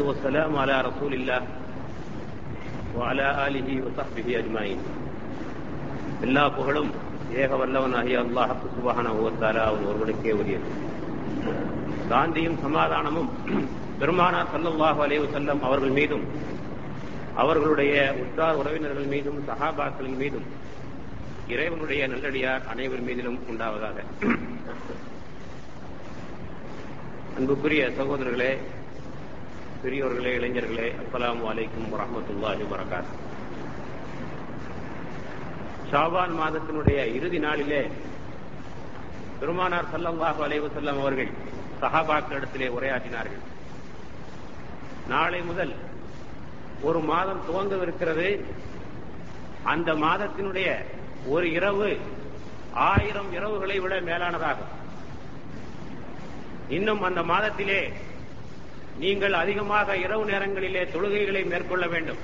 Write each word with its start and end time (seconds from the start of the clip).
والسلام 0.00 0.52
على 0.54 0.80
رسول 0.82 1.14
الله 1.14 1.42
وعلى 2.94 3.26
آله 3.46 3.68
وصحبه 3.78 4.26
أجمعين 4.38 4.78
எல்லா 6.22 6.44
புகழும் 6.56 6.90
ஏக 7.36 7.50
வல்லவனாகிய 7.60 8.16
அல்லாஹ் 8.22 8.52
சுபஹானஹு 8.66 9.20
வ 9.20 9.30
தஆலா 9.36 9.62
அவன் 9.68 9.86
ஒருவனுக்கே 9.90 10.32
உரியது 10.40 10.68
சாந்தியும் 12.10 12.58
சமாதானமும் 12.64 13.30
பெருமானார் 14.00 14.50
ஸல்லல்லாஹு 14.54 15.00
அலைஹி 15.06 15.22
வஸல்லம் 15.26 15.62
அவர்கள் 15.68 15.96
மீதும் 15.98 16.26
அவர்களுடைய 17.36 17.94
உற்றார் 18.22 18.60
உறவினர்கள் 18.60 19.10
மீதும் 19.14 19.40
சஹாபாக்களின் 19.48 20.20
மீதும் 20.22 20.46
இறைவனுடைய 21.48 22.02
நல்லடியார் 22.12 22.68
அனைவர் 22.72 23.06
மீதிலும் 23.08 23.40
உண்டாவதாக 23.50 23.98
அன்புக்குரிய 27.36 27.84
சகோதரர்களே 27.98 28.52
பெரியோர்களே 29.84 30.30
இளைஞர்களே 30.38 30.86
அஸ்லாம் 31.00 31.40
வலைக்கும் 31.46 31.88
வரமத்துல்லாஹி 31.94 32.64
வரகாத் 32.72 33.10
ஷாபான் 35.90 36.34
மாதத்தினுடைய 36.40 36.98
இறுதி 37.16 37.38
நாளிலே 37.38 37.80
பெருமானார் 39.40 39.90
ஸல்லல்லாஹு 39.92 40.40
அலைவசல்லம் 40.46 41.00
அவர்கள் 41.02 41.32
சஹாபாக்களிடத்திலே 41.82 42.68
உரையாற்றினார்கள். 42.76 43.42
நாளை 45.08 45.40
முதல் 45.42 45.74
ஒரு 46.82 47.00
மாதம் 47.10 47.42
துவங்கவிருக்கிறது. 47.48 48.28
அந்த 49.72 49.92
மாதத்தினுடைய 50.04 50.68
ஒரு 51.26 51.46
இரவு 51.52 51.90
ஆயிரம் 52.90 53.30
இரவுகளை 53.32 53.78
விட 53.80 54.00
மேலானதாகும். 54.00 54.72
இன்னும் 56.68 57.02
அந்த 57.02 57.22
மாதத்திலே 57.22 57.80
நீங்கள் 58.96 59.32
அதிகமாக 59.32 59.96
இரவு 59.96 60.24
நேரங்களிலே 60.24 60.84
தொழுகைகளை 60.84 61.46
மேற்கொள்ள 61.46 61.86
வேண்டும். 61.86 62.18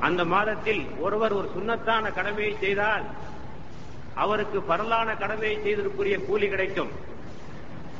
அந்த 0.00 0.24
மாதத்தில் 0.24 0.88
ஒருவர் 0.98 1.32
ஒரு 1.32 1.50
சுண்ணத்தான 1.56 2.14
கடமையை 2.14 2.56
செய்தால் 2.60 3.04
அவருக்கு 4.14 4.62
பரலான 4.62 5.16
கடமையை 5.16 5.58
செய்ததற்குரிய 5.58 6.24
கூலி 6.24 6.48
கிடைக்கும். 6.48 6.90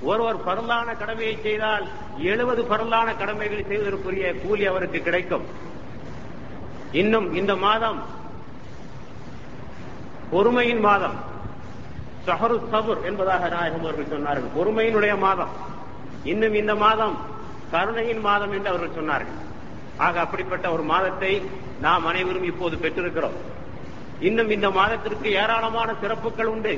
ஒருவர் 0.00 0.44
பரலான 0.44 0.94
கடமையை 0.94 1.38
செய்தால் 1.42 1.88
எழுபது 2.18 2.64
பரலான 2.64 3.14
கடமைகளை 3.14 3.64
செய்வதற்குரிய 3.68 4.34
கூலி 4.34 4.66
அவருக்கு 4.66 5.00
கிடைக்கும். 5.00 5.46
இன்னும் 6.92 7.34
இந்த 7.34 7.56
மாதம் 7.56 8.06
பொறுமையின் 10.30 10.80
மாதம். 10.80 11.16
சஹரு 12.26 12.56
சபுர் 12.72 13.04
என்பதாக 13.04 13.48
நாயகம் 13.48 13.80
அவர்கள் 13.80 14.10
சொன்னார்கள். 14.12 14.50
பொறுமையினுடைய 14.56 15.18
மாதம். 15.18 15.71
இன்னும் 16.24 16.54
இந்த 16.54 16.74
மாதம் 16.74 17.16
கருணையின் 17.70 18.20
மாதம் 18.20 18.52
என்று 18.52 18.68
அவர்கள் 18.68 18.96
சொன்னார்கள். 18.98 19.38
ஆக 19.96 20.20
அப்படிப்பட்ட 20.20 20.72
ஒரு 20.72 20.82
மாதத்தை 20.82 21.42
நாம் 21.80 22.06
அனைவரும் 22.06 22.44
இப்போது 22.44 22.76
பெற்றிருக்கிறோம். 22.76 23.36
இன்னும் 24.20 24.50
இந்த 24.50 24.70
மாதத்திற்கு 24.70 25.28
ஏராளமான 25.32 25.94
சிறப்புகள் 26.00 26.46
உண்டு. 26.46 26.74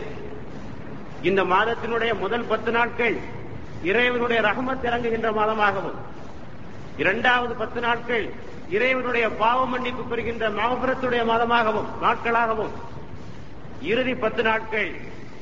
இந்த 1.23 1.45
மாதத்தினுடைய 1.45 2.19
முதல் 2.21 2.45
பத்து 2.45 2.73
நாட்கள் 2.73 3.17
இறைவனுடைய 3.83 4.43
ரகமத் 4.43 4.87
இறங்குகின்ற 4.89 5.31
மாதமாகவும் 5.33 5.99
இரண்டாவது 6.97 7.55
பத்து 7.55 7.81
நாட்கள் 7.81 8.27
இறைவனுடைய 8.69 9.29
பாவ 9.29 9.67
மன்னிப்பு 9.67 10.03
பெறுகின்ற 10.03 10.49
மாபுரத்துடைய 10.51 11.23
மாதமாகவும் 11.31 11.89
நாட்களாகவும் 12.03 12.73
இறுதி 13.81 14.15
பத்து 14.15 14.43
நாட்கள் 14.43 14.91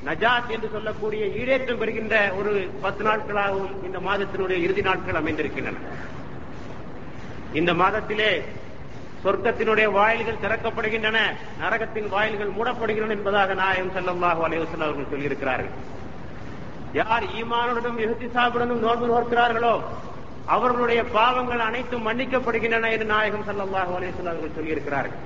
நஜாத் 0.06 0.52
என்று 0.54 0.68
சொல்லக்கூடிய 0.74 1.24
ஈடேற்றம் 1.40 1.80
பெறுகின்ற 1.82 2.16
ஒரு 2.38 2.52
பத்து 2.84 3.02
நாட்களாகவும் 3.08 3.74
இந்த 3.86 3.98
மாதத்தினுடைய 4.08 4.58
இறுதி 4.66 4.82
நாட்கள் 4.88 5.20
அமைந்திருக்கின்றன. 5.20 5.78
இந்த 7.60 7.72
மாதத்திலே 7.80 8.30
சொர்க்கத்தினுடைய 9.24 9.88
வாயில்கள் 9.96 10.42
திறக்கப்படுகின்றன 10.44 11.18
நரகத்தின் 11.62 12.08
வாயில்கள் 12.14 12.54
மூடப்படுகின்றன 12.56 13.16
என்பதாக 13.16 13.54
நாயகம் 13.60 13.92
செல்லல்லாஹு 13.96 14.40
அலைவசன் 14.46 14.84
அவர்கள் 14.86 15.12
சொல்லியிருக்கிறார்கள். 15.12 15.76
யார் 17.00 17.26
ஈமானுடனும் 17.40 18.00
எஹ்திசாபுடனும் 18.06 18.82
நோன்பு 18.86 19.06
நோக்கிறார்களோ 19.12 19.74
அவர்களுடைய 20.54 21.00
பாவங்கள் 21.16 21.62
அனைத்தும் 21.68 22.06
மன்னிக்கப்படுகின்றன 22.08 22.90
என்று 22.94 23.06
நாயகம் 23.14 23.46
சல்லாஹூ 23.48 23.92
அலைவசன் 23.98 24.30
அவர்கள் 24.32 24.56
சொல்லியிருக்கிறார்கள். 24.58 25.22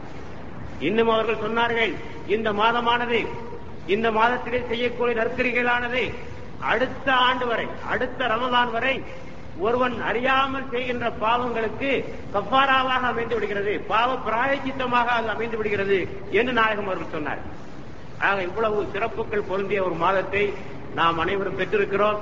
இன்னும் 0.88 1.12
அவர்கள் 1.14 1.43
சொன்னார்கள் 1.47 1.93
இந்த 2.37 2.48
மாதமானது 2.62 3.19
இந்த 3.86 4.10
மாதத்திலே 4.10 4.60
செய்யக்கூடிய 4.69 5.14
நற்கரிகளானது 5.22 6.02
அடுத்த 6.70 7.12
ஆண்டு 7.12 7.47
வரை 7.47 7.66
அடுத்த 7.88 8.26
ரமதான் 8.26 8.70
வரை 8.70 9.02
ஒருவன் 9.58 10.00
அறியாமல் 10.00 10.70
செய்கின்ற 10.70 11.06
பாவங்களுக்கு 11.20 11.91
கப்பாராவாக 12.34 13.04
அமைந்து 13.12 13.34
விடுகிறது. 13.34 13.80
பாவ 13.88 14.16
பிராயச்சித்தமாக 14.16 15.08
அது 15.19 15.28
அமைந்து 15.28 15.56
விடுகிறது 15.56 15.98
என்று 16.30 16.52
நாயகம் 16.52 16.86
அவர்கள் 16.86 17.10
சொன்னார். 17.10 17.42
ஆக 18.19 18.42
இவ்வளவு 18.42 18.86
சிறப்புகள் 18.92 19.48
பொருந்திய 19.48 19.84
ஒரு 19.84 19.94
மாதத்தை 19.94 20.52
நாம் 20.94 21.19
அனைவரும் 21.19 21.58
பெற்றிருக்கிறோம். 21.58 22.20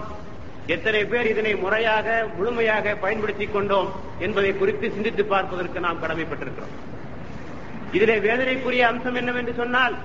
எத்தனை 0.66 1.04
பேர் 1.04 1.30
இதனை 1.30 1.54
முறையாக 1.54 2.26
முழுமையாக 2.36 2.94
பயன்படுத்திக் 2.94 3.53
கொண்டோம் 3.53 3.92
என்பதை 4.19 4.53
குறித்து 4.53 4.91
சிந்தித்து 4.91 5.24
பார்ப்பதற்கு 5.24 5.80
நாம் 5.80 6.03
கடமைப்பட்டிருக்கிறோம். 6.03 6.74
இதிலே 7.92 8.19
வேதனைக்குரிய 8.19 8.80
அம்சம் 8.80 9.14
என்னவென்று 9.14 9.54
சொன்னால் 9.54 9.97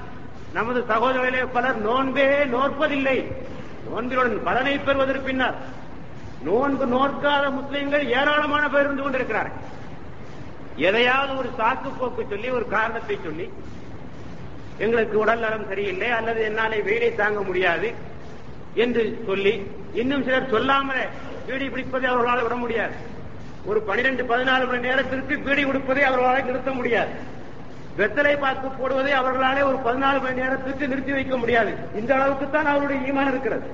நமது 0.53 0.79
சகோதரர்களே 0.91 1.41
பலர் 1.55 1.79
நோன்பே 1.87 2.27
நோற்பதில்லை. 2.53 3.17
நோன்பினுடன் 3.87 4.37
பலனை 4.47 4.73
பெறுவதற்கு 4.87 5.27
பின்னர் 5.27 5.57
நோன்பு 6.47 6.85
நோற்காத 6.95 7.45
முஸ்லிம்கள் 7.57 8.05
ஏராளமான 8.19 8.63
பேர் 8.73 8.87
இருந்து 8.87 9.03
கொண்டிருக்கிறார்கள். 9.03 9.65
எதையாவது 10.87 11.31
ஒரு 11.41 11.49
சாக்கு 11.59 11.89
போக்கு 11.99 12.23
சொல்லி 12.31 12.49
ஒரு 12.57 12.65
காரணத்தை 12.75 13.15
சொல்லி 13.23 13.47
எங்களுக்கு 14.83 15.15
உடல் 15.23 15.43
நலம் 15.45 15.67
சரியில்லை 15.69 16.09
அல்லது 16.17 16.41
என்னாலே 16.49 16.77
வெயிலை 16.87 17.09
தாங்க 17.15 17.39
முடியாது 17.49 17.89
என்று 18.83 19.03
சொல்லி 19.27 19.53
இன்னும் 20.01 20.23
சிலர் 20.27 20.51
சொல்லாமலே 20.53 21.05
பீடி 21.47 21.67
பிடிப்பதை 21.67 22.07
அவர்களால் 22.11 22.45
விட 22.45 22.55
முடியாது. 22.55 22.95
ஒரு 23.69 23.79
பனிரெண்டு 23.87 24.23
பதினாலு 24.31 24.65
மணி 24.69 24.87
நேரத்திற்கு 24.87 25.35
பீடி 25.45 25.63
கொடுப்பதை 25.63 26.03
அவர்களால் 26.03 26.47
நிறுத்த 26.49 26.71
முடியாது. 26.79 27.13
வெத்தலை 27.99 28.33
பார்த்து 28.43 28.67
போடுவதை 28.79 29.13
அவர்களாலே 29.19 29.61
ஒரு 29.69 29.77
பதினாலு 29.85 30.19
மணி 30.25 30.41
நேரத்திற்கு 30.41 30.89
நிறுத்தி 30.91 31.11
வைக்க 31.17 31.37
முடியாது. 31.37 31.71
இந்த 31.99 32.11
அளவுக்கு 32.17 32.45
தான் 32.49 32.69
அவருடைய 32.73 32.99
ஈமான் 33.09 33.31
இருக்கிறது. 33.33 33.67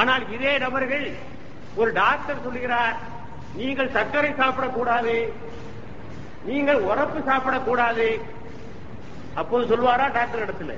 ஆனால் 0.00 0.24
இதே 0.34 0.52
நபர்கள் 0.64 1.06
ஒரு 1.80 1.90
டாக்டர் 2.00 2.44
சொல்லுகிறார் 2.46 2.96
நீங்கள் 3.60 3.94
சர்க்கரை 3.96 4.32
சாப்பிடக்கூடாது 4.40 5.14
நீங்கள் 6.50 6.80
உரப்பு 6.90 7.20
சாப்பிடக்கூடாது. 7.30 8.08
அப்போது 9.40 9.64
சொல்வாரா 9.72 10.06
டாக்டர் 10.18 10.44
இடத்துல 10.44 10.74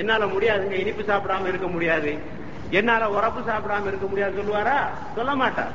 என்னால 0.00 0.24
முடியாதுங்க 0.34 0.76
இனிப்பு 0.82 1.02
சாப்பிடாம 1.12 1.48
இருக்க 1.52 1.68
முடியாது 1.76 2.10
என்னால 2.78 3.04
உரப்பு 3.16 3.40
சாப்பிடாம 3.50 3.88
இருக்க 3.90 4.06
முடியாது. 4.10 4.38
சொல்லுவாரா? 4.40 4.76
சொல்ல 5.14 5.32
மாட்டார். 5.42 5.72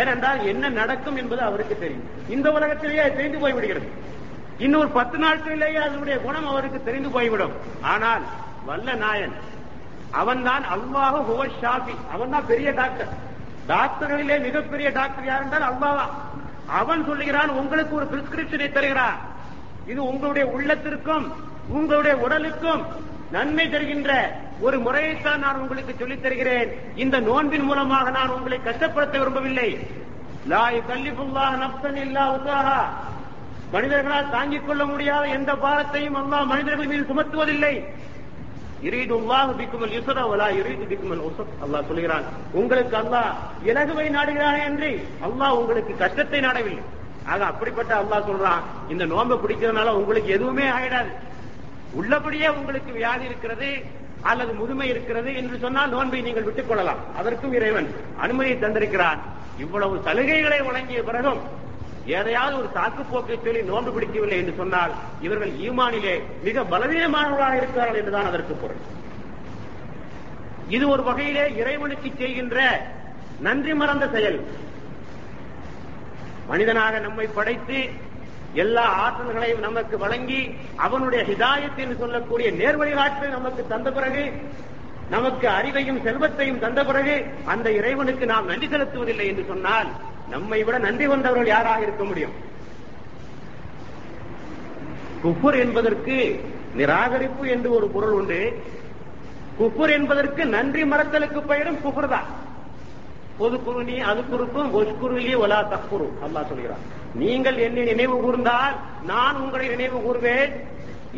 ஏனென்றால் 0.00 0.40
என்ன 0.52 0.68
நடக்கும் 0.80 1.18
என்பது 1.22 1.42
அவருக்கு 1.48 1.76
தெரியும். 1.78 2.06
இந்த 2.34 2.48
உலகத்திலேயே 2.58 3.06
தெரிந்து 3.18 3.38
போய்விடுகிறது. 3.44 3.88
இன்னொரு 4.58 4.88
பத்து 4.88 5.16
நாட்களிலேயே 5.18 5.80
அதனுடைய 5.86 6.16
குணம் 6.26 6.48
அவருக்கு 6.52 6.78
தெரிந்து 6.82 7.10
போய்விடும். 7.16 7.54
ஆனால் 7.92 8.24
வல்ல 8.68 8.94
நாயன் 9.04 9.34
அவன் 10.20 10.42
தான் 10.42 10.64
அல்லாஹ் 10.74 11.18
ஹுவர் 11.28 11.56
ஷாஃபி. 11.62 11.94
அவன் 12.14 12.32
தான் 12.34 12.46
பெரிய 12.46 12.70
டாக்டர். 12.70 13.10
டாக்டர்களிலே 13.72 14.36
மிகப்பெரிய 14.46 14.88
டாக்டர் 14.90 15.28
யார் 15.30 15.42
என்றால் 15.42 15.68
அல்லாவா. 15.70 16.06
அவன் 16.80 17.04
சொல்லுகிறான் 17.08 17.50
உங்களுக்கு 17.60 17.94
ஒரு 17.98 18.06
பிரிஸ்கிரிப்ஷனை 18.12 18.68
தருகிறான் 18.72 19.18
இது 19.92 20.00
உங்களுடைய 20.04 20.46
உள்ளத்திற்கும் 20.54 21.26
உங்களுடைய 21.68 22.14
உடலுக்கும் 22.24 22.82
நன்மை 23.30 23.64
தருகின்ற 23.70 24.10
ஒரு 24.66 24.76
முறையைத்தான் 24.80 25.42
நான் 25.44 25.60
உங்களுக்கு 25.62 25.92
சொல்லித் 25.98 26.22
தருகிறேன். 26.22 26.70
இந்த 27.02 27.16
நோன்பின் 27.20 27.66
மூலமாக 27.70 28.10
நான் 28.10 28.34
உங்களை 28.36 28.58
கஷ்டப்படுத்த 28.58 29.14
விரும்பவில்லை. 29.18 29.68
லாய் 30.52 30.80
கல்லிபுல்லாஹ் 30.90 31.56
நப்தன் 31.62 31.98
இல்லா 32.06 32.24
உத்தாகா 32.36 32.80
மனிதர்களால் 33.72 34.30
தாங்கிக் 34.34 34.66
கொள்ள 34.66 34.82
முடியாத 34.90 35.24
எந்த 35.38 35.52
பாரத்தையும் 35.64 36.18
அல்லாஹ் 36.20 36.50
மனிதர்கள் 36.52 36.90
மீது 36.92 37.04
சுமத்துவதில்லை. 37.10 37.74
அல்லாஹ் 41.64 41.88
சொல்கிறான் 41.88 42.26
உங்களுக்கு 42.60 42.94
அல்லாஹ் 43.02 43.30
இலகுவை 43.70 44.06
நாடுகிறானே 44.16 44.60
என்று 44.70 44.90
அல்லாஹ் 45.26 45.58
உங்களுக்கு 45.60 45.92
கஷ்டத்தை 46.04 46.40
நாடவில்லை. 46.46 46.84
ஆக 47.32 47.40
அப்படிப்பட்ட 47.52 47.92
அல்லாஹ் 48.02 48.28
சொல்றான் 48.30 48.62
இந்த 48.92 49.04
நோன்பை 49.12 49.36
பிடிக்கிறதுனால 49.38 49.94
உங்களுக்கு 50.00 50.30
எதுவுமே 50.38 50.66
ஆயிடாது. 50.78 51.10
உள்ளபடியே 52.00 52.48
உங்களுக்கு 52.58 52.90
வியாதி 52.98 53.24
இருக்கிறது 53.30 53.70
அல்லது 54.30 54.52
முதுமை 54.60 54.86
இருக்கிறது 54.94 55.30
என்று 55.40 55.56
சொன்னால் 55.64 55.92
நோன்பை 55.96 56.20
நீங்கள் 56.26 56.46
விட்டுக் 56.48 56.68
கொள்ளலாம். 56.68 57.00
அதற்கும் 57.18 57.54
இறைவன் 57.58 57.88
அனுமதி 58.24 58.52
தந்திருக்கிறான். 58.64 59.20
இவ்வளவு 59.64 59.94
சலுகைகளை 60.06 60.58
வழங்கிய 60.68 61.02
பிறகும் 61.08 61.40
எதையாவது 62.16 62.54
ஒரு 62.58 62.68
சாக்கு 62.74 63.02
போக்கை 63.12 63.36
சொல்லி 63.44 63.62
நோன்பு 63.62 63.90
பிடிக்கவில்லை 63.92 64.38
என்று 64.38 64.54
சொன்னால் 64.56 64.92
இவர்கள் 65.20 65.52
ஈமானிலே 65.66 66.14
மிக 66.42 66.64
பலவீனமானவர்களாக 66.72 67.56
இருக்கிறார்கள் 67.56 68.00
என்றுதான் 68.00 68.30
அதற்கு 68.30 68.54
பொருள். 68.54 68.82
இது 70.68 70.88
ஒரு 70.88 71.02
வகையிலே 71.02 71.44
இறைவனுக்கு 71.60 72.10
செய்கின்ற 72.18 72.58
நன்றி 73.38 73.74
மறந்த 73.74 74.06
செயல். 74.08 74.38
மனிதனாக 76.46 76.98
நம்மை 76.98 77.26
படைத்து 77.26 77.78
எல்லா 78.54 78.84
ஆற்றல்களையும் 79.04 79.64
நமக்கு 79.66 79.98
வழங்கி 79.98 80.40
அவனுடைய 80.76 81.22
ஹிதாயத் 81.24 81.80
என்று 81.84 81.96
சொல்லக்கூடிய 81.98 82.50
நேர்வழிகாட்டை 82.50 83.28
நமக்கு 83.28 83.66
தந்த 83.66 83.88
பிறகு 83.92 84.22
நமக்கு 85.08 85.46
அறிவையும் 85.48 86.00
செல்வத்தையும் 86.06 86.58
தந்த 86.58 86.80
பிறகு 86.84 87.14
அந்த 87.44 87.68
இறைவனுக்கு 87.70 88.26
நாம் 88.26 88.46
நன்றி 88.46 88.66
செலுத்துவதில்லை 88.66 89.26
என்று 89.26 89.44
சொன்னால் 89.44 89.90
நம்மை 90.32 90.60
விட 90.66 90.76
நன்றி 90.86 91.06
கொண்டவர்கள் 91.10 91.52
யாராக 91.54 91.80
இருக்க 91.86 92.04
முடியும்? 92.10 92.34
குஃபுர் 95.22 95.56
என்பதற்கு 95.64 96.16
நிராகரிப்பு 96.80 97.44
என்று 97.54 97.68
ஒரு 97.76 97.86
பொருள் 97.94 98.16
உண்டு. 98.18 98.40
குஃபுர் 99.60 99.92
என்பதற்கு 99.98 100.42
நன்றி 100.56 100.82
மறத்தலுக்கு 100.92 101.40
பெயரும் 101.52 101.80
குஃபுர் 101.84 102.12
தான். 102.14 102.28
பொது 103.40 103.56
குருணி 103.66 103.96
அது 104.10 104.20
குறுக்கும் 104.30 104.70
ஒஷ்குருலி 104.78 105.32
ஒலா 105.44 105.58
தக்குரு 105.72 106.06
அல்லா 106.24 106.40
சொல்கிறார் 106.50 106.84
நீங்கள் 107.20 107.58
என்னை 107.66 107.82
நினைவு 107.90 108.16
கூர்ந்தால் 108.24 108.74
நான் 109.10 109.36
உங்களை 109.42 109.66
நினைவு 109.74 109.98
கூறுவேன் 110.06 110.52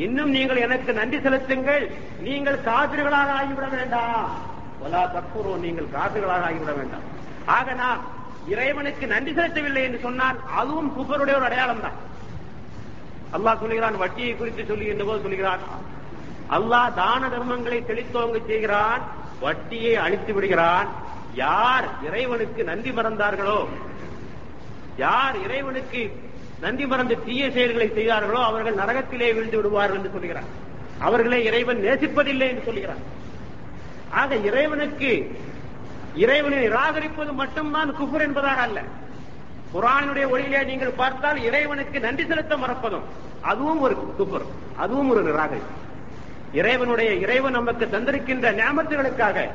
இன்னும் 0.04 0.32
நீங்கள் 0.36 0.62
எனக்கு 0.66 0.90
நன்றி 0.98 1.18
செலுத்துங்கள். 1.26 1.84
நீங்கள் 2.26 2.58
காதிர்களாக 2.68 3.30
ஆகிவிட 3.40 3.68
வேண்டாம். 3.76 4.28
ஒலா 4.84 5.02
தக்குரு 5.16 5.52
நீங்கள் 5.66 5.88
காதிர்களாக 5.96 6.46
ஆகிவிட 6.48 6.74
வேண்டாம். 6.80 7.06
ஆக 7.56 7.74
நான் 7.82 8.02
இறைவனுக்கு 8.48 9.06
நன்றி 9.06 9.32
செலுத்தவில்லை 9.32 9.82
என்று 9.84 10.00
சொன்னால் 10.00 10.38
அதுவும் 10.54 10.90
குஃபருடைய 10.96 11.37
ஒரு 11.37 11.44
அடையாளம் 11.44 11.81
தான் 11.81 11.98
அல்லாஹ் 13.32 13.60
சொல்லுகிறான் 13.60 13.96
வட்டியை 13.96 14.32
குறித்து 14.34 14.64
சொல்லுகின்ற 14.64 15.04
போது 15.04 15.22
சொல்கிறான் 15.22 15.62
அல்லாஹ் 16.50 16.94
தான 16.94 17.28
தர்மங்களை 17.28 17.78
தெளித்தோங்க 17.82 18.38
செய்கிறான் 18.46 19.02
வட்டியை 19.40 19.94
அழித்து 19.96 20.32
விடுகிறான். 20.32 20.88
யார் 21.34 21.87
இறைவனுக்கு 22.06 22.64
நன்றி 22.64 22.90
மறந்தார்களோ 22.90 23.69
யார் 24.96 25.37
இறைவனுக்கு 25.37 26.00
நன்றி 26.60 26.87
மறந்து 26.87 27.16
தீய 27.19 27.50
செயல்களை 27.50 27.88
செய்தார்களோ 27.88 28.40
அவர்கள் 28.42 28.75
நரகத்திலே 28.75 29.28
விழுந்து 29.32 29.56
விடுவார்கள் 29.56 29.98
என்று 29.98 30.10
சொல்கிறார் 30.10 30.48
அவர்களை 31.00 31.44
இறைவன் 31.44 31.84
நேசிப்பதில்லை 31.84 32.48
என்று 32.48 32.64
சொல்கிறார் 32.64 33.02
ஆக 34.12 34.37
இறைவனுக்கு 34.48 35.12
இறைவனை 36.14 36.68
நிராகரிப்பது 36.68 37.32
மட்டும்தான் 37.32 37.90
குஃபர் 37.96 38.20
என்பதாக 38.20 38.60
அல்ல. 38.60 38.82
குரானுடைய 39.74 40.24
ஒளியிலே 40.30 40.64
நீங்கள் 40.64 40.92
பார்த்தால் 40.92 41.42
இறைவனுக்கு 41.42 42.00
நன்றி 42.00 42.26
செலுத்த 42.26 42.56
மறப்பதும் 42.56 43.02
அதுவும் 43.40 43.80
ஒரு 43.80 43.96
குஃபர் 44.18 44.46
அதுவும் 44.76 45.10
ஒரு 45.10 45.22
நிராகரிப்பு. 45.22 45.76
இறைவனுடைய 46.52 47.14
இறைவன் 47.14 47.52
நமக்கு 47.52 47.86
தந்திருக்கின்ற 47.86 48.52
ஞாபகங்களுக்காக 48.54 49.48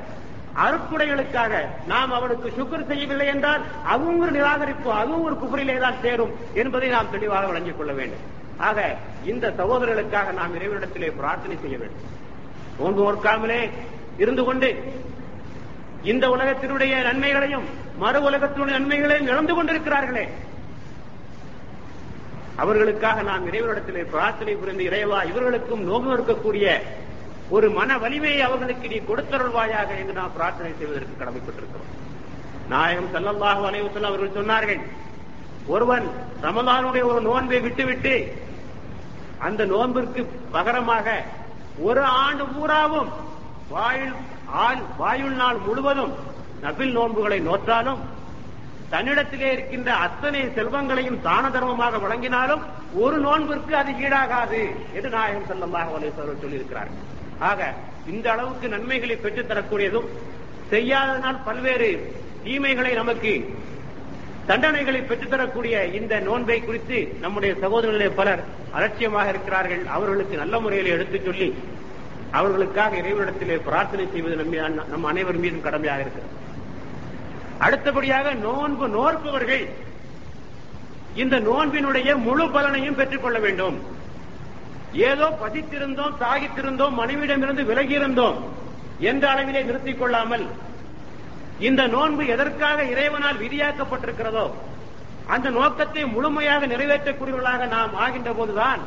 அருக்குடைகளுக்காக 0.55 1.53
நாம் 1.87 2.11
அவனுக்கு 2.11 2.53
சுக்கர் 2.57 2.87
செய்யவில்லை 2.87 3.27
என்றால் 3.27 3.61
அதுவும் 3.83 4.19
ஒரு 4.19 4.31
நிராகரிப்பு 4.31 4.89
அதுவும் 4.89 5.23
ஒரு 5.23 5.35
குஃபரிலே 5.35 5.77
தான் 5.77 6.01
சேரும் 6.01 6.31
என்பதை 6.53 6.89
நாம் 6.89 7.11
தெளிவாக 7.11 7.45
வழங்கிக் 7.45 7.77
கொள்ள 7.77 7.93
வேண்டும். 7.93 8.19
ஆக 8.57 8.95
இந்த 9.23 9.53
சகோதரர்களுக்காக 9.57 10.33
நாம் 10.33 10.55
இறைவனிடத்திலே 10.55 11.11
பிரார்த்தனை 11.15 11.57
செய்ய 11.61 11.77
வேண்டும். 11.77 12.03
நோன்பு 12.77 13.13
ஓர்க்காமலே 13.13 13.69
இருந்து 14.17 14.43
கொண்டு 14.43 14.83
இந்த 16.11 16.25
உலகத்தினுடைய 16.35 16.93
நன்மைகளையும் 17.07 17.65
மறு 18.03 18.19
உலகத்தினுடைய 18.27 18.75
நன்மைகளையும் 18.77 19.29
இழந்து 19.31 19.53
கொண்டிருக்கிறார்களே. 19.55 20.25
அவர்களுக்காக 22.63 23.21
நாம் 23.29 23.47
இறைவனிடத்திலே 23.49 24.03
பிரார்த்தனை 24.13 24.53
புரிந்து 24.55 24.83
இறைவா 24.89 25.19
இவர்களுக்கும் 25.31 25.83
நோக்கம் 25.89 26.15
இருக்கக்கூடிய 26.15 26.65
ஒரு 27.55 27.67
மன 27.77 27.97
வலிமையை 28.03 28.41
அவர்களுக்கு 28.47 28.85
நீ 28.93 28.99
கொடுத்தருள்வாயாக 29.09 29.89
என்று 30.01 30.13
நாம் 30.19 30.35
பிரார்த்தனை 30.37 30.71
செய்வதற்கு 30.77 31.19
கடமைப்பட்டிருக்கிறோம். 31.21 31.89
நாயகம் 32.73 33.11
சல்லல்லாஹு 33.15 33.63
அலைவசல்லம் 33.69 34.11
அவர்கள் 34.11 34.37
சொன்னார்கள் 34.39 34.81
ஒருவன் 35.73 36.05
ரமதானுடைய 36.45 37.03
ஒரு 37.11 37.21
நோன்பை 37.27 37.59
விட்டுவிட்டு 37.65 38.15
அந்த 39.47 39.61
நோன்பிற்கு 39.73 40.21
பகரமாக 40.55 41.07
ஒரு 41.87 42.01
ஆண்டு 42.23 42.43
பூராவும் 42.55 43.11
வாயில் 43.73 44.15
ஆள் 44.47 44.81
வாயுள் 44.97 45.35
நாள் 45.35 45.57
முழுவதும் 45.57 46.13
நபில் 46.63 46.91
நோன்புகளை 46.91 47.39
நோற்றாலும் 47.39 48.01
தன்னிடத்திலே 48.91 49.51
இருக்கின்ற 49.51 49.93
அத்தனை 49.95 50.41
செல்வங்களையும் 50.41 51.21
தான 51.21 51.49
தர்மமாக 51.49 51.97
வழங்கினாலும் 51.97 52.63
ஒரு 52.93 53.17
நோன்பிற்கு 53.21 53.73
அது 53.75 53.91
ஈடாகாது 53.91 54.61
என்று 54.93 55.09
நாயகம் 55.09 55.45
செல்லமாக 55.45 55.99
சொல்லியிருக்கிறார்கள் 56.41 57.01
ஆக 57.39 57.73
இந்த 58.07 58.31
அளவுக்கு 58.31 58.69
நன்மைகளை 58.69 59.15
பெற்றுத் 59.15 59.47
தரக்கூடியதும் 59.47 60.09
செய்யாததனால் 60.69 61.43
பல்வேறு 61.43 61.89
தீமைகளை 62.43 62.93
நமக்கு 62.93 63.33
தண்டனைகளை 64.47 65.01
பெற்றுத்தரக்கூடிய 65.01 65.93
இந்த 65.93 66.19
நோன்பை 66.19 66.61
குறித்து 66.61 66.97
நம்முடைய 67.21 67.55
சகோதரர்களே 67.61 68.09
பலர் 68.09 68.43
அலட்சியமாக 68.71 69.29
இருக்கிறார்கள். 69.29 69.85
அவர்களுக்கு 69.85 70.37
நல்ல 70.37 70.59
முறையில் 70.59 70.85
எடுத்துச் 70.85 71.23
சொல்லி 71.23 71.55
அவர்களுக்காக 72.37 72.95
இறைவனிடத்திலே 73.01 73.57
பிரார்த்தனை 73.67 74.05
செய்வது 74.13 74.35
நம் 74.91 75.09
அனைவர் 75.11 75.41
மீதும் 75.43 75.65
கடமையாக 75.67 76.03
இருக்கிறது. 76.05 76.31
அடுத்தபடியாக 77.65 78.33
நோன்பு 78.45 78.85
நோற்பவர்கள் 78.97 79.65
இந்த 81.23 81.35
நோன்பினுடைய 81.49 82.09
முழு 82.27 82.45
பலனையும் 82.55 82.97
பெற்றுக் 82.99 83.23
கொள்ள 83.25 83.37
வேண்டும். 83.45 83.77
ஏதோ 85.09 85.27
பதித்திருந்தோம் 85.43 86.19
தாகித்திருந்தோம் 86.23 86.97
மனைவியிடமிருந்து 86.99 87.63
விலகியிருந்தோம் 87.71 88.37
என்ற 89.09 89.23
அளவிலே 89.33 89.61
நிறுத்திக் 89.69 89.99
கொள்ளாமல் 90.01 90.45
இந்த 91.67 91.81
நோன்பு 91.95 92.23
எதற்காக 92.35 92.85
இறைவனால் 92.93 93.41
விதியாக்கப்பட்டிருக்கிறதோ 93.43 94.45
அந்த 95.33 95.47
நோக்கத்தை 95.57 96.03
முழுமையாக 96.15 96.67
நிறைவேற்றக்கூடியவர்களாக 96.73 97.67
நாம் 97.75 97.93
ஆகின்ற 98.05 98.31
போதுதான் 98.39 98.81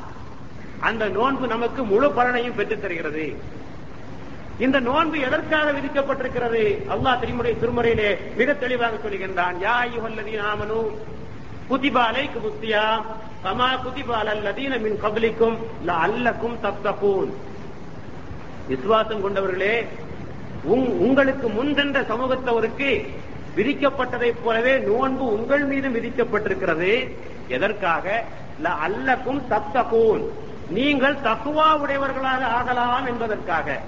அந்த 0.81 1.09
நோன்பு 1.09 1.47
நமக்கு 1.47 1.85
முழு 1.85 2.09
பலனையும் 2.09 2.55
பெற்றுத் 2.55 2.83
தருகிறது. 2.83 3.27
இந்த 4.59 4.81
நோன்பு 4.81 5.21
எதற்காக 5.21 5.73
விதிக்கப்பட்டிருக்கிறது? 5.73 6.63
அல்லாஹ் 6.95 7.21
திருமுறை 7.21 7.53
திருமுறையிலே 7.55 8.11
மிக 8.37 8.55
தெளிவாக 8.55 8.97
சொல்கின்றான் 8.97 9.57
யா 9.67 9.75
ஐயுஹல்லதி 9.87 10.35
ஆமனு 10.51 10.81
குதிபா 11.71 12.03
அலைக்கு 12.11 12.39
முத்தியா 12.47 12.85
கமா 13.45 13.69
அல்லதீன 14.23 14.81
மின் 14.81 14.99
கபலிக்கும் 15.03 15.57
அல்லக்கும் 15.87 16.57
தப்தகூன் 16.63 17.31
விசுவாசம் 18.67 19.21
கொண்டவர்களே 19.21 19.77
உங்களுக்கு 20.63 21.49
முன்சென்ற 21.49 22.01
சமூகத்தவருக்கு 22.13 22.91
விதிக்கப்பட்டதைப் 23.57 24.43
போலவே 24.43 24.79
நோன்பு 24.79 25.25
உங்கள் 25.27 25.65
மீதும் 25.65 25.95
விதிக்கப்பட்டிருக்கிறது. 25.95 26.93
எதற்காக? 27.49 28.25
அல்லக்கும் 28.63 29.41
தப்தகூன் 29.51 30.25
நீங்கள் 30.69 31.15
தக்குவா 31.15 31.79
உடையவர்களாக 31.79 32.47
ஆகலாம் 32.47 33.07
என்பதற்காக. 33.07 33.81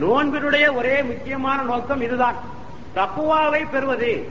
நோன்பினுடைய 0.00 0.74
ஒரே 0.74 1.02
முக்கியமான 1.02 1.62
நோக்கம் 1.62 2.00
இதுதான். 2.00 2.34
தக்குவாவை 2.94 3.66
பெறுவது. 3.70 4.28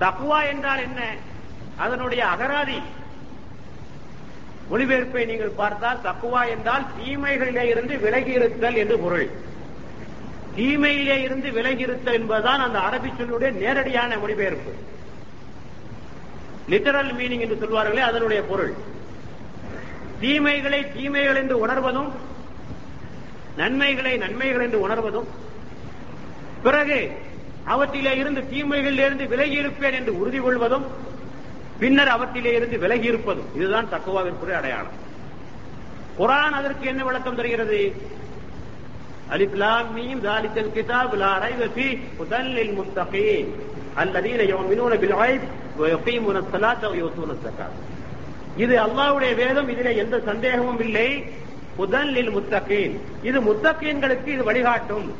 தக்குவா 0.00 0.46
என்றால் 0.46 0.78
என்ன? 0.78 1.14
அதனுடைய 1.76 2.24
அகராதி. 2.24 2.82
மொழிபெயர்ப்பை 4.70 5.26
நீங்கள் 5.26 5.48
பார்த்தால் 5.48 6.00
தக்குவா 6.02 6.48
என்றால் 6.48 6.86
தீமைகளிலே 7.04 7.62
இருந்து 7.62 7.98
விலகி 7.98 8.30
இருத்தல் 8.30 8.74
என்று 8.74 8.98
பொருள். 8.98 9.30
தீமையிலே 10.56 11.22
இருந்து 11.22 11.52
விலகி 11.52 11.80
இருத்தல் 11.80 12.14
என்பதுதான் 12.14 12.60
அந்த 12.60 12.78
அரபி 12.78 13.10
சொல்லுடைய 13.10 13.52
நேரடியான 13.52 14.18
மொழிபெயர்ப்பு. 14.18 14.72
லிட்டரல் 16.68 17.14
மீனிங் 17.14 17.40
என்று 17.40 17.58
சொல்வார்களே 17.60 18.00
அதனுடைய 18.00 18.42
பொருள். 18.42 18.94
தீமைகளை 20.20 20.80
தீமைகள் 20.96 21.36
என்று 21.36 21.56
உணர்வதும் 21.58 22.10
நன்மைகளை 23.56 24.14
நன்மைகள் 24.16 24.62
என்று 24.62 24.78
உணர்வதும் 24.80 25.28
பிறகு 26.62 26.98
அவற்றிலே 27.66 28.12
இருந்து 28.16 28.40
தீமைகளில் 28.40 29.04
இருந்து 29.06 29.24
விலகி 29.26 29.56
இருப்பேன் 29.56 29.94
என்று 29.94 30.12
உறுதி 30.18 30.38
கொள்வதும் 30.38 30.86
பின்னர் 31.78 32.08
அவற்றிலே 32.08 32.52
இருந்து 32.54 32.76
விலகி 32.78 33.06
இருப்பதும். 33.06 33.48
இதுதான் 33.54 33.88
தக்குவாவிற்குரிய 33.90 34.56
அடையாளம். 34.56 34.96
குரான் 36.18 36.54
அதற்கு 36.54 36.84
என்ன 36.86 37.04
விளக்கம் 37.04 37.34
தருகிறது? 37.34 37.80
அலிப்லாம் 39.28 39.88
மீம் 39.94 40.20
தாலித்தல் 40.20 40.72
கிதாப் 40.76 41.14
லா 41.14 41.32
ரைவ 41.44 41.62
ஃபீ 41.74 41.86
ஹுதல் 42.18 42.50
லில் 42.50 42.74
முத்தகீன் 42.78 43.50
அல்லதீன 43.96 44.42
யுமினூன 44.52 44.94
பில் 44.98 45.16
கைப் 45.20 45.46
வ 45.78 45.88
யுகீமுன 45.94 46.42
ஸலாத்த 46.52 46.84
வ 46.90 46.94
யூத்தூன 47.02 47.36
ஸகாத் 47.44 47.76
இது 48.56 48.82
அல்லாவுடைய 48.82 49.34
வேதம் 49.34 49.68
இதிலே 49.68 49.96
எந்த 49.96 50.20
சந்தேகமும் 50.20 50.80
இல்லை. 50.80 51.24
புதன்லில் 51.76 52.24
லில் 52.24 52.36
முத்தகீன். 52.36 53.00
இது 53.22 53.40
முத்தகீன்களுக்கு 53.40 54.26
இது 54.26 54.44
வழிகாட்டும். 54.44 55.14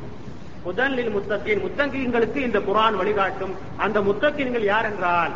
புதன்லில் 0.63 1.05
லில் 1.05 1.17
முத்தகீன். 1.17 1.63
முத்தகீன்களுக்கு 1.63 2.37
இந்த 2.37 2.59
குரான் 2.59 2.95
வழிகாட்டும். 2.95 3.55
அந்த 3.77 4.01
முத்தகீன்கள் 4.01 4.65
யார் 4.65 4.85
என்றால் 4.85 5.31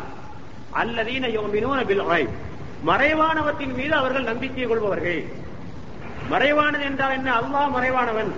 அல்லதீன 0.75 1.29
மறைவானவத்தின் 1.33 1.85
பில் 1.85 2.29
மறைவானவற்றின் 2.85 3.75
மீது 3.75 3.93
அவர்கள் 3.93 4.23
நம்பிக்கை 4.23 4.63
கொள்பவர்கள். 4.63 5.25
மறைவானது 6.29 6.83
என்றால் 6.83 7.11
என்ன? 7.11 7.33
அல்லாஹ் 7.33 7.71
மறைவானவன். 7.71 8.31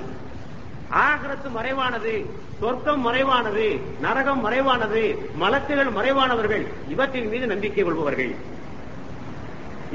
ஆகரத்து 0.89 1.49
மறைவானது 1.49 2.25
சொர்க்கம் 2.59 3.01
மறைவானது 3.01 3.79
நரகம் 4.01 4.41
மறைவானது 4.41 5.29
மலக்குகள் 5.41 5.91
மறைவானவர்கள். 5.91 6.67
இவற்றின் 6.89 7.29
மீது 7.29 7.47
நம்பிக்கை 7.47 7.83
கொள்பவர்கள். 7.83 8.35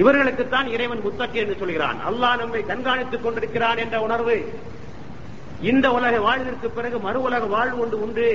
இவர்களுக்குத்தான் 0.00 0.68
இறைவன் 0.74 1.04
முத்தக்கி 1.04 1.38
என்று 1.42 1.56
சொல்கிறான். 1.60 1.98
அல்லாஹ் 2.08 2.40
நம்மை 2.42 2.60
கண்காணித்துக் 2.62 3.22
கொண்டிருக்கிறான் 3.22 3.78
என்ற 3.84 3.96
உணர்வு. 4.06 4.36
இந்த 5.70 5.86
உலக 5.90 6.20
வாழ்விற்கு 6.20 6.68
பிறகு 6.70 6.98
மறு 7.06 7.20
உலக 7.28 7.44
வாழ்வு 7.54 7.78
ஒன்று 7.84 7.96
உண்டு. 8.02 8.28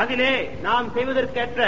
அதிலே 0.00 0.32
நாம் 0.66 0.92
செய்வதற்கேற்ற 0.96 1.62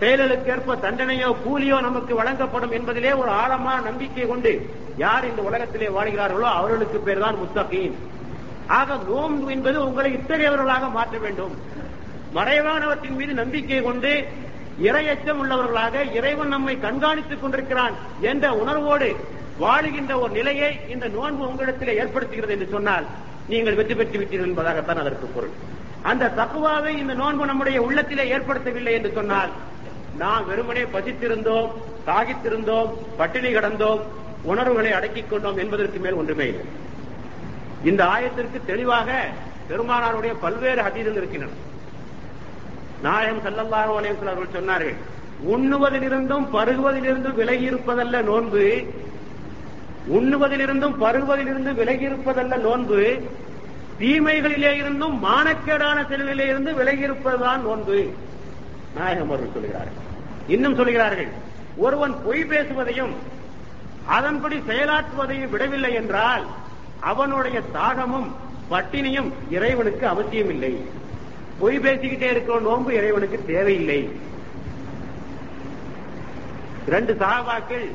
செயலுக்கேற்ப 0.00 0.74
தண்டனையோ 0.82 1.28
கூலியோ 1.44 1.76
நமக்கு 1.86 2.12
வழங்கப்படும் 2.14 2.74
என்பதிலே 2.76 3.12
ஒரு 3.16 3.30
ஆழமான 3.42 3.78
நம்பிக்கை 3.80 4.26
கொண்டு 4.26 4.52
யார் 4.96 5.28
இந்த 5.30 5.42
உலகத்திலே 5.48 5.88
வாழ்கிறார்களோ 5.96 6.48
அவர்களுக்கு 6.58 6.98
பேர் 6.98 7.24
தான் 7.24 7.40
முத்தகீன். 7.42 7.96
ஆக 8.78 8.96
நோன்பு 9.08 9.50
என்பது 9.50 9.78
உங்களை 9.86 10.10
இத்தகையவர்களாக 10.18 10.90
மாற்ற 10.92 11.18
வேண்டும். 11.18 11.56
மறைவானவற்றின் 12.34 13.18
மீது 13.20 13.34
நம்பிக்கை 13.42 13.80
கொண்டு 13.82 14.12
இரையச்சம் 14.86 15.40
உள்ளவர்களாக 15.42 16.12
இறைவன் 16.12 16.48
நம்மை 16.48 16.74
கண்காணித்துக் 16.76 17.40
கொண்டிருக்கிறான் 17.40 17.94
என்ற 18.20 18.52
உணர்வோடு 18.54 19.08
வாழுகின்ற 19.60 20.12
ஒரு 20.20 20.32
நிலையை 20.32 20.80
இந்த 20.88 21.08
நோன்பு 21.08 21.48
உங்களிடத்தில் 21.48 21.98
ஏற்படுத்துகிறது 22.00 22.48
என்று 22.48 22.68
சொன்னால் 22.70 23.06
நீங்கள் 23.48 23.74
வெற்றி 23.74 23.94
பெற்று 23.94 24.18
விட்டீர்கள் 24.18 24.50
என்பதாகத்தான் 24.50 25.00
அதற்கு 25.02 25.26
பொருள். 25.26 25.54
அந்த 26.02 26.32
தக்குவாவை 26.36 26.92
இந்த 27.02 27.14
நோன்பு 27.14 27.46
நம்முடைய 27.46 27.82
உள்ளத்திலே 27.82 28.36
ஏற்படுத்தவில்லை 28.36 28.92
என்று 28.92 29.12
சொன்னால் 29.14 29.50
நாம் 30.16 30.46
வெறுமனே 30.46 30.84
பசித்திருந்தோம் 30.94 31.70
தாகித்திருந்தோம் 32.06 32.90
பட்டினி 33.16 33.50
கடந்தோம் 33.52 34.00
உணர்வுகளை 34.42 34.92
அடக்கிக் 34.92 35.30
கொண்டோம் 35.30 35.58
என்பதற்கு 35.58 35.98
மேல் 35.98 36.14
ஒன்றுமே 36.14 36.46
இல்லை. 36.46 36.66
இந்த 37.84 38.04
ஆயத்திற்கு 38.04 38.58
தெளிவாக 38.66 39.08
பெருமானாருடைய 39.70 40.34
பல்வேறு 40.40 40.82
ஹதீதங்கள் 40.82 41.22
இருக்கின்றன. 41.22 41.56
நாயகம் 43.02 43.44
செல்லல்லாக 43.44 43.86
உலகம் 43.86 44.16
வஸல்லம் 44.16 44.30
அவர்கள் 44.30 44.64
சொன்னார்கள் 44.64 44.94
உண்ணுவதிலிருந்தும் 45.48 46.46
பருகுவதிலிருந்தும் 46.52 47.34
விலகி 47.34 47.70
இருப்பதல்ல 47.70 48.22
நோன்பு. 48.22 48.86
உண்ணுவதிலிருந்தும் 50.12 50.94
பருகுவதிலிருந்து 51.00 51.74
விலகி 51.74 52.06
இருப்பதல்ல 52.08 52.56
நோன்பு. 52.56 53.22
தீமைகளிலே 54.00 54.72
இருந்தும் 54.72 55.24
மானக்கேடான 55.24 56.06
செயல்களிலே 56.06 56.46
இருந்து 56.46 56.74
விலகி 56.74 57.00
இருப்பதுதான் 57.00 57.62
நோன்பு. 57.62 58.10
நாயகம் 58.94 59.26
அவர்கள் 59.26 59.52
சொல்கிறார்கள். 59.52 60.06
இன்னும் 60.46 60.76
சொல்கிறார்கள் 60.76 61.28
ஒருவன் 61.76 62.14
பொய் 62.24 62.44
பேசுவதையும் 62.44 63.14
அதன்படி 64.06 64.56
செயலாற்றுவதையும் 64.56 65.50
விடவில்லை 65.50 65.94
என்றால் 65.94 66.46
அவனுடைய 67.00 67.60
தாகமும் 67.60 68.34
பட்டினியும் 68.70 69.32
இறைவனுக்கு 69.50 70.06
அவசியமில்லை. 70.06 70.72
பொய் 71.60 71.78
பேசிக்கிட்டே 71.84 72.28
இருக்கிற 72.32 72.60
நோன்பு 72.60 72.90
இறைவனுக்கு 72.98 73.38
தேவையில்லை. 73.46 74.00
இரண்டு 76.86 77.12
சகாபாக்கள் 77.22 77.86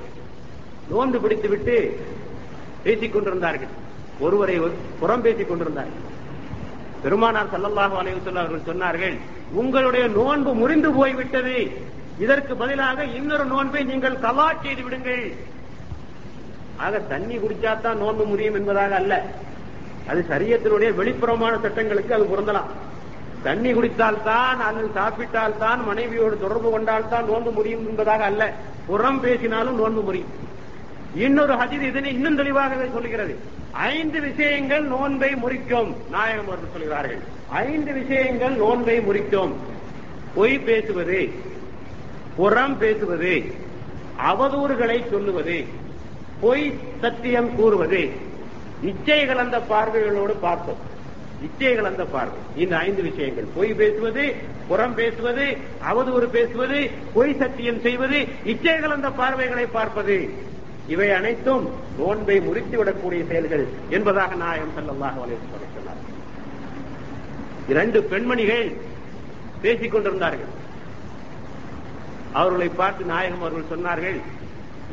நோன்பு 0.90 1.20
பிடித்துவிட்டு 1.20 1.76
பேசிக் 2.84 3.14
கொண்டிருந்தார்கள். 3.14 3.72
ஒருவரை 4.26 4.56
புறம் 5.00 5.22
பேசிக் 5.22 5.50
கொண்டிருந்தார்கள். 5.50 6.12
பெருமானார் 7.04 7.52
சல்லல்லாஹு 7.54 7.96
அலைஹி 8.02 8.20
அவர்கள் 8.34 8.68
சொன்னார்கள் 8.70 9.16
உங்களுடைய 9.62 10.06
நோன்பு 10.20 10.54
முறிந்து 10.62 10.92
போய்விட்டது. 10.92 11.58
இதற்கு 12.20 12.54
பதிலாக 12.56 13.06
இன்னொரு 13.18 13.46
நோன்பை 13.46 13.84
நீங்கள் 13.84 14.24
கவா 14.28 14.48
செய்து 14.62 14.84
விடுங்கள். 14.84 15.26
ஆக 16.86 17.00
தண்ணி 17.00 17.36
குடிச்சாதான் 17.38 18.02
நோன்பு 18.04 18.26
முடியும் 18.26 18.58
என்பதாக 18.60 18.96
அல்ல. 18.96 19.14
அது 20.08 20.22
சரியத்தினுடைய 20.30 20.90
வெளிப்புறமான 21.02 21.54
சட்டங்களுக்கு 21.62 22.14
அது 22.14 22.26
பொருந்தலாம். 22.32 22.72
தண்ணி 23.44 23.72
குடித்தால் 23.74 24.24
தான் 24.24 24.60
அல்லது 24.60 24.90
சாப்பிட்டால் 24.94 25.58
தான் 25.58 25.82
மனைவியோடு 25.86 26.36
தொடர்பு 26.40 26.70
கொண்டால் 26.72 27.10
தான் 27.10 27.26
நோன்பு 27.26 27.52
முடியும் 27.52 27.88
என்பதாக 27.90 28.24
அல்ல. 28.24 28.44
புறம் 28.88 29.20
பேசினாலும் 29.22 29.80
நோன்பு 29.82 30.02
முடியும். 30.02 30.32
இன்னொரு 31.16 31.54
ஹதிர் 31.54 31.86
இதனை 31.90 32.14
இன்னும் 32.14 32.36
தெளிவாக 32.36 32.88
சொல்கிறது 32.94 33.34
ஐந்து 33.72 34.20
விஷயங்கள் 34.22 34.84
நோன்பை 34.84 35.32
முறிக்கும். 35.36 35.92
நாயகம் 36.10 36.48
அவர்கள் 36.48 36.74
சொல்கிறார்கள். 36.74 37.22
ஐந்து 37.50 37.94
விஷயங்கள் 37.94 38.56
நோன்பை 38.56 38.98
முறிக்கும். 39.00 39.54
பொய் 40.36 40.58
பேசுவது 40.60 41.20
புறம் 42.36 42.78
பேசுவது 42.78 43.34
அவதூறுகளை 44.30 44.98
சொல்லுவது 45.10 45.58
பொய் 46.42 46.66
சத்தியம் 47.02 47.56
கூறுவது 47.56 48.02
இச்சை 48.90 49.26
கலந்த 49.26 49.58
பார்வைகளோடு 49.70 50.34
பார்த்தோம் 50.42 50.82
இச்சை 51.46 51.72
அந்த 51.90 52.04
பார்வை. 52.16 52.40
இந்த 52.64 52.74
ஐந்து 52.88 53.02
விஷயங்கள். 53.10 53.48
பொய் 53.56 53.74
பேசுவது 53.82 54.24
புறம் 54.70 54.96
பேசுவது 55.00 55.46
அவதூறு 55.90 56.28
பேசுவது 56.38 56.80
பொய் 57.16 57.40
சத்தியம் 57.42 57.82
செய்வது 57.86 58.20
இச்சை 58.54 58.76
அந்த 58.98 59.12
பார்வைகளை 59.22 59.66
பார்ப்பது. 59.78 60.18
இவை 60.94 61.10
அனைத்தும் 61.18 61.66
நோன்பை 62.00 62.38
முறித்துவிடக்கூடிய 62.48 63.22
செயல்கள் 63.30 63.66
என்பதாக 63.98 64.36
நாயகம் 64.44 64.74
செல்லமாக 64.78 65.28
சொன்னார். 65.76 66.02
இரண்டு 67.74 68.00
பெண்மணிகள் 68.12 68.66
பேசிக் 69.64 69.94
கொண்டிருந்தார்கள். 69.94 70.52
அவர்களை 72.40 72.70
பார்த்து 72.80 73.04
நாயகம் 73.12 73.44
அவர்கள் 73.44 73.72
சொன்னார்கள் 73.74 74.18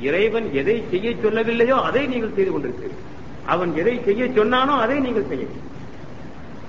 இறைவன் 0.09 0.47
எதை 0.61 0.77
செய்ய 0.91 1.11
சொல்லவில்லையோ 1.23 1.77
அதை 1.89 2.03
நீங்கள் 2.13 2.37
செய்து 2.37 2.53
கொண்டிருக்கிறீர்கள். 2.53 3.07
அவன் 3.53 3.71
எதை 3.83 3.95
செய்ய 4.07 4.25
சொன்னானோ 4.39 4.75
அதை 4.85 4.97
நீங்கள் 5.07 5.29
செய்ய 5.33 5.45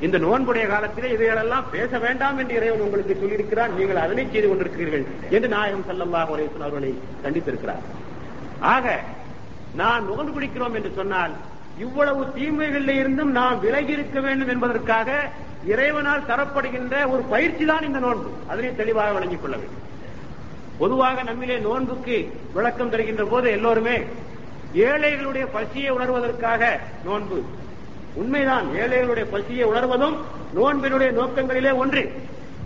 இந்த 0.06 0.18
நோன்புடைய 0.26 0.66
காலத்திலே 0.68 1.10
இவைகளெல்லாம் 1.16 1.66
பேச 1.74 1.92
வேண்டாம் 2.06 2.38
என்று 2.42 2.54
இறைவன் 2.60 2.84
உங்களுக்கு 2.86 3.14
சொல்லியிருக்கிறான் 3.22 3.76
நீங்கள் 3.80 4.04
அதனை 4.04 4.24
செய்து 4.32 4.48
கொண்டிருக்கிறீர்கள் 4.48 5.06
என்று 5.36 5.48
நாயகம் 5.56 5.86
சல்லல்லாஹ் 5.90 6.32
அலைஹிஸ்ஸலாம் 6.36 6.68
அவர்களை 6.68 6.92
கண்டித்திருக்கிறார். 7.24 7.84
ஆக 8.74 8.86
நான் 9.82 10.08
நோன்பு 10.10 10.32
பிடிக்கிறோம் 10.38 10.76
என்று 10.80 10.92
சொன்னால் 11.00 11.36
இவ்வளவு 11.86 12.22
தீமைகளில் 12.38 13.00
இருந்தும் 13.02 13.32
நாம் 13.40 13.62
விலகி 13.66 13.94
இருக்க 13.98 14.20
வேண்டும் 14.20 14.52
என்பதற்காக 14.56 15.10
இறைவனால் 15.74 16.28
தரப்படுகின்ற 16.32 16.96
ஒரு 17.14 17.24
பயிற்சி 17.34 17.66
தான் 17.66 17.88
இந்த 17.90 18.00
நோன்பு. 18.00 18.30
அதனை 18.52 18.72
தெளிவாக 18.82 19.14
வழங்கிக் 19.18 19.44
கொள்ள 19.44 19.56
வேண்டும். 19.58 19.88
பொதுவாக 20.82 21.24
நம்மிலே 21.24 21.58
நோன்புக்கு 21.70 22.18
விளக்கம் 22.54 22.94
தருகின்ற 22.94 23.24
போது 23.34 23.48
எல்லோருமே 23.58 23.98
ஏழைகளுடைய 24.88 25.46
பசியை 25.56 25.90
உணர்வதற்காக 25.98 26.62
நோன்பு 27.08 27.40
உண்மைதான் 28.16 28.68
ஏழைகளுடைய 28.84 29.26
பசியை 29.32 29.64
உணர்வதும் 29.64 30.16
நோன்பினுடைய 30.56 31.10
நோக்கங்களிலே 31.20 31.76
ஒன்று. 31.76 32.04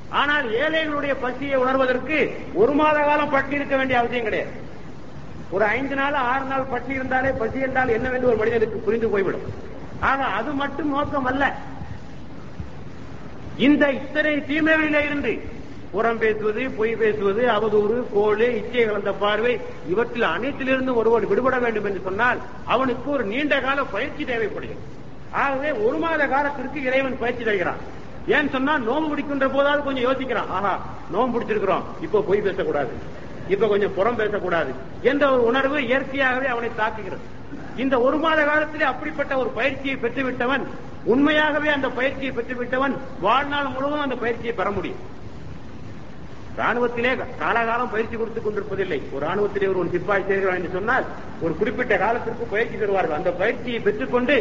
ஆனால் 0.10 0.52
ஏழைகளுடைய 0.52 1.16
பசியை 1.22 1.58
உணர்வதற்கு 1.58 2.18
ஒரு 2.54 2.72
மாத 2.72 2.98
காலம் 3.00 3.30
பட்டி 3.30 3.56
இருக்க 3.56 3.76
வேண்டிய 3.76 4.00
அவசியம் 4.00 4.24
கிடையாது. 4.24 4.52
ஒரு 5.52 5.66
ஐந்து 5.66 5.96
நாள் 5.96 6.14
ஆறு 6.14 6.46
நாள் 6.46 6.70
பட்டி 6.70 6.94
இருந்தாலே 6.94 7.30
பசி 7.30 7.60
என்றால் 7.60 7.90
என்னவென்று 7.90 8.28
ஒரு 8.28 8.38
மனிதனுக்கு 8.38 8.78
புரிந்து 8.78 9.10
போய்விடும். 9.10 9.46
ஆனா 10.00 10.28
அது 10.28 10.52
மட்டும் 10.52 10.90
நோக்கம் 10.90 11.26
அல்ல. 11.26 11.56
இந்த 13.58 13.92
இத்தனை 13.92 14.34
தீமைகளிலே 14.38 15.02
இருந்து 15.06 15.54
புறம் 15.92 16.18
பேசுவது 16.18 16.70
பொய் 16.70 16.96
பேசுவது 16.96 17.48
அவதூறு 17.48 18.04
கோழு 18.16 18.48
இச்சை 18.56 18.86
கலந்த 18.86 19.12
பார்வை 19.12 19.60
இவற்றில் 19.88 20.22
அனைத்திலிருந்து 20.22 20.96
ஒருவர் 20.96 21.28
விடுபட 21.28 21.60
வேண்டும் 21.60 21.86
என்று 21.86 22.02
சொன்னால் 22.04 22.38
அவனுக்கு 22.66 23.12
ஒரு 23.12 23.24
நீண்ட 23.24 23.60
கால 23.60 23.84
பயிற்சி 23.84 24.26
தேவைப்படுகிறது. 24.26 25.04
ஆகவே 25.44 25.70
ஒரு 25.88 25.98
மாத 25.98 26.28
காலத்திற்கு 26.28 26.80
இறைவன் 26.84 27.20
பயிற்சி 27.20 27.44
தருகிறான். 27.44 27.80
ஏன் 28.28 28.50
சொன்னா 28.50 28.74
நோம்பு 28.78 29.10
பிடிக்கின்ற 29.10 29.48
போதாவது 29.48 29.84
கொஞ்சம் 29.84 30.06
யோசிக்கிறான். 30.08 30.50
ஆஹா 30.58 30.74
நோம்பு 31.14 31.36
பிடிச்சிருக்கிறோம். 31.36 31.84
இப்போ 32.02 32.22
பொய் 32.28 32.46
பேசக்கூடாது. 32.48 32.94
இப்ப 33.48 33.68
கொஞ்சம் 33.68 33.94
புறம் 33.94 34.16
பேசக்கூடாது 34.16 34.72
என்ற 35.02 35.24
ஒரு 35.34 35.44
உணர்வு 35.46 35.78
இயற்கையாகவே 35.88 36.48
அவனை 36.54 36.70
தாக்குகிறது. 36.78 37.26
இந்த 37.84 37.96
ஒரு 38.02 38.18
மாத 38.18 38.44
காலத்திலே 38.44 38.84
அப்படிப்பட்ட 38.84 39.34
ஒரு 39.38 39.50
பயிற்சியை 39.50 39.96
பெற்றுவிட்டவன் 39.96 40.64
உண்மையாகவே 41.04 41.70
அந்த 41.70 41.88
பயிற்சியை 41.90 42.32
பெற்றுவிட்டவன் 42.36 42.94
வாழ்நாள் 43.22 43.74
முழுவதும் 43.76 44.06
அந்த 44.08 44.16
பயிற்சியை 44.16 44.54
பெற 44.54 44.70
முடியும். 44.72 45.02
ராணுவத்திலே 46.58 47.12
காலாகாலம் 47.42 47.92
பயிற்சி 47.92 48.16
கொடுத்துக் 48.18 48.46
கொண்டிருப்பதில்லை. 48.46 49.00
ஒரு 49.12 49.24
ராணுவத்திலே 49.28 49.68
ஒரு 49.72 49.90
சிப்பாய் 49.92 50.28
சேர்கிறான் 50.30 50.60
என்று 50.60 50.70
சொன்னால் 50.74 51.06
ஒரு 51.42 51.54
குறிப்பிட்ட 51.56 51.98
காலத்திற்கு 51.98 52.46
பயிற்சி 52.46 52.78
தருவார்கள். 52.78 53.18
அந்த 53.18 53.32
பயிற்சியை 53.32 53.80
பெற்றுக்கொண்டு 53.80 54.36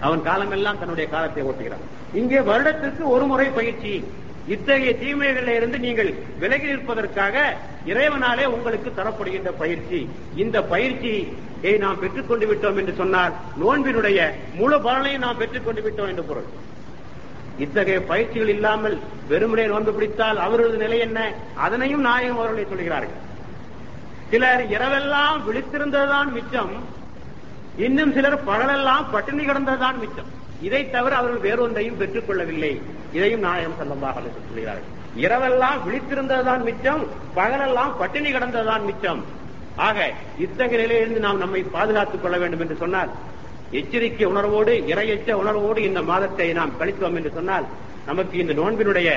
அவன் 0.00 0.22
காலமெல்லாம் 0.22 0.78
தன்னுடைய 0.78 1.10
காலத்தை 1.10 1.42
ஓட்டுகிறான். 1.42 1.84
இங்கே 2.12 2.40
வருடத்திற்கு 2.40 3.08
ஒரு 3.08 3.24
முறை 3.26 3.46
பயிற்சி. 3.48 4.04
இத்தகைய 4.46 4.92
தீமைகளில் 4.92 5.54
இருந்து 5.54 5.78
நீங்கள் 5.78 6.14
விலகி 6.38 6.66
நிற்பதற்காக 6.66 7.56
இறைவனாலே 7.86 8.44
உங்களுக்கு 8.44 8.90
தரப்படுகின்ற 8.90 9.50
பயிற்சி. 9.58 10.08
இந்த 10.34 10.62
பயிற்சியை 10.62 11.78
நாம் 11.78 11.98
பெற்றுக் 11.98 12.28
கொண்டு 12.28 12.46
விட்டோம் 12.46 12.76
என்று 12.76 12.94
சொன்னால் 12.94 13.32
நோன்பினுடைய 13.62 14.30
முழு 14.54 14.78
பலனையும் 14.78 15.18
நாம் 15.18 15.36
பெற்றுக் 15.36 15.64
கொண்டு 15.64 15.82
விட்டோம் 15.82 16.08
என்று 16.08 16.22
பொருள். 16.22 16.48
இத்தகைய 17.58 18.00
பயிற்சிகள் 18.02 18.48
இல்லாமல் 18.48 18.98
வெறுமனே 19.28 19.66
நோன்பு 19.66 19.92
பிடித்தால் 19.92 20.38
அவர்களது 20.38 20.76
நிலை 20.76 20.98
என்ன? 20.98 21.34
அதனையும் 21.54 22.00
நாயகம் 22.00 22.38
அவர்களை 22.38 22.64
சொல்கிறார்கள். 22.68 23.24
சிலர் 24.30 24.64
இரவெல்லாம் 24.66 25.40
விழித்திருந்ததுதான் 25.48 26.32
மிச்சம். 26.32 26.94
இன்னும் 27.84 28.12
சிலர் 28.12 28.44
பகலெல்லாம் 28.44 29.06
பட்டினி 29.10 29.42
கிடந்ததுதான் 29.44 29.96
மிச்சம். 30.02 30.28
இதை 30.62 30.90
தவிர 30.90 31.16
அவர்கள் 31.16 31.44
வேறொன்றையும் 31.46 31.96
பெற்றுக் 31.96 32.26
கொள்ளவில்லை 32.26 32.80
இதையும் 33.12 33.40
நாயகம் 33.40 33.78
செல்லமாக 33.78 34.20
சொல்கிறார்கள். 34.36 34.86
இரவெல்லாம் 35.24 35.80
விழித்திருந்ததுதான் 35.86 36.62
மிச்சம் 36.68 37.02
பகலெல்லாம் 37.34 37.92
பட்டினி 37.98 38.30
கிடந்ததுதான் 38.32 38.84
மிச்சம். 38.84 39.20
ஆக 39.76 40.12
இத்தகைய 40.38 40.80
நிலையிலிருந்து 40.82 41.20
நாம் 41.20 41.38
நம்மை 41.38 41.62
பாதுகாத்துக் 41.62 42.22
கொள்ள 42.22 42.36
வேண்டும் 42.38 42.60
என்று 42.60 42.76
சொன்னால் 42.76 43.10
எச்சரிக்கை 43.70 44.26
உணர்வோடு 44.26 44.74
இரையச்ச 44.92 45.32
உணர்வோடு 45.32 45.82
இந்த 45.82 46.02
மாதத்தை 46.02 46.52
நாம் 46.52 46.72
கழித்தோம் 46.80 47.16
என்று 47.20 47.32
சொன்னால் 47.34 47.66
நமக்கு 48.06 48.38
இந்த 48.38 48.52
நோன்பினுடைய 48.52 49.10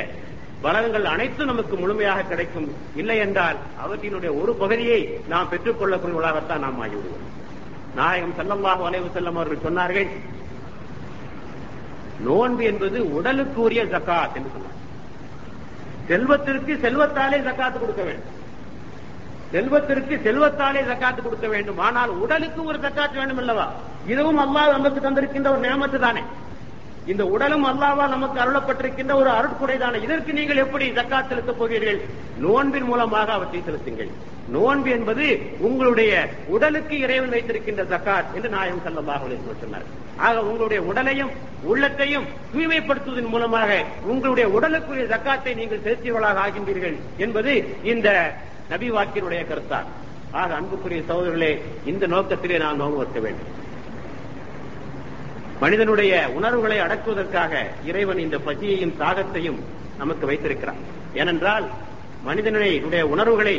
பலன்கள் 0.64 1.04
அனைத்தும் 1.04 1.46
நமக்கு 1.46 1.76
முழுமையாக 1.76 2.22
கிடைக்கும். 2.22 2.70
இல்லை 2.96 3.18
என்றால் 3.18 3.58
அவற்றினுடைய 3.84 4.32
ஒரு 4.42 4.54
பகுதியை 4.54 5.02
நாம் 5.28 5.50
பெற்றுக் 5.50 5.82
கொள்ளக்கூடியவர்களாகத்தான் 5.82 6.64
நாம் 6.66 6.82
ஆகிவிடுவோம். 6.84 7.28
நாயகம் 7.96 8.38
செல்லம்பாக 8.40 8.82
வளைவு 8.82 9.08
செல்லம் 9.14 9.38
அவர்கள் 9.40 9.66
சொன்னார்கள் 9.68 10.10
நோன்பு 12.26 12.64
என்பது 12.64 13.14
உடலுக்கு 13.18 13.62
உரிய 13.62 13.86
ஜக்காத் 13.86 14.36
என்று 14.36 14.52
சொன்னார். 14.56 14.78
செல்வத்திற்கு 16.08 16.74
செல்வத்தாலே 16.84 17.38
ஜக்காத்து 17.48 17.80
கொடுக்க 17.80 18.04
வேண்டும். 18.04 18.36
செல்வத்திற்கு 19.52 20.16
செல்வத்தாலே 20.26 20.82
ஜக்காத்து 20.90 21.22
கொடுக்க 21.22 21.48
வேண்டும். 21.48 21.78
ஆனால் 21.78 22.10
உடலுக்கு 22.10 22.64
ஒரு 22.64 22.80
ஜக்காத்து 22.80 23.14
வேண்டும் 23.14 23.38
அல்லவா 23.38 23.68
இதுவும் 24.08 24.40
அல்லாஹ் 24.46 24.76
நமக்கு 24.76 25.00
தந்திருக்கின்ற 25.00 25.50
ஒரு 25.50 25.62
நியமத்து 25.68 26.00
தானே 26.00 26.24
இந்த 27.12 27.24
உடலும் 27.34 27.66
அல்லாவா 27.70 28.06
நமக்கு 28.16 28.38
அருளப்பட்டிருக்கின்ற 28.44 29.14
ஒரு 29.22 29.30
அருட்குடைதான. 29.38 30.02
இதற்கு 30.06 30.32
நீங்கள் 30.34 30.62
எப்படி 30.64 30.86
ஜக்காத் 30.90 31.30
செலுத்தப் 31.30 31.60
போகிறீர்கள்? 31.60 32.02
நோன்பின் 32.46 32.88
மூலமாக 32.90 33.32
அவற்றை 33.38 33.62
செலுத்துங்கள். 33.66 34.12
நோன்பு 34.56 34.90
என்பது 34.90 35.26
உங்களுடைய 35.68 36.12
உடலுக்கு 36.48 36.96
இறைவன் 37.00 37.34
வைத்திருக்கின்ற 37.36 37.84
ஜக்காத் 37.84 38.30
என்று 38.36 38.50
நாயம் 38.50 38.84
செல்லமாக 38.84 39.22
சொன்னார். 39.62 39.88
ஆக 40.28 40.36
உங்களுடைய 40.42 40.80
உடலையும் 40.92 41.32
உள்ளத்தையும் 41.72 42.28
தூய்மைப்படுத்துவதன் 42.54 43.34
மூலமாக 43.36 43.70
உங்களுடைய 44.12 44.48
உடலுக்குரிய 44.58 45.06
ஜக்காத்தை 45.14 45.54
நீங்கள் 45.56 45.86
செலுத்தியவர்களாக 45.88 46.42
ஆகின்றீர்கள் 46.46 46.98
என்பது 47.18 47.54
இந்த 47.84 48.10
நபி 48.70 48.90
வாக்கினுடைய 48.92 49.42
கருத்தார் 49.52 49.90
ஆக 50.32 50.50
அன்புக்குரிய 50.56 51.02
சகோதரர்களே 51.08 51.54
இந்த 51.86 52.08
நோக்கத்திலே 52.08 52.58
நான் 52.58 52.82
நோக்கம் 52.82 52.98
வைக்க 52.98 53.20
வேண்டும். 53.20 53.52
மனிதனுடைய 55.60 56.14
உணர்வுகளை 56.38 56.78
அடக்குவதற்காக 56.80 57.54
இறைவன் 57.86 58.18
இந்த 58.18 58.38
பசியையும் 58.38 58.96
தாகத்தையும் 59.00 59.60
நமக்கு 59.98 60.26
வைத்திருக்கிறான். 60.26 60.82
ஏனென்றால் 61.14 61.66
மனிதனுடைய 62.28 63.02
உணர்வுகளை 63.14 63.56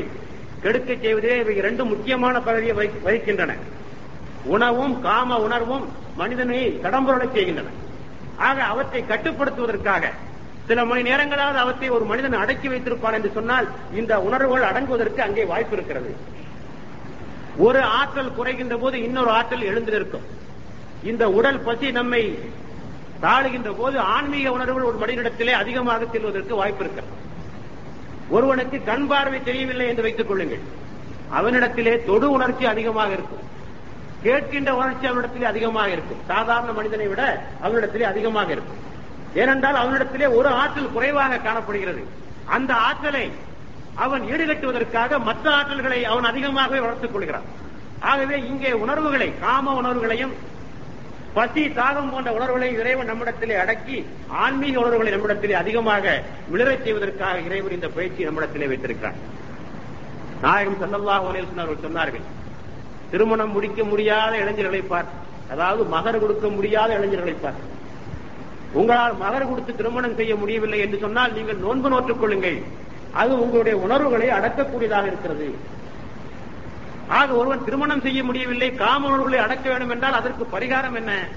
கெடுக்க 0.62 0.94
செய்வதே 0.94 1.38
இவை 1.38 1.56
இரண்டு 1.56 1.84
முக்கியமான 1.84 2.40
பகுதியை 2.40 2.74
வகிக்கின்றன. 3.06 3.52
உணவும் 4.54 4.94
காம 5.00 5.38
உணர்வும் 5.38 5.86
மனிதனை 6.16 6.58
கடம்புரளை 6.82 7.28
செய்கின்றன. 7.32 7.70
ஆக 8.48 8.58
அவற்றை 8.72 9.00
கட்டுப்படுத்துவதற்காக 9.02 10.04
சில 10.66 10.84
மணி 10.84 11.02
நேரங்களாவது 11.10 11.58
அவற்றை 11.64 11.88
ஒரு 11.88 12.04
மனிதன் 12.04 12.40
அடக்கி 12.42 12.68
வைத்திருப்பான் 12.68 13.16
என்று 13.18 13.30
சொன்னால் 13.34 13.66
இந்த 13.92 14.20
உணர்வுகள் 14.20 14.68
அடங்குவதற்கு 14.70 15.22
அங்கே 15.26 15.44
வாய்ப்பு 15.44 15.76
இருக்கிறது. 15.76 16.12
ஒரு 17.56 17.80
ஆற்றல் 17.82 18.36
குறைகின்ற 18.38 18.76
போது 18.78 19.02
இன்னொரு 19.02 19.30
ஆற்றல் 19.30 19.68
எழுந்து 19.70 19.92
நிற்கும். 19.92 20.26
இந்த 21.02 21.30
உடல் 21.30 21.60
பசி 21.60 21.92
நம்மை 21.92 22.38
தாழுகின்ற 23.22 23.74
போது 23.76 23.98
ஆன்மீக 23.98 24.52
உணர்வுகள் 24.52 24.82
ஒரு 24.82 24.98
மனிதனிடத்திலே 24.98 25.50
அதிகமாக 25.50 26.04
செல்வதற்கு 26.12 26.54
வாய்ப்பு 26.56 26.84
இருக்கிறது 26.84 27.18
ஒருவனுக்கு 28.28 28.82
கண் 28.84 29.06
பார்வை 29.06 29.42
தெரியவில்லை 29.42 29.88
என்று 29.88 30.02
வைத்துக் 30.02 30.28
கொள்ளுங்கள். 30.28 30.60
அவனிடத்திலே 31.34 32.04
தொடு 32.04 32.30
உணர்ச்சி 32.30 32.66
அதிகமாக 32.66 33.12
இருக்கும். 33.12 33.44
கேட்கின்ற 34.24 34.70
உணர்ச்சி 34.70 35.08
அவனிடத்திலே 35.08 35.42
அதிகமாக 35.42 35.90
இருக்கும். 35.90 36.20
சாதாரண 36.26 36.72
மனிதனை 36.72 37.08
விட 37.08 37.44
அவனிடத்திலே 37.62 38.00
அதிகமாக 38.00 38.52
இருக்கும். 38.52 38.78
ஏனென்றால் 39.34 39.74
அவனிடத்திலே 39.74 40.34
ஒரு 40.34 40.48
ஆற்றல் 40.48 40.92
குறைவாக 40.92 41.36
காணப்படுகிறது. 41.36 42.06
அந்த 42.46 42.74
ஆற்றலை 42.74 43.32
அவன் 43.94 44.22
ஈடுகட்டுவதற்காக 44.22 45.18
மற்ற 45.18 45.50
ஆற்றல்களை 45.50 46.02
அவன் 46.02 46.24
அதிகமாகவே 46.24 46.80
வளர்த்துக் 46.80 47.12
கொள்கிறான். 47.12 47.42
ஆகவே 48.00 48.40
இங்கே 48.40 48.72
உணர்வுகளை 48.72 49.38
காம 49.38 49.74
உணர்வுகளையும் 49.74 50.32
பசி 51.34 51.62
தாகம் 51.78 52.10
போன்ற 52.12 52.28
உணர்வுகளை 52.36 52.68
இறைவன் 52.80 53.10
நம்மிடத்திலே 53.10 53.56
அடக்கி 53.62 53.96
ஆன்மீக 54.44 54.74
உணர்வுகளை 54.80 55.10
நம்மிடத்திலே 55.14 55.54
அதிகமாக 55.62 56.04
விளரச் 56.52 56.84
செய்வதற்காக 56.84 57.36
இறைவன் 57.48 57.76
இந்த 57.76 57.88
பயிற்சி 57.96 58.26
நம்மிடத்திலே 58.28 58.68
வைத்திருக்கிறார். 58.72 59.18
நாயகம் 60.44 60.80
சல்லல்லாஹ் 60.82 61.24
அவர்கள் 61.24 61.84
சொன்னார்கள் 61.86 62.26
திருமணம் 63.12 63.54
முடிக்க 63.56 63.80
முடியாத 63.92 64.32
இளைஞர்களை 64.42 64.82
பார் 64.92 65.08
அதாவது 65.52 65.82
மகர் 65.94 66.22
கொடுக்க 66.24 66.48
முடியாத 66.56 66.90
இளைஞர்களை 66.98 67.34
பார். 67.44 67.58
உங்களால் 68.80 69.16
மகர் 69.24 69.48
கொடுத்து 69.48 69.72
திருமணம் 69.78 70.18
செய்ய 70.18 70.32
முடியவில்லை 70.42 70.78
என்று 70.84 70.98
சொன்னால் 71.04 71.34
நீங்கள் 71.38 71.62
நோன்பு 71.66 71.88
நோற்றுக் 71.94 72.20
கொள்ளுங்கள். 72.20 72.58
அது 73.20 73.32
உங்களுடைய 73.44 73.76
உணர்வுகளை 73.86 74.28
அடக்கக்கூடியதாக 74.38 75.06
இருக்கிறது. 75.12 75.48
ஆக 77.10 77.34
ஒருவன் 77.34 77.64
திருமணம் 77.64 78.00
செய்ய 78.00 78.24
முடியவில்லை 78.24 78.74
காம 78.74 79.06
உணர்வுகளை 79.06 79.38
அடக்க 79.38 79.70
வேண்டும் 79.70 79.90
என்றால் 79.90 80.12
அதற்கு 80.12 80.58
பரிகாரம் 80.58 80.94
என்ன? 80.94 81.28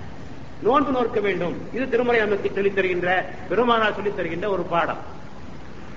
நோன்பு 0.62 0.92
நோக்க 0.92 1.20
வேண்டும். 1.20 1.74
இது 1.74 1.90
திருமறை 1.90 2.20
நமக்கு 2.20 2.52
சொல்லித் 2.54 2.76
தருகின்ற 2.76 3.30
பெருமானார் 3.50 3.94
சொல்லித் 3.94 4.16
தருகின்ற 4.16 4.50
ஒரு 4.50 4.64
பாடம். 4.64 4.98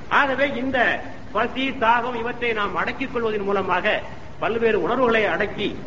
ஆகவே 0.09 0.49
இந்த 0.49 1.03
பசி 1.33 1.71
தாகம் 1.71 2.15
இவற்றை 2.15 2.53
நாம் 2.53 2.77
அடக்கிக் 2.77 3.13
கொள்வதன் 3.13 3.41
மூலமாக 3.41 4.03
பல்வேறு 4.39 4.83
உணர்வுகளை 4.83 5.25
அடக்கி 5.25 5.79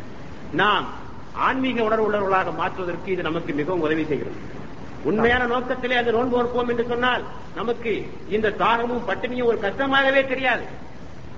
நாம் 0.52 0.88
ஆன்மீக 1.32 1.84
உணர்வு 1.84 2.12
உள்ளவர்களாக 2.12 2.54
மாற்றுவதற்கு 2.54 3.12
இது 3.12 3.22
நமக்கு 3.22 3.52
மிகவும் 3.54 3.80
உதவி 3.80 4.04
செய்கிறது. 4.04 4.36
உண்மையான 5.02 5.46
நோக்கத்திலே 5.46 5.96
அந்த 5.96 6.10
நோன்பு 6.10 6.42
நோற்போம் 6.42 6.68
என்று 6.68 6.86
சொன்னால் 6.88 7.24
நமக்கு 7.54 8.10
இந்த 8.28 8.50
தாகமும் 8.50 9.08
பட்டினியும் 9.08 9.44
ஒரு 9.44 9.58
கஷ்டமாகவே 9.58 10.26
தெரியாது. 10.26 10.64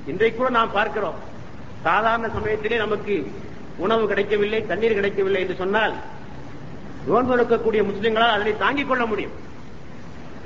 இன்றைக்கு 0.07 0.39
கூட 0.39 0.51
நாம் 0.51 0.73
பார்க்கிறோம். 0.73 1.31
சாதாரண 1.87 2.27
சமயத்திலே 2.37 2.77
நமக்கு 2.85 3.15
உணவு 3.85 4.05
கிடைக்கவில்லை 4.11 4.61
தண்ணீர் 4.71 4.99
கிடைக்கவில்லை 4.99 5.43
என்று 5.45 5.57
சொன்னால் 5.63 5.95
நோன்பு 7.09 7.33
இருக்கக்கூடிய 7.37 7.83
முஸ்லிம்களால் 7.91 8.35
அதனை 8.37 8.53
தாங்கிக் 8.65 8.91
கொள்ள 8.91 9.05
முடியும். 9.13 9.37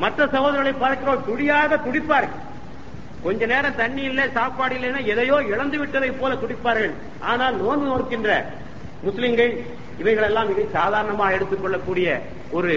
மற்ற 0.03 0.21
சகோதரர்களை 0.35 0.75
பார்க்கிறோம் 0.85 1.25
துடியாக 1.29 1.77
துடிப்பார்கள். 1.87 2.43
கொஞ்ச 3.25 3.47
நேரம் 3.53 3.79
தண்ணி 3.83 4.03
இல்லை 4.11 4.25
சாப்பாடு 4.39 4.75
இல்லைன்னா 4.77 5.01
எதையோ 5.13 5.37
இழந்து 5.53 5.77
விட்டதை 5.83 6.11
போல 6.21 6.33
துடிப்பார்கள். 6.43 6.95
ஆனால் 7.31 7.55
நோன்பு 7.63 7.87
நோக்கின்ற 7.93 8.31
முஸ்லிம்கள் 9.07 9.53
இவைகளெல்லாம் 10.03 10.51
மிக 10.53 10.65
சாதாரணமாக 10.79 11.37
எடுத்துக்கொள்ளக்கூடிய 11.37 12.09
ஒரு 12.59 12.73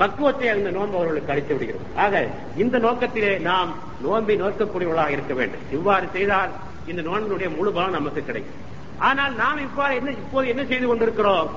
பக்குவத்தை 0.00 0.46
அந்த 0.52 0.70
நோன்பு 0.76 0.96
அவர்களுக்கு 0.98 1.32
அளித்து 1.32 1.52
விடுகிறது. 1.54 1.86
ஆக 2.04 2.22
இந்த 2.62 2.76
நோக்கத்திலே 2.86 3.32
நாம் 3.48 3.70
நோன்பை 4.04 4.36
நோக்கக்கூடியவர்களாக 4.44 5.14
இருக்க 5.16 5.34
வேண்டும். 5.40 5.66
இவ்வாறு 5.76 6.06
செய்தால் 6.16 6.52
இந்த 6.90 7.00
நோன்பினுடைய 7.08 7.48
முழு 7.56 7.70
பலம் 7.76 7.96
நமக்கு 7.98 8.22
கிடைக்கும். 8.28 8.60
ஆனால் 9.08 9.34
நாம் 9.42 9.64
இவ்வாறு 9.66 9.94
என்ன 10.00 10.10
இப்போது 10.22 10.50
என்ன 10.52 10.62
செய்து 10.70 10.86
கொண்டிருக்கிறோம்? 10.88 11.48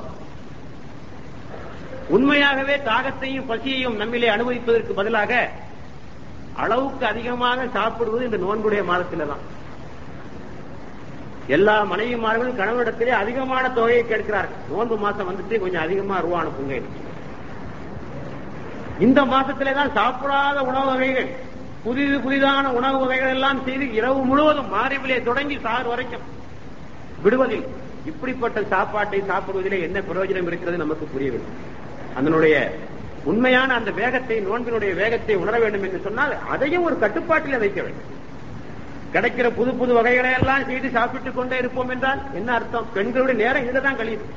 உண்மையாகவே 2.15 2.75
தாகத்தையும் 2.89 3.49
பசியையும் 3.51 3.99
நம்மிலே 4.01 4.29
அனுபவிப்பதற்கு 4.35 4.93
பதிலாக 4.99 5.33
அளவுக்கு 6.63 7.05
அதிகமாக 7.11 7.65
சாப்பிடுவது 7.77 8.27
இந்த 8.27 8.39
நோன்புடைய 8.45 8.83
மாதத்தில் 8.89 9.31
தான். 9.31 9.43
எல்லா 11.55 11.75
மனைவிமார்களும் 11.91 12.59
கணவனிடத்திலே 12.61 13.13
அதிகமான 13.23 13.65
தொகையை 13.75 14.01
கேட்கிறார்கள். 14.05 14.63
நோன்பு 14.71 14.95
மாசம் 15.03 15.29
வந்துட்டு 15.29 15.61
கொஞ்சம் 15.63 15.85
அதிகமா 15.85 16.15
ரூபா 16.25 16.39
அனுப்புங்க 16.43 16.79
இந்த 19.05 19.19
மாசத்திலே 19.33 19.73
தான் 19.79 19.95
சாப்பிடாத 19.99 20.59
உணவு 20.69 20.87
வகைகள் 20.91 21.29
புதிது 21.83 22.17
புதிதான 22.19 22.71
உணவு 22.77 22.97
வகைகள் 23.01 23.33
எல்லாம் 23.35 23.59
செய்து 23.65 23.85
இரவு 23.99 24.21
முழுவதும் 24.29 24.71
மாறிவிலே 24.75 25.17
தொடங்கி 25.23 25.57
சாறு 25.65 25.87
வரைக்கும் 25.93 26.25
விடுவதில் 27.23 27.65
இப்படிப்பட்ட 28.09 28.59
சாப்பாட்டை 28.73 29.19
சாப்பிடுவதிலே 29.29 29.79
என்ன 29.87 29.99
பிரயோஜனம் 30.09 30.49
இருக்கிறது 30.49 30.83
நமக்கு 30.83 31.05
புரியவில்லை. 31.13 31.51
அதனுடைய 32.15 32.55
உண்மையான 33.31 33.69
அந்த 33.73 33.91
வேகத்தை 34.01 34.35
நோன்பினுடைய 34.47 34.91
வேகத்தை 35.01 35.35
உணர 35.35 35.55
வேண்டும் 35.63 35.85
என்று 35.87 35.99
சொன்னால் 36.03 36.33
அதையும் 36.53 36.85
ஒரு 36.89 36.97
கட்டுப்பாட்டில் 37.03 37.61
வைக்க 37.63 37.79
வேண்டும். 37.81 38.11
கிடைக்கிற 39.13 39.47
புது 39.59 39.71
புது 39.79 39.91
வகைகளை 39.93 40.31
எல்லாம் 40.39 40.67
செய்து 40.69 40.87
சாப்பிட்டுக் 40.97 41.37
கொண்டே 41.37 41.57
இருப்போம் 41.57 41.91
என்றால் 41.95 42.21
என்ன 42.33 42.49
அர்த்தம்? 42.53 42.87
பெண்களுடைய 42.93 43.37
நேரம் 43.43 43.67
இதுதான் 43.69 43.99
கழியுது 44.01 44.27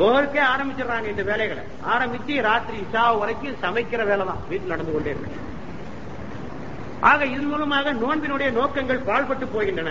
லோகருக்கே 0.00 0.42
ஆரம்பிச்சிடறாங்க 0.52 1.08
இந்த 1.12 1.22
வேலைகளை. 1.32 1.62
ஆரம்பிச்சு 1.94 2.34
ராத்திரி 2.48 2.78
இஷா 2.84 3.04
வரைக்கும் 3.22 3.60
சமைக்கிற 3.64 4.00
வேலை 4.10 4.24
தான் 4.30 4.42
வீட்டில் 4.50 4.74
நடந்து 4.74 4.92
கொண்டே 4.92 5.12
இருக்கு. 5.14 5.38
ஆக 7.10 7.24
இதன் 7.32 7.50
மூலமாக 7.52 7.92
நோன்பினுடைய 8.04 8.50
நோக்கங்கள் 8.58 9.06
பாழ்பட்டு 9.08 9.46
போகின்றன. 9.54 9.90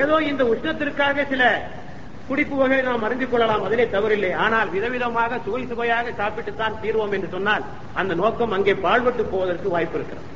ஏதோ 0.00 0.16
இந்த 0.30 0.42
உஷ்ணத்திற்காக 0.52 1.26
சில 1.32 1.44
குடிப்பு 2.28 2.56
வகையை 2.60 2.82
நாம் 2.84 3.04
அறிந்து 3.06 3.26
கொள்ளலாம் 3.30 3.64
அதிலே 3.66 3.84
தவறில்லை. 3.94 4.30
ஆனால் 4.44 4.68
விதவிதமாக 4.74 5.40
சுவை 5.46 5.62
சுவையாக 5.70 6.12
சாப்பிட்டுத்தான் 6.20 6.78
தீர்வோம் 6.82 7.14
என்று 7.16 7.28
சொன்னால் 7.34 7.64
அந்த 8.02 8.12
நோக்கம் 8.22 8.54
அங்கே 8.56 8.74
பாழ்பட்டு 8.84 9.24
போவதற்கு 9.32 9.74
வாய்ப்பு 9.74 9.98
இருக்கிறது. 9.98 10.30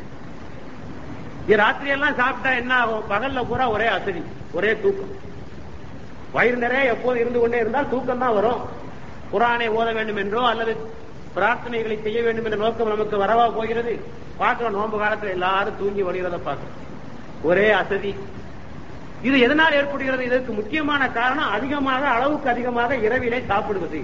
ராத்திரி 1.62 1.90
எல்லாம் 1.94 2.18
சாப்பிட்டா 2.20 2.50
என்ன 2.60 2.72
ஆகும்? 2.82 3.06
பகல்ல 3.12 3.42
பூரா 3.50 3.66
ஒரே 3.74 3.86
அசதி 3.96 4.22
ஒரே 4.56 4.72
தூக்கம். 4.82 5.14
வயிறு 6.34 6.56
நிறைய 6.64 6.92
எப்போது 6.94 7.18
இருந்து 7.20 7.40
கொண்டே 7.40 7.58
இருந்தால் 7.62 7.88
தூக்கம் 7.92 8.22
தான் 8.24 8.36
வரும். 8.38 8.60
குரானை 9.32 9.68
ஓத 9.78 9.88
வேண்டும் 9.98 10.20
என்றோ 10.22 10.42
அல்லது 10.50 10.72
பிரார்த்தனைகளை 11.36 11.96
செய்ய 12.02 12.22
வேண்டும் 12.22 12.44
என்ற 12.44 12.56
நோக்கம் 12.56 12.92
நமக்கு 12.94 13.16
வரவா 13.22 13.46
போகிறது? 13.54 13.92
பார்க்கிறோம் 14.36 14.76
நோன்பு 14.78 14.98
காலத்தில் 14.98 15.34
எல்லாரும் 15.36 15.78
தூங்கி 15.78 16.02
வருகிறத 16.02 16.38
பார்க்கிறோம் 16.48 16.76
ஒரே 17.42 17.70
அசதி. 17.70 18.14
இது 19.22 19.36
எதனால் 19.40 19.72
ஏற்படுகிறது? 19.72 20.24
இதற்கு 20.24 20.52
முக்கியமான 20.52 21.10
காரணம் 21.10 21.50
அதிகமாக 21.50 22.08
அளவுக்கு 22.08 22.48
அதிகமாக 22.48 22.96
இரவிலே 22.96 23.42
சாப்பிடுவது. 23.46 24.00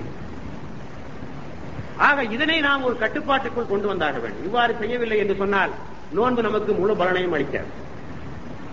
ஆக 1.97 2.25
இதனை 2.37 2.61
நாம் 2.61 2.83
ஒரு 2.83 2.97
கட்டுப்பாட்டுக்குள் 2.99 3.73
கொண்டு 3.73 3.89
வந்தாக 3.91 4.21
வேண்டும். 4.21 4.45
இவ்வாறு 4.45 4.77
செய்யவில்லை 4.79 5.19
என்று 5.19 5.37
சொன்னால் 5.43 5.75
நோன்பு 6.13 6.43
நமக்கு 6.43 6.73
முழு 6.73 6.95
பலனையும் 6.97 7.33
அளிக்காது. 7.33 7.73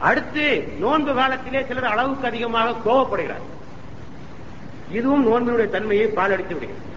அடுத்து 0.09 0.45
நோன்பு 0.79 1.13
காலத்திலே 1.13 1.65
சிலர் 1.67 1.91
அளவுக்கு 1.93 2.27
அதிகமாக 2.27 2.77
கோவப்படுகிறார். 2.85 3.45
இதுவும் 4.91 5.25
நோன்பினுடைய 5.27 5.69
தன்மையை 5.69 6.07
பாலடித்து 6.07 6.53
விடுகிறது. 6.55 6.89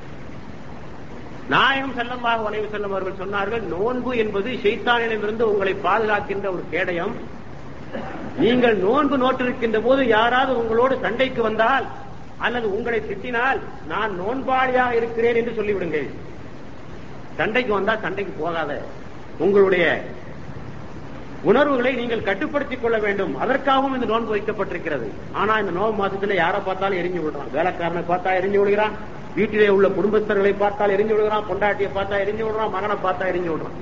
நாயகம் 1.49 1.95
செல்லமாக 1.95 2.43
உணவு 2.43 2.69
செல்லும் 2.71 2.91
அவர்கள் 2.91 3.21
சொன்னார்கள் 3.23 3.63
நோன்பு 3.63 4.17
என்பது 4.17 4.51
சைத்தானிடமிருந்து 4.51 5.43
உங்களை 5.43 5.75
பாதுகாக்கின்ற 5.75 6.47
ஒரு 6.47 6.65
கேடயம். 6.71 7.15
நீங்கள் 8.39 8.77
நோன்பு 8.77 9.17
நோட்டிருக்கின்ற 9.19 9.81
போது 9.83 10.07
யாராவது 10.07 10.59
உங்களோடு 10.59 10.99
சண்டைக்கு 11.01 11.43
வந்தால் 11.43 11.87
அல்லது 12.39 12.77
உங்களை 12.77 13.01
திட்டினால் 13.01 13.59
நான் 13.89 14.13
நோன்பாளியாக 14.21 14.93
இருக்கிறேன் 14.93 15.35
என்று 15.35 15.53
சொல்லிவிடுங்கள். 15.59 16.09
சண்டைக்கு 17.37 17.73
வந்தா 17.73 17.97
சண்டைக்கு 17.97 18.45
போகாத. 18.45 18.83
உங்களுடைய 19.39 20.05
உணர்வுகளை 21.43 21.95
நீங்கள் 21.95 22.23
கட்டுப்படுத்திக் 22.23 22.83
கொள்ள 22.83 22.99
வேண்டும். 22.99 23.37
அதற்காகவும் 23.37 23.95
இந்த 23.95 24.07
நோன்பு 24.07 24.37
வைக்கப்பட்டிருக்கிறது. 24.37 25.09
ஆனா 25.33 25.59
இந்த 25.59 25.73
நோன்பு 25.73 26.07
மாசத்துல 26.07 26.35
யாரை 26.35 26.61
பார்த்தாலும் 26.61 26.99
எரிஞ்சு 26.99 27.23
விடுறான். 27.25 27.53
வேலைக்காரனை 27.55 28.03
பார்த்தா 28.09 28.31
எரிஞ்சு 28.41 28.59
விடுகிறான். 28.63 29.13
வீட்டிலே 29.37 29.69
உள்ள 29.77 29.87
குடும்பஸ்தர்களை 29.97 30.53
பார்த்தால் 30.63 30.95
எரிஞ்சு 30.97 31.15
விடுகிறான் 31.15 31.49
பொண்டாட்டியை 31.51 31.91
பார்த்தா 31.97 32.23
எரிஞ்சு 32.25 32.45
விடுறான் 32.45 32.75
மகனை 32.77 32.97
பார்த்தா 33.07 33.31
எரிஞ்சு 33.33 33.51
விடுறான் 33.53 33.79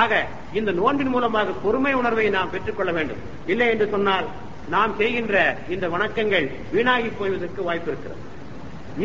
ஆக 0.00 0.12
இந்த 0.58 0.70
நோன்பின் 0.80 1.12
மூலமாக 1.14 1.54
பொறுமை 1.62 1.92
உணர்வை 2.00 2.26
நாம் 2.36 2.52
பெற்றுக்கொள்ள 2.54 2.90
வேண்டும். 2.98 3.22
இல்லை 3.52 3.66
என்று 3.72 3.86
சொன்னால் 3.94 4.26
நாம் 4.74 4.92
செய்கின்ற 5.00 5.36
இந்த 5.74 5.86
வணக்கங்கள் 5.94 6.46
வீணாகி 6.72 7.10
போய்வதற்கு 7.20 7.60
வாய்ப்பு 7.68 7.90
இருக்கிறது. 7.92 8.20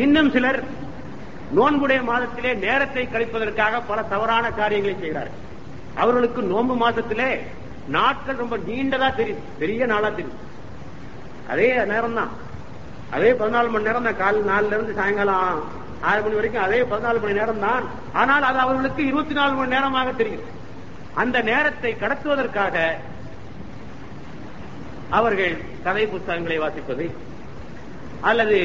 இன்னும் 0.04 0.30
சிலர் 0.34 0.60
நோன்புடைய 1.58 2.00
மாதத்திலே 2.10 2.52
நேரத்தை 2.64 3.04
கழிப்பதற்காக 3.14 3.80
பல 3.90 3.98
தவறான 4.12 4.46
காரியங்களை 4.60 4.96
செய்கிறார்கள். 5.02 5.42
அவர்களுக்கு 6.02 6.40
நோன்பு 6.52 6.74
மாதத்திலே 6.84 7.30
நாட்கள் 7.96 8.40
ரொம்ப 8.42 8.56
நீண்டதா 8.68 9.08
தெரியும். 9.20 9.44
பெரிய 9.62 9.86
நாளா 9.92 10.08
தெரியும். 10.08 10.40
அதே 11.52 11.68
நேரம் 11.92 12.18
தான் 12.20 12.32
அதே 13.10 13.30
பதினாலு 13.32 13.68
மணி 13.68 13.84
நேரம் 13.84 14.02
தான் 14.02 14.16
காலை 14.16 14.40
நாலுல 14.42 14.72
இருந்து 14.72 14.94
சாயங்காலம் 14.94 15.60
ஆறு 16.02 16.20
மணி 16.22 16.34
வரைக்கும் 16.34 16.62
அதே 16.62 16.78
பதினாலு 16.82 17.20
மணி 17.20 17.32
நேரம் 17.32 17.58
தான். 17.58 17.84
ஆனால் 18.12 18.42
அது 18.42 18.58
அவர்களுக்கு 18.58 19.02
இருபத்தி 19.06 19.34
நாலு 19.34 19.54
மணி 19.54 19.74
நேரமாக 19.74 20.12
தெரியும் 20.12 20.44
அந்த 21.14 21.38
நேரத்தை 21.42 21.92
கடத்துவதற்காக 21.96 22.74
அவர்கள் 25.10 25.54
கதை 25.84 26.04
புத்தகங்களை 26.06 26.58
வாசிப்பது 26.58 27.06
அல்லது 28.20 28.58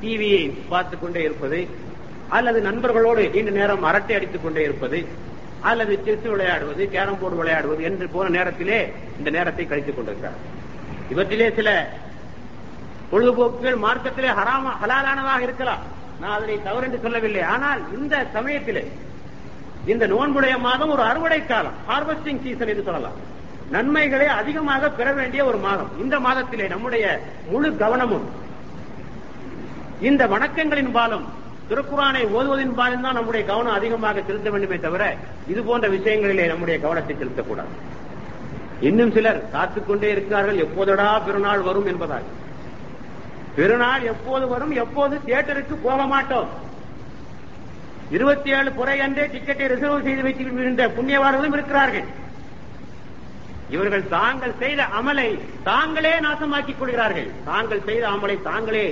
டிவியை 0.00 0.42
பார்த்துக் 0.68 1.00
கொண்டே 1.00 1.22
இருப்பது 1.22 1.60
அல்லது 2.28 2.60
நண்பர்களோடு 2.62 3.22
நீண்ட 3.30 3.50
நேரம் 3.50 3.84
அரட்டை 3.84 4.14
அடித்துக் 4.16 4.42
கொண்டே 4.42 4.62
இருப்பது 4.62 4.98
அல்லது 5.62 5.94
செஸ் 6.04 6.28
விளையாடுவது 6.28 6.88
கேரம் 6.88 7.18
போர்டு 7.18 7.36
விளையாடுவது 7.36 7.82
என்று 7.82 8.08
போன 8.08 8.28
நேரத்திலே 8.28 8.78
இந்த 9.18 9.30
நேரத்தை 9.30 9.66
கழித்துக் 9.66 9.96
கொண்டிருக்கிறார் 9.96 10.38
இவற்றிலே 11.10 11.48
சில 11.50 11.68
பொழுதுபோக்குகள் 13.10 13.78
மார்க்கத்திலே 13.84 14.30
ஹராம 14.40 14.72
ஹலாலானதாக 14.82 15.40
இருக்கலாம். 15.48 15.82
நான் 16.20 16.34
அதனை 16.36 16.56
தவறு 16.68 16.86
என்று 16.88 17.04
சொல்லவில்லை. 17.04 17.42
ஆனால் 17.54 17.80
இந்த 17.96 18.14
சமயத்திலே 18.36 18.84
இந்த 19.92 20.04
நோன்புடைய 20.12 20.54
மாதம் 20.66 20.92
ஒரு 20.94 21.02
அறுவடை 21.10 21.40
காலம் 21.50 21.76
ஹார்வெஸ்டிங் 21.90 22.42
சீசன் 22.44 22.70
என்று 22.72 22.86
சொல்லலாம். 22.88 23.18
நன்மைகளை 23.74 24.26
அதிகமாக 24.40 24.90
பெற 24.98 25.08
வேண்டிய 25.18 25.42
ஒரு 25.50 25.58
மாதம். 25.66 25.90
இந்த 26.02 26.16
மாதத்திலே 26.26 26.66
நம்முடைய 26.72 27.04
முழு 27.50 27.68
கவனமும் 27.82 28.26
இந்த 30.08 30.22
வணக்கங்களின் 30.32 30.92
பாலும் 30.96 31.26
திருக்குறானை 31.70 32.22
ஓதுவதின் 32.36 32.76
பாலும் 32.78 33.04
தான் 33.06 33.16
நம்முடைய 33.18 33.42
கவனம் 33.50 33.76
அதிகமாக 33.78 34.22
செலுத்த 34.28 34.50
வேண்டுமே 34.52 34.78
தவிர 34.84 35.02
இது 35.52 35.60
போன்ற 35.68 35.88
விஷயங்களிலே 35.96 36.46
நம்முடைய 36.52 36.76
கவனத்தை 36.84 37.14
செலுத்தக்கூடாது. 37.16 37.72
இன்னும் 38.88 39.12
சிலர் 39.16 39.40
காத்துக்கொண்டே 39.54 40.10
இருக்கிறார்கள் 40.14 40.62
எப்போதடா 40.64 41.08
பெருநாள் 41.26 41.66
வரும் 41.68 41.90
என்பதாக 41.92 42.24
பெருநாள் 43.56 44.02
எப்போது 44.12 44.48
வரும்? 44.48 44.70
எப்போது 44.84 45.14
தியேட்டருக்கு 45.26 45.76
போக 45.82 46.00
மாட்டோம்? 46.06 46.50
இருபத்தி 48.16 48.50
ஏழு 48.50 48.72
புறை 48.72 49.00
அன்றே 49.00 49.24
டிக்கெட்டை 49.26 49.66
ரிசர்வ் 49.72 50.06
செய்து 50.06 50.22
வைத்திருக்கின்ற 50.22 50.86
புண்ணியவார்களும் 50.88 51.52
இருக்கிறார்கள். 51.52 52.08
இவர்கள் 53.68 54.08
தாங்கள் 54.08 54.58
செய்த 54.58 54.82
அமலை 54.98 55.28
தாங்களே 55.62 56.14
நாசமாக்கிக் 56.20 56.78
கொள்கிறார்கள். 56.78 57.28
தாங்கள் 57.44 57.86
செய்த 57.88 58.04
அமலை 58.08 58.42
தாங்களே. 58.42 58.86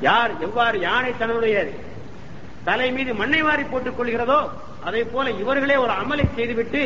யார் 0.00 0.32
எவ்வாறு 0.40 0.80
யானை 0.80 1.12
தன்னுடைய 1.18 1.56
தலை 2.64 2.88
மீது 2.92 3.14
மண்ணை 3.14 3.42
வாரி 3.42 3.62
போட்டுக் 3.62 3.96
கொள்கிறதோ 3.98 4.40
அதை 4.84 5.04
போல 5.04 5.30
இவர்களே 5.42 5.76
ஒரு 5.76 5.92
அமலை 5.92 6.24
செய்துவிட்டு 6.36 6.82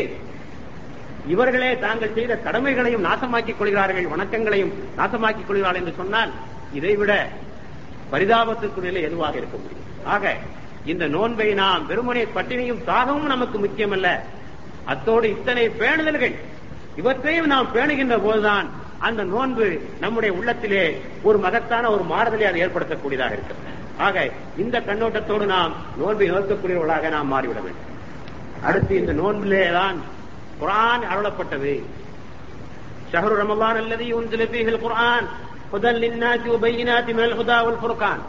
இவர்களே 1.26 1.78
தாங்கள் 1.78 2.14
செய்த 2.14 2.32
கடமைகளையும் 2.36 3.06
நாசமாக்கிக் 3.06 3.58
கொள்கிறார்கள் 3.58 4.06
வணக்கங்களையும் 4.06 4.72
நாசமாக்கிக் 4.98 5.48
கொள்கிறார்கள் 5.48 5.82
என்று 5.82 5.94
சொன்னால் 5.96 6.32
இதைவிட 6.78 7.12
பரிதாபத்திற்குரிய 8.12 9.00
எதுவாக 9.08 9.36
இருக்க 9.36 9.56
முடியும்? 9.56 9.84
ஆக 10.14 10.24
இந்த 10.92 11.04
நோன்பை 11.14 11.48
நாம் 11.62 11.86
வெறுமனை 11.90 12.24
பட்டினியும் 12.34 12.84
தாகமும் 12.90 13.32
நமக்கு 13.34 13.56
முக்கியமல்ல. 13.58 14.08
அத்தோடு 14.92 15.26
இத்தனை 15.36 15.64
பேணுதல்கள் 15.80 16.34
இவற்றையும் 17.00 17.50
நாம் 17.52 17.72
பேணுகின்ற 17.74 18.16
போதுதான் 18.26 18.66
அந்த 19.06 19.22
நோன்பு 19.24 19.66
நம்முடைய 20.00 20.30
உள்ளத்திலே 20.38 20.84
ஒரு 21.22 21.38
மகத்தான 21.38 21.90
ஒரு 21.90 22.04
மாறுதலை 22.12 22.46
அது 22.50 22.62
ஏற்படுத்தக்கூடியதாக 22.64 23.34
இருக்கிறது 23.36 23.74
ஆக 24.06 24.16
இந்த 24.56 24.76
கண்ணோட்டத்தோடு 24.86 25.44
நாம் 25.54 25.72
நோன்பை 25.98 26.28
நோக்கக்கூடியவர்களாக 26.30 27.10
நாம் 27.16 27.32
மாறிவிட 27.32 27.60
வேண்டும். 27.66 27.90
அடுத்து 28.62 28.92
இந்த 28.96 29.12
நோன்பிலே 29.12 29.62
தான் 29.72 29.98
குரான் 30.60 31.04
அருளப்பட்டது. 31.12 31.74
ஷஹரு 33.12 33.34
ரமலான் 33.42 33.80
அல்லது 33.82 34.06
உன்சில 34.20 34.46
ஹுதல் 35.76 36.00
லின்னாசி 36.02 36.48
வபையினாத்தி 36.54 37.12
மேல் 37.18 37.34
ஹுதா 37.38 37.56
உல் 37.68 37.80
ஃபுர்கான் 37.80 38.20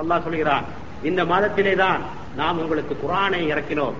அல்லாஹ் 0.00 0.24
சொல்கிறான் 0.26 0.64
இந்த 1.08 1.20
மாதத்திலே 1.32 1.74
தான் 1.82 2.00
நாம் 2.38 2.60
உங்களுக்கு 2.62 2.94
குரானை 3.02 3.40
இறக்கினோம். 3.52 3.96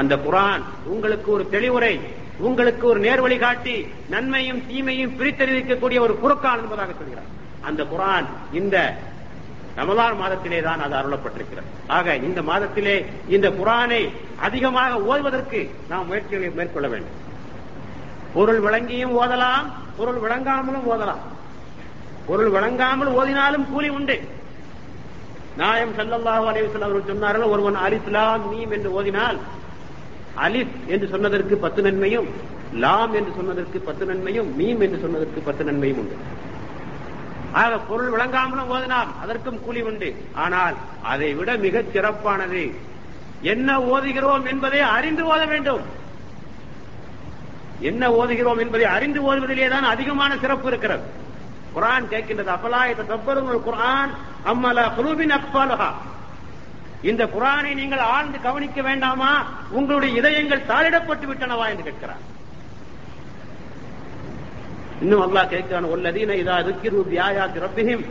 அந்த 0.00 0.14
குரான் 0.26 0.62
உங்களுக்கு 0.92 1.28
ஒரு 1.36 1.44
தெளிவுரை 1.54 1.94
உங்களுக்கு 2.46 2.84
ஒரு 2.92 3.00
நேர்வழி 3.04 3.36
காட்டி 3.44 3.76
நன்மையும் 4.14 4.60
தீமையும் 4.70 5.14
பிரித்தறிவிக்கக்கூடிய 5.18 5.98
ஒரு 6.06 6.14
குறுக்கான் 6.22 6.60
என்பதாக 6.62 6.94
சொல்கிறார் 6.98 7.30
அந்த 7.68 7.84
குரான் 7.92 8.26
இந்த 8.60 8.76
ரமலான் 9.78 10.18
மாதத்திலே 10.22 10.60
தான் 10.66 10.82
அது 10.84 10.94
அருளப்பட்டிருக்கிறது. 11.00 11.70
ஆக 11.96 12.16
இந்த 12.28 12.40
மாதத்திலே 12.50 12.96
இந்த 13.36 13.48
குரானை 13.60 14.02
அதிகமாக 14.48 15.00
ஓதுவதற்கு 15.10 15.60
நாம் 15.92 16.06
முயற்சிகளை 16.10 16.50
மேற்கொள்ள 16.58 16.88
வேண்டும். 16.94 17.16
பொருள் 18.36 18.60
விளங்கியும் 18.66 19.16
ஓதலாம் 19.22 19.66
பொருள் 19.98 20.20
விளங்காமலும் 20.26 20.86
ஓதலாம். 20.92 21.24
பொருள் 22.28 22.54
வழங்காமல் 22.54 23.10
ஓதினாலும் 23.18 23.66
கூலி 23.72 23.88
உண்டு. 23.98 24.16
நாயம் 25.60 25.92
சல்லல்லாஹு 25.98 26.44
அலைஹி 26.50 26.66
அவர்கள் 26.78 27.10
சொன்னார்கள் 27.10 27.52
ஒருவன் 27.54 27.78
அலிஃப் 27.86 28.08
லாம் 28.16 28.44
மீம் 28.52 28.72
என்று 28.76 28.90
ஓதினால் 28.98 29.38
அலிஃப் 30.46 30.74
என்று 30.94 31.06
சொன்னதற்கு 31.12 31.54
பத்து 31.64 31.82
நன்மையும் 31.86 32.28
லாம் 32.84 33.12
என்று 33.18 33.32
சொன்னதற்கு 33.36 33.78
பத்து 33.88 34.04
நன்மையும் 34.10 34.48
மீம் 34.58 34.82
என்று 34.86 34.98
சொன்னதற்கு 35.04 35.40
பத்து 35.48 35.64
நன்மையும் 35.68 36.00
உண்டு. 36.02 36.16
ஆக 37.60 37.78
பொருள் 37.90 38.12
விளங்காமலும் 38.14 38.72
ஓதினால் 38.76 39.10
அதற்கும் 39.22 39.60
கூலி 39.66 39.82
உண்டு. 39.90 40.08
ஆனால் 40.44 40.76
அதை 41.12 41.28
விட 41.38 41.50
மிகச் 41.66 41.92
சிறப்பானது 41.94 42.64
என்ன 43.52 43.78
ஓதுகிறோம் 43.92 44.44
என்பதை 44.52 44.80
அறிந்து 44.96 45.24
ஓத 45.32 45.42
வேண்டும். 45.52 45.84
என்ன 47.90 48.02
ஓதுகிறோம் 48.20 48.60
என்பதை 48.64 48.86
அறிந்து 48.96 49.20
ஓதுவதிலே 49.28 49.68
தான் 49.74 49.92
அதிகமான 49.94 50.32
சிறப்பு 50.44 50.68
இருக்கிறது. 50.72 51.06
குரான் 51.76 52.10
கேட்கின்றது 52.12 52.52
அப்பலாயத்தை 52.56 53.04
தப்பருங்கள் 53.12 53.66
குரான் 53.68 54.12
அம்மல 54.50 54.78
குருவின் 54.98 55.34
அக்பாலுகா 55.38 55.90
இந்த 57.10 57.22
குரானை 57.34 57.72
நீங்கள் 57.80 58.02
ஆழ்ந்து 58.12 58.38
கவனிக்க 58.46 58.78
வேண்டாமா? 58.86 59.32
உங்களுடைய 59.78 60.10
இதயங்கள் 60.20 60.68
தாளிடப்பட்டு 60.70 61.26
விட்டனவா 61.30 61.66
என்று 61.72 61.84
கேட்கிறார். 61.88 62.22
இன்னும் 65.02 65.22
அல்லாஹ் 65.26 65.50
கேட்கிறான் 65.52 65.90
உள்ளதீன 65.94 66.36
இதா 66.42 66.56
ருக்கிரு 66.68 67.02
வியாயாத்தி 67.12 67.62
ரப்பிஹிம் 67.66 68.04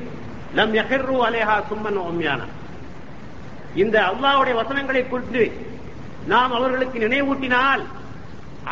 நம் 0.57 0.73
யஹிர்ரு 0.79 1.17
அலேஹா 1.27 1.55
சும்மன் 1.69 1.99
ஓம்யான 2.05 2.41
இந்த 3.83 3.95
அல்லாவுடைய 4.11 4.55
வசனங்களை 4.61 5.03
குறித்து 5.07 5.43
நாம் 6.33 6.55
அவர்களுக்கு 6.57 6.97
நினைவூட்டினால் 7.05 7.83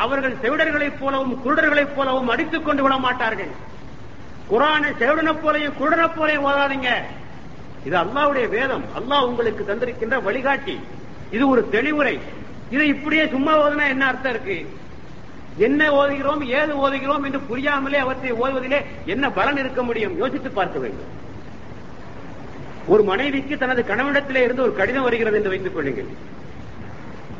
அவர்கள் 0.04 0.40
செவிடர்களைப் 0.44 1.00
போலவும் 1.00 1.34
குருடர்களைப் 1.44 1.96
போலவும் 1.96 2.30
அடித்துக் 2.34 2.66
கொண்டு 2.66 2.82
விட 2.84 2.94
மாட்டார்கள். 3.06 3.52
குரானை 4.50 4.90
செவடனை 5.00 5.34
போலையும் 5.42 5.74
குடனை 5.80 6.08
போலையும் 6.16 6.46
ஓதாதீங்க. 6.46 6.90
இது 7.84 7.96
அல்லாவுடைய 7.96 8.48
வேதம். 8.48 8.84
அல்லாஹ் 8.98 9.26
உங்களுக்கு 9.26 9.64
தந்திருக்கின்ற 9.64 10.22
வழிகாட்டி. 10.22 10.80
இது 11.30 11.48
ஒரு 11.48 11.68
தெளிவுரை. 11.72 12.20
இதை 12.70 12.88
இப்படியே 12.88 13.26
சும்மா 13.26 13.68
ஓதுனா 13.68 13.88
என்ன 13.88 14.06
அர்த்தம் 14.06 14.32
இருக்கு? 14.32 14.76
என்ன 15.56 15.90
ஓதுகிறோம் 15.90 16.42
ஏது 16.44 16.88
ஓதுகிறோம் 16.88 17.24
என்று 17.24 17.40
புரியாமலே 17.40 17.98
அவற்றை 17.98 18.32
ஓதுவதிலே 18.32 18.84
என்ன 19.06 19.30
பலன் 19.30 19.56
இருக்க 19.56 19.82
முடியும்? 19.82 20.16
யோசித்து 20.18 20.50
பார்க்க 20.50 20.78
வேண்டும். 20.78 21.12
ஒரு 22.86 23.02
மனைவிக்கு 23.02 23.58
தனது 23.58 23.82
கணவனிடத்திலே 23.82 24.42
இருந்து 24.42 24.62
ஒரு 24.62 24.74
கடிதம் 24.74 25.02
வருகிறது 25.02 25.36
என்று 25.36 25.48
வைத்துக் 25.48 25.74
கொள்ளுங்கள். 25.74 26.06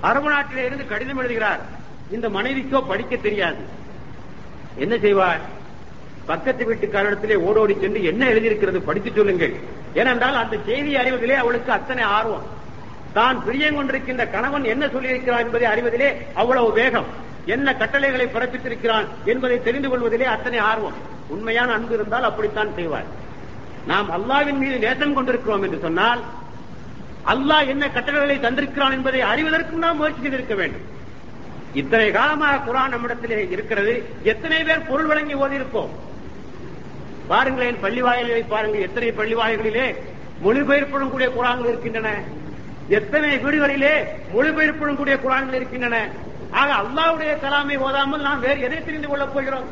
அரபு 0.00 0.30
நாட்டிலே 0.30 0.64
இருந்து 0.64 0.86
கடிதம் 0.86 1.18
எழுதுகிறார். 1.18 1.60
இந்த 2.10 2.28
மனைவிக்கோ 2.28 2.86
படிக்க 2.86 3.16
தெரியாது. 3.16 3.62
என்ன 4.76 4.98
செய்வார்? 4.98 5.40
பக்கத்து 6.26 6.62
வீட்டுக்காரிடத்திலே 6.68 7.36
ஓடோடி 7.46 7.74
சென்று 7.80 8.02
என்ன 8.10 8.22
எழுதியிருக்கிறது 8.32 8.80
படித்து 8.82 9.10
சொல்லுங்கள். 9.16 9.54
ஏனென்றால் 10.00 10.40
அந்த 10.42 10.56
செய்தி 10.68 10.92
அறிவதிலே 10.96 11.34
அவளுக்கு 11.34 11.72
அத்தனை 11.72 12.04
ஆர்வம். 12.18 12.46
தான் 13.18 13.36
பிரியங்கொண்டிருக்கின்ற 13.46 14.30
கணவன் 14.30 14.64
என்ன 14.64 14.84
சொல்லியிருக்கிறான் 14.86 15.44
என்பதை 15.46 15.66
அறிவதிலே 15.72 16.08
அவ்வளவு 16.34 16.72
வேகம். 16.72 17.10
என்ன 17.54 17.74
கட்டளைகளை 17.74 18.26
பிறப்பித்திருக்கிறான் 18.26 19.06
என்பதை 19.24 19.62
தெரிந்து 19.62 19.88
கொள்வதிலே 19.88 20.24
அத்தனை 20.24 20.58
ஆர்வம். 20.70 20.96
உண்மையான 21.28 21.72
அன்பு 21.72 21.94
இருந்தால் 21.94 22.28
அப்படித்தான் 22.30 22.74
செய்வார். 22.74 23.10
நாம் 23.86 24.08
அல்லாவின் 24.16 24.58
மீது 24.62 24.78
நேசம் 24.78 25.14
கொண்டிருக்கிறோம் 25.14 25.62
என்று 25.62 25.78
சொன்னால் 25.86 26.22
அல்லாஹ் 27.32 27.66
என்ன 27.66 27.84
கட்டளைகளை 27.90 28.36
தந்திருக்கிறான் 28.38 28.92
என்பதை 28.92 29.20
அறிவதற்கும் 29.32 29.84
நாம் 29.84 29.96
முயற்சி 29.96 30.22
செய்திருக்க 30.22 30.54
வேண்டும். 30.54 30.84
இத்தனை 31.80 32.08
காலமாக 32.10 32.58
குரான் 32.66 32.92
நம்மிடத்திலே 32.94 33.38
இருக்கிறது. 33.50 33.94
எத்தனை 34.32 34.58
பேர் 34.64 34.88
பொருள் 34.88 35.08
வழங்கி 35.10 35.34
ஓதியிருப்போம். 35.34 35.92
பாருங்களேன் 37.28 37.80
பள்ளி 37.80 38.02
வாயில்களை 38.02 38.42
பாருங்கள். 38.42 38.80
எத்தனை 38.80 39.12
பள்ளி 39.12 39.34
வாயில்களிலே 39.34 39.86
மொழிபெயர்ப்புடன் 40.44 41.10
கூடிய 41.10 41.30
குரான்கள் 41.30 41.68
இருக்கின்றன. 41.68 42.08
எத்தனை 42.88 43.38
வீடுகளிலே 43.38 43.94
மொழிபெயர்ப்புடன் 44.34 44.96
கூடிய 44.96 45.18
குரான்கள் 45.18 45.54
இருக்கின்றன. 45.54 46.08
ஆக 46.50 46.74
அல்லாவுடைய 46.74 47.32
கலாமை 47.44 47.76
ஓதாமல் 47.78 48.20
நாம் 48.20 48.40
வேறு 48.40 48.60
எதை 48.60 48.84
தெரிந்து 48.84 49.08
கொள்ளப் 49.08 49.34
போகிறோம்? 49.34 49.68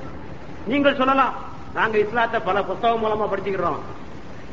நீங்கள் 0.66 0.96
சொல்லலாம். 0.96 1.34
நாங்க 1.74 1.98
இஸ்லாத்தை 1.98 2.40
பல 2.40 2.62
புஸ்தகம் 2.62 3.04
மூலமா 3.04 3.34
படிச்சுக்கிறோம். 3.34 3.78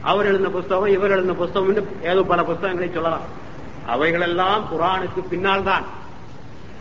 அவர் 0.01 0.25
எழுந்த 0.25 0.49
புஸ்தகம் 0.49 0.85
இவர் 0.85 1.12
எழுந்த 1.12 1.33
புஸ்தகம் 1.33 2.03
ஏதோ 2.03 2.21
பல 2.23 2.43
புஸ்தகங்களை 2.43 2.93
சொல்லலாம். 2.93 3.21
அவைகளெல்லாம் 3.85 4.67
குரானுக்கு 4.71 5.21
பின்னால் 5.29 5.63
தான் 5.63 5.85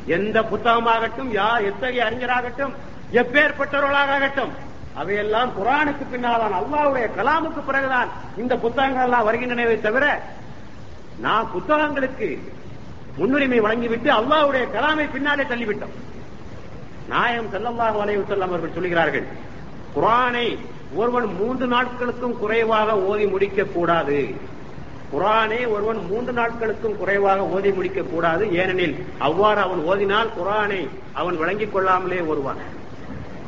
எந்த 0.07 0.43
புத்தகமாகட்டும் 0.43 1.31
யார் 1.31 1.63
எத்தகைய 1.63 2.05
அறிஞராகட்டும் 2.05 2.75
எப்பேற்பட்டவர்களாகட்டும் 3.13 4.53
அவையெல்லாம் 5.01 5.51
குரானுக்கு 5.59 6.05
பின்னால்தான் 6.13 6.59
அல்லாவுடைய 6.61 7.07
கலாமுக்கு 7.19 7.61
பிறகுதான் 7.67 8.09
இந்த 8.43 8.55
புத்தகங்கள் 8.65 9.07
எல்லாம் 9.07 9.27
வருகின்றனவே 9.29 9.77
தவிர 9.81 10.07
நான் 11.27 11.51
புத்தகங்களுக்கு 11.55 12.29
முன்னுரிமை 13.19 13.61
வழங்கிவிட்டு 13.61 14.11
அல்லாவுடைய 14.19 14.65
கலாமை 14.75 15.07
பின்னாலே 15.13 15.45
தள்ளிவிட்டோம். 15.45 15.95
நாயம் 17.13 17.49
செல்லல்லாஹு 17.53 17.99
அலைஹி 18.03 18.23
செல்லம் 18.31 18.53
அவர்கள் 18.53 18.77
சொல்கிறார்கள் 18.77 19.27
குரானை 19.95 20.47
ஒருவன் 21.01 21.29
மூன்று 21.39 21.67
நாட்களுக்கும் 21.67 22.37
குறைவாக 22.39 22.97
ஓதி 23.11 23.27
முடிக்க 23.27 23.65
கூடாது. 23.77 24.19
குரானை 25.13 25.61
ஒருவன் 25.75 26.01
மூன்று 26.11 26.33
நாட்களுக்கும் 26.33 26.97
குறைவாக 26.97 27.47
ஓதி 27.57 27.71
முடிக்க 27.73 28.01
கூடாது. 28.03 28.45
ஏனெனில் 28.61 28.95
அவ்வாறு 29.29 29.61
அவன் 29.67 29.83
ஓதினால் 29.91 30.31
குரானை 30.39 30.81
அவன் 31.21 31.37
வழங்கிக் 31.37 31.73
கொள்ளாமலே 31.75 32.21
வருவான் 32.31 32.61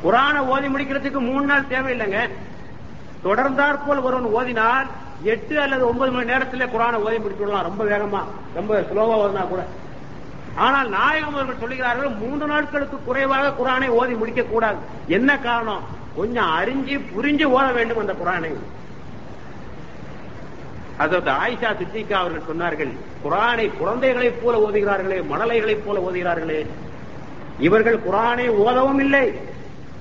குரானை 0.03 0.41
ஓதி 0.53 0.67
முடிக்கிறதுக்கு 0.67 1.19
மூணு 1.29 1.45
நாள் 1.45 1.69
தேவையில்லைங்க. 1.69 2.19
தொடர்ந்தாற்போல் 3.25 4.03
ஒருவன் 4.03 4.29
ஓதினால் 4.37 4.87
எட்டு 5.23 5.61
அல்லது 5.61 5.87
ஒன்பது 5.87 6.11
மணி 6.11 6.25
நேரத்திலே 6.25 6.65
குரானை 6.65 6.93
ஓதி 6.93 7.17
முடிச்சுடலாம் 7.17 7.37
விடலாம். 7.39 7.67
ரொம்ப 7.69 7.83
வேகமா 7.83 8.21
ரொம்ப 8.53 8.79
ஸ்லோவா 8.81 9.15
ஓதினா 9.23 9.47
கூட. 9.47 9.63
ஆனால் 10.55 10.89
நாயகம் 10.89 11.33
அவர்கள் 11.33 11.61
சொல்லுகிறார்கள் 11.63 12.17
மூன்று 12.17 12.47
நாட்களுக்கு 12.47 12.97
குறைவாக 13.05 13.53
குரானை 13.59 13.87
ஓதி 13.87 14.13
முடிக்க 14.13 14.43
கூடாது. 14.43 14.77
என்ன 15.07 15.39
காரணம்? 15.39 15.83
கொஞ்சம் 16.15 16.49
அறிஞ்சு 16.59 16.95
புரிஞ்சு 17.15 17.45
ஓத 17.57 17.73
வேண்டும் 17.73 17.97
அந்த 17.97 18.13
குரானை. 18.13 18.51
அதாவது 20.97 21.31
ஆயிஷா 21.31 21.69
சித்திகா 21.81 22.13
அவர்கள் 22.13 22.49
சொன்னார்கள் 22.49 22.91
குரானை 23.23 23.71
குழந்தைகளைப் 23.77 24.39
போல 24.43 24.57
ஓதுகிறார்களே 24.65 25.19
மணலைகளைப் 25.31 25.85
போல 25.85 25.99
ஓதுகிறார்களே. 26.07 26.67
இவர்கள் 27.59 27.99
குரானை 28.09 28.49
ஓதவும் 28.65 28.99
இல்லை. 28.99 29.25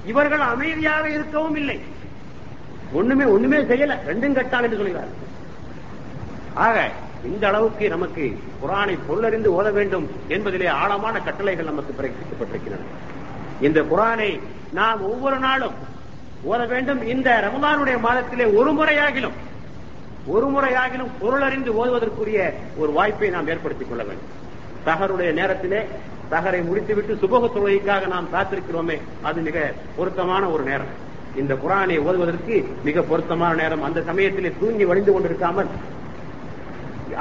இவர்கள் 0.07 0.41
அமைதியாக 0.41 1.09
இருக்கவும் 1.09 1.55
இல்லை. 1.55 1.81
ஒண்ணுமே 2.93 3.25
ஒண்ணுமே 3.25 3.57
செய்யல. 3.57 3.97
ரெண்டும் 4.07 4.35
கட்டான் 4.35 4.63
என்று 4.63 4.77
சொல்கிறார் 4.77 5.29
ஆக 6.55 6.91
இந்த 7.25 7.49
அளவுக்கு 7.49 7.89
நமக்கு 7.89 8.39
குரானை 8.63 8.99
பொருளறிந்து 9.09 9.47
ஓத 9.47 9.73
வேண்டும் 9.73 10.11
என்பதிலே 10.29 10.69
ஆழமான 10.69 11.21
கட்டளைகள் 11.21 11.65
நமக்கு 11.65 11.93
பிறப்பிக்கப்பட்டிருக்கின்றன. 11.93 12.85
இந்த 13.61 13.81
குரானை 13.81 14.41
நாம் 14.73 15.03
ஒவ்வொரு 15.03 15.39
நாளும் 15.39 15.73
ஓத 16.45 16.67
வேண்டும். 16.67 17.03
இந்த 17.03 17.51
ரமதானுடைய 17.51 18.01
மாதத்திலே 18.01 18.55
ஒரு 18.55 18.73
முறையாகிலும் 18.73 19.33
ஒரு 20.27 20.47
முறையாகிலும் 20.47 21.11
பொருளறிந்து 21.21 21.71
ஓதுவதற்குரிய 21.73 22.53
ஒரு 22.77 22.93
வாய்ப்பை 22.93 23.31
நாம் 23.31 23.49
ஏற்படுத்திக் 23.49 23.89
கொள்ள 23.89 24.05
வேண்டும். 24.05 24.39
சகருடைய 24.87 25.33
நேரத்திலே 25.33 25.89
சகரை 26.33 26.61
முடித்துவிட்டு 26.69 27.13
சுபக 27.23 27.45
தொழுகைக்காக 27.55 28.09
நாம் 28.15 28.33
காத்திருக்கிறோமே 28.35 28.97
அது 29.29 29.41
மிக 29.49 29.59
பொருத்தமான 29.97 30.43
ஒரு 30.55 30.65
நேரம். 30.71 30.93
இந்த 31.41 31.53
குரானை 31.63 31.97
ஓதுவதற்கு 32.09 32.57
மிக 32.89 33.03
பொருத்தமான 33.11 33.53
நேரம். 33.63 33.83
அந்த 33.89 34.01
சமயத்திலே 34.11 34.53
தூங்கி 34.61 34.85
வழிந்து 34.91 35.13
கொண்டிருக்காமல் 35.15 35.71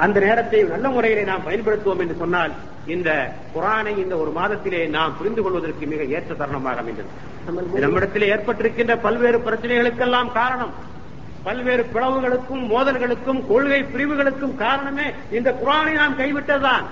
அந்த 0.04 0.18
நேரத்தை 0.26 0.58
நல்ல 0.72 0.88
முறையிலே 0.96 1.22
நாம் 1.30 1.46
பயன்படுத்துவோம் 1.46 2.02
என்று 2.02 2.16
சொன்னால் 2.22 2.52
இந்த 2.94 3.10
குரானை 3.54 3.92
இந்த 4.02 4.14
ஒரு 4.22 4.30
மாதத்திலே 4.36 4.82
நாம் 4.96 5.16
புரிந்து 5.18 5.42
கொள்வதற்கு 5.42 5.86
மிக 5.92 6.04
ஏற்ற 6.16 6.34
தருணமாக 6.34 6.82
அமைந்தது. 6.82 7.10
நம்மிடத்திலே 7.84 8.30
ஏற்பட்டிருக்கின்ற 8.34 8.94
பல்வேறு 9.06 9.38
பிரச்சனைகளுக்கெல்லாம் 9.46 10.30
காரணம் 10.40 10.72
பல்வேறு 11.44 11.84
பிளவுகளுக்கும் 11.94 12.64
மோதல்களுக்கும் 12.72 13.40
கொள்கை 13.50 13.80
பிரிவுகளுக்கும் 13.92 14.56
காரணமே 14.64 15.06
இந்த 15.38 15.50
குரானை 15.62 15.92
நாம் 16.00 16.18
கைவிட்டதுதான். 16.18 16.84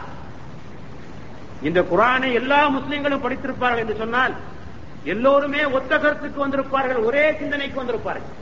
இந்த 1.63 1.81
குரானை 1.91 2.33
எல்லா 2.41 2.69
முஸ்லிம்களும் 2.69 3.25
படித்திருப்பார்கள் 3.25 3.83
என்று 3.85 3.97
சொன்னால் 3.97 4.35
எல்லோருமே 5.05 5.65
ஒத்த 5.65 5.99
கருத்துக்கு 5.99 6.39
வந்திருப்பார்கள் 6.47 7.01
ஒரே 7.09 7.25
சிந்தனைக்கு 7.39 7.81
வந்திருப்பார்கள். 7.83 8.35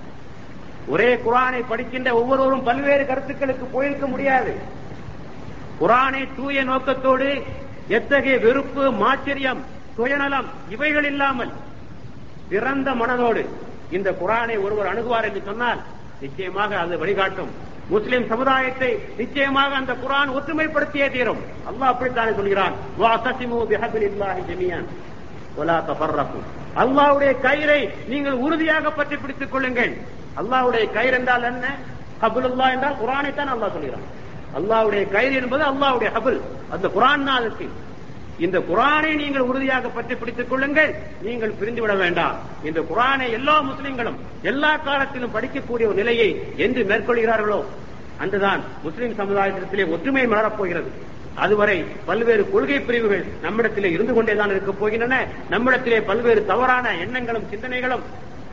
ஒரே 0.88 1.10
குரானை 1.26 1.60
படிக்கின்ற 1.68 2.14
ஒவ்வொருவரும் 2.14 2.66
பல்வேறு 2.68 3.06
கருத்துக்களுக்கு 3.06 3.64
போயிருக்க 3.64 4.06
முடியாது. 4.06 4.52
குரானை 5.80 6.22
தூய 6.36 6.64
நோக்கத்தோடு 6.64 7.30
எத்தகைய 7.88 8.36
வெறுப்பு 8.38 8.84
மாச்சரியம் 9.02 9.62
சுயநலம் 9.96 10.48
இவைகள் 10.68 11.04
இல்லாமல் 11.04 11.52
பிறந்த 12.48 12.90
மனதோடு 12.94 13.42
இந்த 13.90 14.10
குரானை 14.20 14.56
ஒருவர் 14.64 14.90
அணுகுவார் 14.92 15.28
என்று 15.28 15.42
சொன்னால் 15.48 15.80
நிச்சயமாக 16.20 16.78
அது 16.78 16.98
வழிகாட்டும். 16.98 17.52
முஸ்லிம் 17.88 18.28
சமுதாயத்தை 18.28 18.90
நிச்சயமாக 19.16 19.74
அந்த 19.74 19.92
குரான் 20.04 20.30
ஒற்றுமைப்படுத்தியே 20.36 21.10
தீரும். 21.10 21.42
அல்லாஹ் 21.68 21.92
அப்படித்தானே 21.92 22.32
சொல்கிறான். 22.32 22.74
அல்லாவுடைய 26.82 27.32
கயிறை 27.46 27.80
நீங்கள் 28.08 28.32
உறுதியாக 28.32 28.90
பற்றி 28.90 29.16
பிடித்துக் 29.16 29.52
கொள்ளுங்கள். 29.52 29.92
அல்லாவுடைய 30.40 30.92
கயிறு 30.92 31.16
என்றால் 31.18 31.42
என்ன? 31.42 31.66
ஹபுல்லா 32.22 32.66
என்றால் 32.74 33.00
குரானை 33.02 33.34
தான் 33.34 33.52
அல்லாஹ் 33.54 33.74
சொல்கிறான். 33.76 34.06
அல்லாவுடைய 34.58 35.04
கயிறு 35.08 35.34
என்பது 35.34 35.64
அல்லாவுடைய 35.64 36.10
ஹபுல். 36.16 36.40
அந்த 36.70 36.88
குரான் 36.88 37.24
தான் 37.24 37.52
இந்த 38.38 38.58
குரானை 38.58 39.14
நீங்கள் 39.14 39.48
உறுதியாக 39.50 39.88
பற்றி 39.88 40.14
பிடித்துக் 40.14 40.50
கொள்ளுங்கள். 40.50 40.94
நீங்கள் 41.22 41.54
பிரிந்துவிட 41.60 41.96
வேண்டாம். 41.96 42.36
இந்த 42.64 42.80
குரானை 42.80 43.30
எல்லா 43.30 43.60
முஸ்லிம்களும் 43.60 44.18
எல்லா 44.42 44.76
காலத்திலும் 44.76 45.34
படிக்கக்கூடிய 45.34 45.86
ஒரு 45.90 45.94
நிலையை 45.94 46.28
என்று 46.56 46.82
மேற்கொள்கிறார்களோ 46.84 47.60
அன்றுதான் 48.18 48.60
முஸ்லிம் 48.82 49.14
சமுதாயத்திலே 49.14 49.86
ஒற்றுமை 49.94 50.26
மலரப்போகிறது 50.26 50.90
அதுவரை 51.34 51.84
பல்வேறு 52.06 52.50
கொள்கை 52.50 52.80
பிரிவுகள் 52.80 53.24
நம்மிடத்திலே 53.42 53.90
இருந்து 53.90 54.14
கொண்டேதான் 54.14 54.50
இருக்கப் 54.50 54.80
போகின்றன. 54.84 55.14
நம்மிடத்திலே 55.50 56.00
பல்வேறு 56.00 56.46
தவறான 56.46 56.94
எண்ணங்களும் 56.96 57.48
சிந்தனைகளும் 57.50 58.04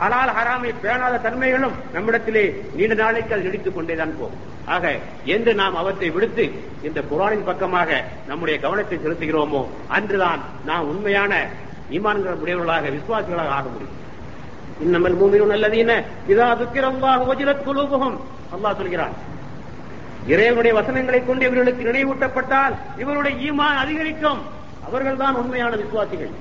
ஹலால் 0.03 0.31
ஹராமை 0.37 0.69
பேணாத 0.83 1.15
தன்மைகளும் 1.25 1.75
நம்மிடத்திலே 1.93 2.43
நீண்ட 2.77 2.93
நாளைக்கு 3.01 3.33
அது 3.35 3.45
நீடித்துக் 3.45 3.75
கொண்டேதான் 3.75 4.15
போகும். 4.19 4.41
ஆக 4.75 4.85
என்று 5.33 5.51
நாம் 5.59 5.75
அவற்றை 5.81 6.09
விடுத்து 6.15 6.45
இந்த 6.87 6.99
குரானின் 7.11 7.45
பக்கமாக 7.49 7.89
நம்முடைய 8.29 8.55
கவனத்தை 8.65 8.97
செலுத்துகிறோமோ 8.97 9.61
அன்றுதான் 9.97 10.41
நாம் 10.69 10.89
உண்மையான 10.91 11.33
ஈமான்கிற 11.97 12.33
உடையவர்களாக 12.43 12.91
விசுவாசிகளாக 12.97 13.53
ஆக 13.57 13.65
முடியும். 13.73 13.99
இன்னமல் 14.85 15.17
மூமினும் 15.19 15.53
நல்லதீன 15.53 15.91
இதா 16.33 16.47
துக்கிரம்பாக 16.61 17.27
வஜிலத் 17.31 17.65
குழுபுகம் 17.67 18.17
அல்லாஹ் 18.55 18.79
சொல்கிறான் 18.79 19.15
இறைவனுடைய 20.33 20.73
வசனங்களை 20.79 21.19
கொண்டு 21.25 21.45
இவர்களுக்கு 21.47 21.89
நினைவூட்டப்பட்டால் 21.89 22.73
இவருடைய 23.03 23.35
ஈமான் 23.47 23.81
அதிகரிக்கும். 23.83 24.41
அவர்கள்தான் 24.87 25.39
உண்மையான 25.41 25.73
விசுவாசிகள். 25.81 26.33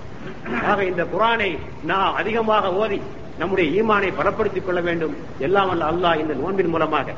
ஆக 0.70 0.84
இந்த 0.84 1.02
குரானை 1.14 1.58
நாம் 1.84 2.14
அதிகமாக 2.14 2.72
ஓதி 2.72 3.00
நம்முடைய 3.38 3.66
ஈமானை 3.82 4.08
பலப்படுத்திக் 4.18 4.64
கொள்ள 4.64 4.80
வேண்டும். 4.80 5.14
எல்லாம் 5.38 5.70
அல்ல 5.70 5.84
அல்லாஹ் 5.92 6.20
இந்த 6.20 6.34
நோன்பின் 6.34 6.68
மூலமாக. 6.68 7.14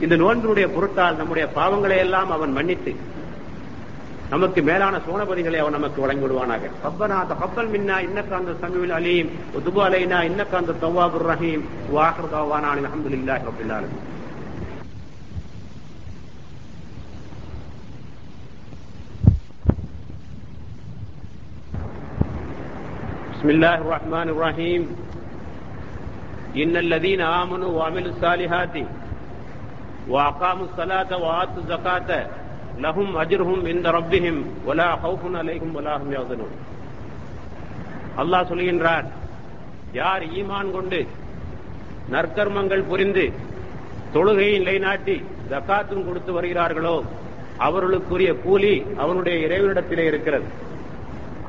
இந்த 0.00 0.16
நோன்பினுடைய 0.16 0.66
பொருட்டால் 0.74 1.16
நம்முடைய 1.16 1.48
பாவங்களை 1.54 1.96
எல்லாம் 1.96 2.30
அவன் 2.30 2.52
மன்னித்து 2.52 2.96
நமக்கு 4.30 4.62
மேலான 4.62 4.96
சோனபதிகளை 4.96 5.58
அவன் 5.58 5.72
நமக்கு 5.72 6.00
வழங்கி 6.00 6.24
விடுவானாக. 6.24 6.64
ரப்பனா 6.82 7.26
தகப்பல் 7.26 7.70
மின்னா 7.70 7.96
இன்னக்காந்த 8.06 8.54
சமீல் 8.60 8.90
அலீம். 8.90 9.28
துபு 9.54 9.80
அலைனா 9.86 10.18
இன்னக்காந்த 10.30 10.74
தவாபுர் 10.82 11.26
ரஹீம். 11.30 11.64
வாஹர் 11.94 12.32
தவானா 12.34 12.68
அல்ஹம்துலில்லாஹி 12.74 13.44
ஆலமீன். 13.78 14.04
بسم 23.37 23.49
الله 23.49 23.75
الرحمن 23.77 24.27
الرحيم 24.29 24.81
إن 26.55 26.73
الذين 26.77 27.21
آمنوا 27.41 27.71
وعملوا 27.77 28.11
الصالحات 28.11 28.75
وأقاموا 30.07 30.65
الصلاة 30.65 31.11
وآتوا 31.17 31.61
الزكاة 31.63 32.09
لهم 32.77 33.07
أجرهم 33.17 33.59
عند 33.67 33.85
ربهم 33.89 34.35
ولا 34.65 34.89
خوف 34.95 35.21
عليهم 35.35 35.69
ولا 35.75 35.93
هم 35.97 36.09
يحزنون 36.13 36.53
அல்லாஹ் 38.21 38.49
சொல்கின்றார் 38.49 39.05
யார் 39.93 40.23
ஈமான் 40.31 40.67
கொண்டு 40.71 40.99
நற்கர்மங்கள் 42.11 42.83
புரிந்து 42.83 43.23
தொழுகையை 44.13 44.55
நிலைநாட்டி 44.61 45.15
ஜக்காத்தும் 45.51 46.05
கொடுத்து 46.05 46.31
வருகிறார்களோ 46.33 46.97
அவர்களுக்குரிய 47.59 48.31
கூலி 48.43 48.73
அவனுடைய 48.97 49.35
இறைவனிடத்திலே 49.47 50.05
இருக்கிறது 50.11 50.47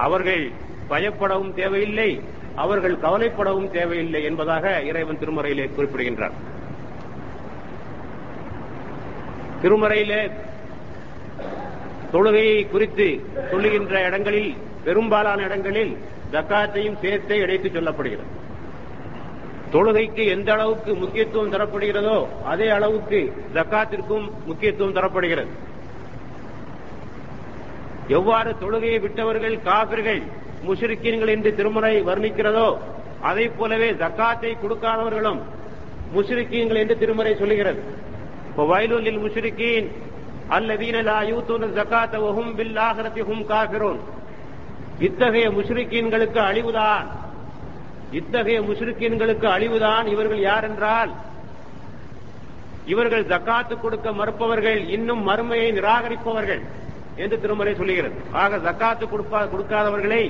அவர்கள் 0.07 0.42
பயப்படவும் 0.89 1.54
தேவையில்லை 1.54 2.21
அவர்கள் 2.56 2.95
கவலைப்படவும் 2.95 3.71
தேவையில்லை 3.71 4.23
என்பதாக 4.23 4.82
இறைவன் 4.82 5.17
திருமறையிலே 5.17 5.75
குறிப்பிடுகின்றார். 5.75 6.32
திருமறையிலே 9.62 10.21
தொழுகையை 12.13 12.69
குறித்து 12.69 13.08
சொல்லுகின்ற 13.49 14.02
இடங்களில் 14.02 14.56
பெரும்பாலான 14.84 15.43
இடங்களில் 15.43 15.97
ஜக்காத்தையும் 16.32 16.99
சேர்த்தே 17.02 17.38
இணைத்து 17.38 17.69
சொல்லப்படுகிறது. 17.69 18.36
தொழுகைக்கு 19.71 20.23
எந்த 20.28 20.54
அளவுக்கு 20.54 20.95
முக்கியத்துவம் 20.95 21.54
தரப்படுகிறதோ 21.54 22.43
அதே 22.43 22.69
அளவுக்கு 22.69 23.19
ஜக்காத்திற்கும் 23.54 24.28
முக்கியத்துவம் 24.45 24.95
தரப்படுகிறது. 24.95 25.52
எவ்வாறு 28.08 28.56
தொழுகையை 28.62 28.99
விட்டவர்கள் 29.02 29.62
காபிர்கள் 29.62 30.21
முஷரிக்கீன்கள் 30.67 31.32
என்று 31.36 31.52
திருமறை 31.56 31.93
வர்ணிக்கிறதோ 32.10 32.67
அதை 33.30 33.45
போலவே 33.50 33.89
ஜக்காத்தை 34.02 34.52
கொடுக்காதவர்களும் 34.63 35.39
முஷரிக்கீன்கள் 36.15 36.82
என்று 36.82 36.95
திருமறை 36.98 37.34
சொல்லுகிறது. 37.36 37.82
வயலுலில் 38.69 39.19
முஷரிக்கீன் 39.26 39.88
அல்லதீன 40.58 40.98
லா 41.10 41.17
யூத்தூன 41.32 41.67
ஜக்காத்த 41.80 42.15
பில் 42.60 42.78
ஹும் 43.30 44.00
இத்தகைய 45.08 45.48
முஷ்ரிக்கீன்களுக்கு 45.58 46.39
அழிவுதான். 46.50 47.08
இத்தகைய 48.19 48.60
முஷ்ரிக்கீன்களுக்கு 48.62 49.48
அழிவுதான் 49.56 50.08
இவர்கள் 50.13 50.41
யார் 50.41 50.67
என்றால் 50.69 51.12
இவர்கள் 52.86 53.26
ஜக்காத்து 53.32 53.76
கொடுக்க 53.80 54.12
மறுப்பவர்கள் 54.12 54.80
இன்னும் 54.95 55.22
மறுமையை 55.28 55.69
நிராகரிப்பவர்கள். 55.78 56.62
என்று 57.23 57.36
திருமறை 57.43 57.73
சொல்லுகிறது. 57.79 58.17
ஆக 58.41 58.58
ஜக்காத்து 58.65 59.05
கொடுக்காதவர்களை 59.53 60.23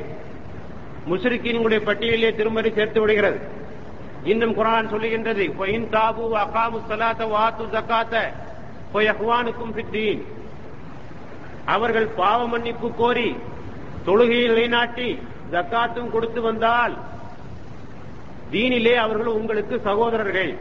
முஷ்ரிக்கீன்களுடைய 1.10 1.82
பட்டியலிலே 1.89 2.30
திருமறை 2.39 2.71
சேர்த்து 2.78 2.99
விடுகிறது. 3.02 3.39
இன்னும் 4.32 4.56
குரான் 4.58 4.91
சொல்லுகின்றது 4.93 5.43
தாபு 5.95 6.23
அகாமு 6.43 6.80
சலாத்த 6.89 7.28
வாத்து 7.36 7.65
ஜக்காத்த 7.75 8.15
பித்தீன் 9.78 10.21
அவர்கள் 11.75 12.08
பாவ 12.19 12.39
மன்னிப்பு 12.54 12.88
கோரி 12.99 13.30
தொழுகையை 14.08 14.45
நிலைநாட்டி 14.52 15.10
ஜக்காத்தும் 15.54 16.12
கொடுத்து 16.15 16.39
வந்தால் 16.41 16.95
தீனிலே 18.54 18.93
அவர்கள் 19.06 19.38
உங்களுக்கு 19.39 19.75
சகோதரர்கள். 19.88 20.52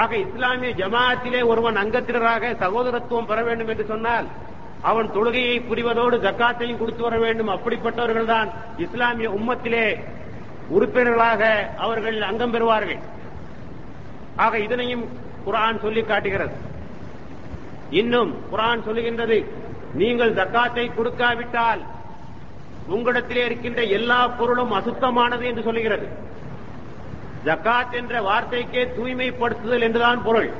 ஆக 0.00 0.10
இஸ்லாமிய 0.24 0.72
ஜமாத்திலே 0.80 1.40
ஒருவன் 1.50 1.80
அங்கத்தினராக 1.82 2.50
சகோதரத்துவம் 2.64 3.28
பெற 3.30 3.38
வேண்டும் 3.48 3.70
என்று 3.72 3.86
சொன்னால் 3.92 4.26
அவன் 4.90 5.08
தொழுகையை 5.14 5.56
புரிவதோடு 5.68 6.16
ஜக்காத்தையும் 6.26 6.80
கொடுத்து 6.80 7.02
வர 7.06 7.16
வேண்டும். 7.24 7.50
அப்படிப்பட்டவர்கள் 7.54 8.30
தான் 8.34 8.48
இஸ்லாமிய 8.84 9.28
உம்மத்திலே 9.38 9.86
உறுப்பினர்களாக 10.74 11.42
அவர்கள் 11.84 12.18
அங்கம் 12.30 12.54
பெறுவார்கள். 12.54 13.00
ஆக 14.44 14.58
இதனையும் 14.66 15.04
குரான் 15.46 15.82
சொல்லி 15.84 16.02
காட்டுகிறது. 16.02 16.54
இன்னும் 18.00 18.30
குரான் 18.52 18.84
சொல்லுகின்றது 18.86 19.38
நீங்கள் 20.00 20.36
ஜக்காத்தை 20.38 20.86
கொடுக்காவிட்டால் 20.94 21.82
உங்களிடத்திலே 22.94 23.44
இருக்கின்ற 23.44 23.82
எல்லா 23.98 24.20
பொருளும் 24.38 24.74
அசுத்தமானது 24.78 25.44
என்று 25.50 25.62
சொல்லுகிறது. 25.68 26.06
ஜக்காத் 27.46 27.96
என்ற 28.00 28.14
வார்த்தைக்கே 28.28 28.82
தூய்மைப்படுத்துதல் 28.96 29.86
என்றுதான் 29.86 30.20
பொருள். 30.26 30.50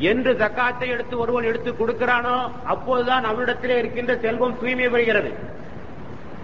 என்று 0.00 0.30
ஜக்காத்தை 0.32 0.88
எடுத்து 0.88 1.18
ஒருவன் 1.18 1.44
எடுத்து 1.44 1.70
கொடுக்கிறானோ 1.72 2.36
அப்போதுதான் 2.64 3.24
அவனிடத்திலே 3.24 3.76
இருக்கின்ற 3.78 4.12
செல்வம் 4.16 4.58
தூய்மை 4.58 4.88
பெறுகிறது. 4.88 5.30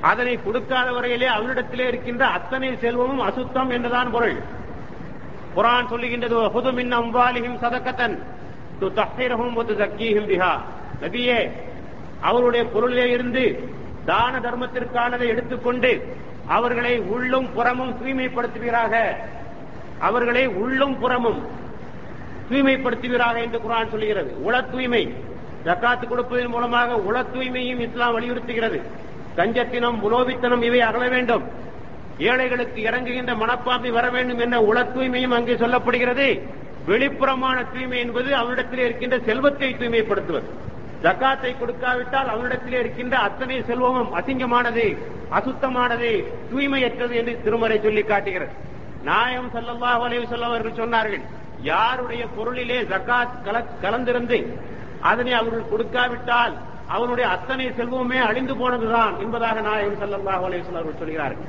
அதனை 0.00 0.38
கொடுக்காத 0.44 0.92
வரையிலே 0.92 1.28
அவனிடத்திலே 1.36 1.86
இருக்கின்ற 1.86 2.26
அத்தனை 2.26 2.76
செல்வமும் 2.76 3.20
அசுத்தம் 3.20 3.70
என்றுதான் 3.70 4.10
பொருள். 4.10 4.36
குரான் 5.56 5.90
சொல்லுகின்றது 5.90 6.38
ஹுதுமின் 6.54 6.92
அம்பாலிஹிம் 6.92 7.60
சதக்கத்தன் 7.62 8.16
பிஹா. 10.30 10.52
நபியே 11.02 11.50
அவருடைய 12.20 12.64
பொருளிலே 12.64 13.06
இருந்து 13.06 13.44
தான 14.06 14.38
தர்மத்திற்கானதை 14.38 15.26
எடுத்துக்கொண்டு 15.26 15.90
அவர்களை 16.46 16.98
உள்ளும் 16.98 17.48
புறமும் 17.52 17.94
தூய்மைப்படுத்துவீராக. 18.00 18.94
அவர்களை 19.98 20.46
உள்ளும் 20.46 20.98
புறமும் 20.98 21.40
தூய்மைப்படுத்துவீராக 22.50 23.36
என்று 23.46 23.58
குரான் 23.58 23.90
சொல்லுகிறது. 23.90 24.30
உள 24.46 24.56
தூய்மை. 24.72 25.02
ஜக்காத்து 25.66 26.04
கொடுப்பதன் 26.08 26.52
மூலமாக 26.54 26.98
உள 27.08 27.16
தூய்மையும் 27.34 27.80
இஸ்லாம் 27.86 28.14
வலியுறுத்துகிறது. 28.16 28.78
கஞ்சத்தினம் 29.38 29.98
உலோபித்தனம் 30.08 30.62
இவை 30.62 30.80
அகல 30.80 31.08
வேண்டும். 31.08 31.44
ஏழைகளுக்கு 32.18 32.80
இறங்குகின்ற 32.88 33.32
மனப்பான்மை 33.36 33.90
வர 33.90 34.06
வேண்டும் 34.10 34.38
என்ற 34.38 34.58
உள 34.60 34.78
தூய்மையும் 34.94 35.34
அங்கே 35.38 35.54
சொல்லப்படுகிறது. 35.54 36.28
வெளிப்புறமான 36.88 37.58
தூய்மை 37.72 37.98
என்பது 37.98 38.30
அவனிடத்திலே 38.36 38.84
இருக்கின்ற 38.88 39.16
செல்வத்தை 39.28 39.70
தூய்மைப்படுத்துவது. 39.80 40.48
ஜக்காத்தை 41.02 41.50
கொடுக்காவிட்டால் 41.56 42.28
அவனிடத்திலே 42.34 42.78
இருக்கின்ற 42.82 43.16
அத்தனை 43.18 43.56
செல்வமும் 43.70 44.14
அசிங்கமானது 44.18 44.84
அசுத்தமானது 45.38 46.10
தூய்மையற்றது 46.52 47.14
என்று 47.20 47.34
திருமறை 47.44 47.78
சொல்லி 47.82 48.02
காட்டுகிறது. 48.02 48.54
நாயம் 49.02 49.50
சல்லல்லாஹு 49.54 50.00
வளைவு 50.02 50.24
வஸல்லம் 50.24 50.52
அவர்கள் 50.52 50.80
சொன்னார்கள் 50.82 51.24
யாருடைய 51.70 52.22
பொருளிலே 52.36 52.78
ஜக்காத் 52.92 53.36
கலந்திருந்து 53.84 54.38
அதனை 55.10 55.32
அவர்கள் 55.40 55.70
கொடுக்காவிட்டால் 55.72 56.54
அவனுடைய 56.94 57.26
அத்தனை 57.36 57.66
செல்வமே 57.78 58.18
அழிந்து 58.28 58.54
போனதுதான் 58.60 59.14
என்பதாக 59.24 59.62
நாயகம் 59.68 60.00
சல்லல்லாஹு 60.02 60.44
அலைஹி 60.48 60.62
அவர்கள் 60.72 61.00
சொல்கிறார்கள். 61.02 61.48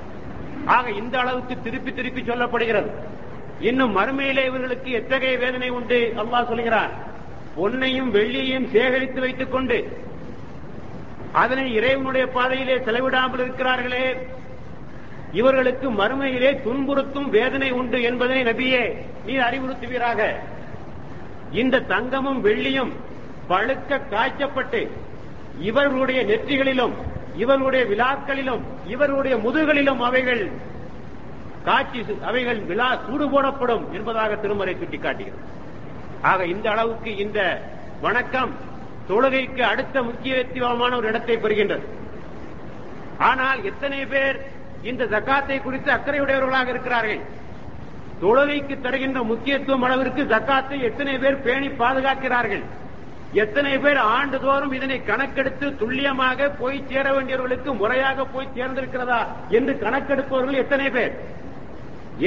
ஆக 0.75 0.85
இந்த 1.01 1.15
அளவுக்கு 1.23 1.55
திருப்பி 1.65 1.91
திருப்பி 1.97 2.21
சொல்லப்படுகிறது. 2.29 2.89
இன்னும் 3.69 3.93
மறுமையிலே 3.97 4.43
இவர்களுக்கு 4.49 4.89
எத்தகைய 4.99 5.35
வேதனை 5.43 5.69
உண்டு? 5.77 5.99
அல்லாஹ் 6.21 6.49
சொல்கிறார் 6.51 6.91
பொன்னையும் 7.57 8.09
வெள்ளியையும் 8.17 8.67
சேகரித்து 8.73 9.19
வைத்துக் 9.25 9.53
கொண்டு 9.53 9.77
அதனை 11.41 11.65
இறைவனுடைய 11.77 12.25
பாதையிலே 12.35 12.75
செலவிடாமல் 12.87 13.41
இருக்கிறார்களே 13.43 14.05
இவர்களுக்கு 15.39 15.87
மறுமையிலே 15.99 16.51
துன்புறுத்தும் 16.65 17.29
வேதனை 17.35 17.69
உண்டு 17.79 17.97
என்பதை 18.09 18.39
நபியே 18.49 18.83
நீ 19.25 19.33
அறிவுறுத்துவீராக. 19.47 20.21
இந்த 21.61 21.85
தங்கமும் 21.91 22.39
வெள்ளியும் 22.45 22.93
பழுக்க 23.51 23.99
காய்ச்சப்பட்டு 24.13 24.81
இவர்களுடைய 25.69 26.19
நெற்றிகளிலும் 26.31 26.95
இவர்களுடைய 27.43 27.83
விழாக்களிலும் 27.91 28.63
இவர்களுடைய 28.93 29.35
முதுகளிலும் 29.45 30.01
அவைகள் 30.07 30.43
காட்சி 31.67 31.99
அவைகள் 32.29 32.59
விழா 32.69 32.89
சூடு 33.05 33.25
போடப்படும் 33.33 33.85
என்பதாக 33.93 34.35
திருமறை 34.43 34.73
சுட்டிக்காட்டுகிறது. 34.81 35.45
ஆக 36.29 36.45
இந்த 36.53 36.67
அளவுக்கு 36.73 37.11
இந்த 37.25 37.39
வணக்கம் 38.05 38.51
தொழுகைக்கு 39.09 39.63
அடுத்த 39.71 39.97
முக்கியத்துவமான 40.09 40.91
ஒரு 40.99 41.07
இடத்தை 41.11 41.35
பெறுகின்றது. 41.43 41.85
ஆனால் 43.29 43.59
எத்தனை 43.71 43.99
பேர் 44.13 44.37
இந்த 44.89 45.03
ஜக்காத்தை 45.13 45.57
குறித்து 45.61 45.91
அக்கறையுடையவர்களாக 45.91 46.69
இருக்கிறார்கள். 46.73 47.21
தொழுகைக்கு 48.21 48.75
தருகின்ற 48.81 49.19
முக்கியத்துவம் 49.31 49.85
அளவிற்கு 49.87 50.21
ஜக்காத்தை 50.33 50.77
எத்தனை 50.89 51.15
பேர் 51.23 51.43
பேணி 51.45 51.69
பாதுகாக்கிறார்கள்? 51.81 52.63
எத்தனை 53.43 53.73
பேர் 53.83 53.99
ஆண்டுதோறும் 54.17 54.73
இதனை 54.77 54.97
கணக்கெடுத்து 55.09 55.67
துல்லியமாக 55.81 56.49
போய் 56.59 56.77
சேர 56.91 57.05
வேண்டியவர்களுக்கு 57.15 57.69
முறையாக 57.81 58.25
போய் 58.33 58.53
சேர்ந்திருக்கிறதா 58.57 59.19
என்று 59.57 59.73
கணக்கெடுப்பவர்கள் 59.83 60.61
எத்தனை 60.63 60.87
பேர்? 60.97 61.13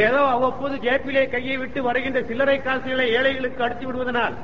ஏதோ 0.07 0.21
அவ்வப்போது 0.35 0.75
ஜேப்பிலே 0.87 1.23
கையை 1.31 1.57
விட்டு 1.61 1.81
வருகின்ற 1.83 2.21
சில்லறை 2.29 2.59
காசுகளை 2.67 3.07
ஏழைகளுக்கு 3.19 3.65
அடித்து 3.67 3.87
விடுவதனால் 3.87 4.35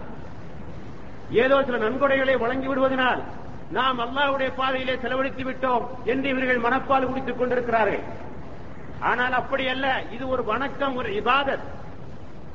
ஏதோ 1.43 1.57
சில 1.67 1.79
நன்கொடைகளை 1.85 2.35
வழங்கி 2.43 2.69
விடுவதனால் 2.69 3.23
நாம் 3.71 3.99
அல்லாவுடைய 3.99 4.55
பாதையிலே 4.57 4.99
செலவழித்து 4.99 5.45
விட்டோம் 5.45 5.87
என்று 6.05 6.29
இவர்கள் 6.29 6.65
மனப்பால் 6.67 7.07
குடித்துக் 7.07 7.39
கொண்டிருக்கிறார்கள். 7.39 8.03
ஆனால் 9.01 9.33
அப்படி 9.33 9.69
அல்ல 9.69 10.03
இது 10.11 10.29
ஒரு 10.29 10.45
வணக்கம் 10.45 10.97
ஒரு 10.97 11.09
இபாதத் 11.09 11.65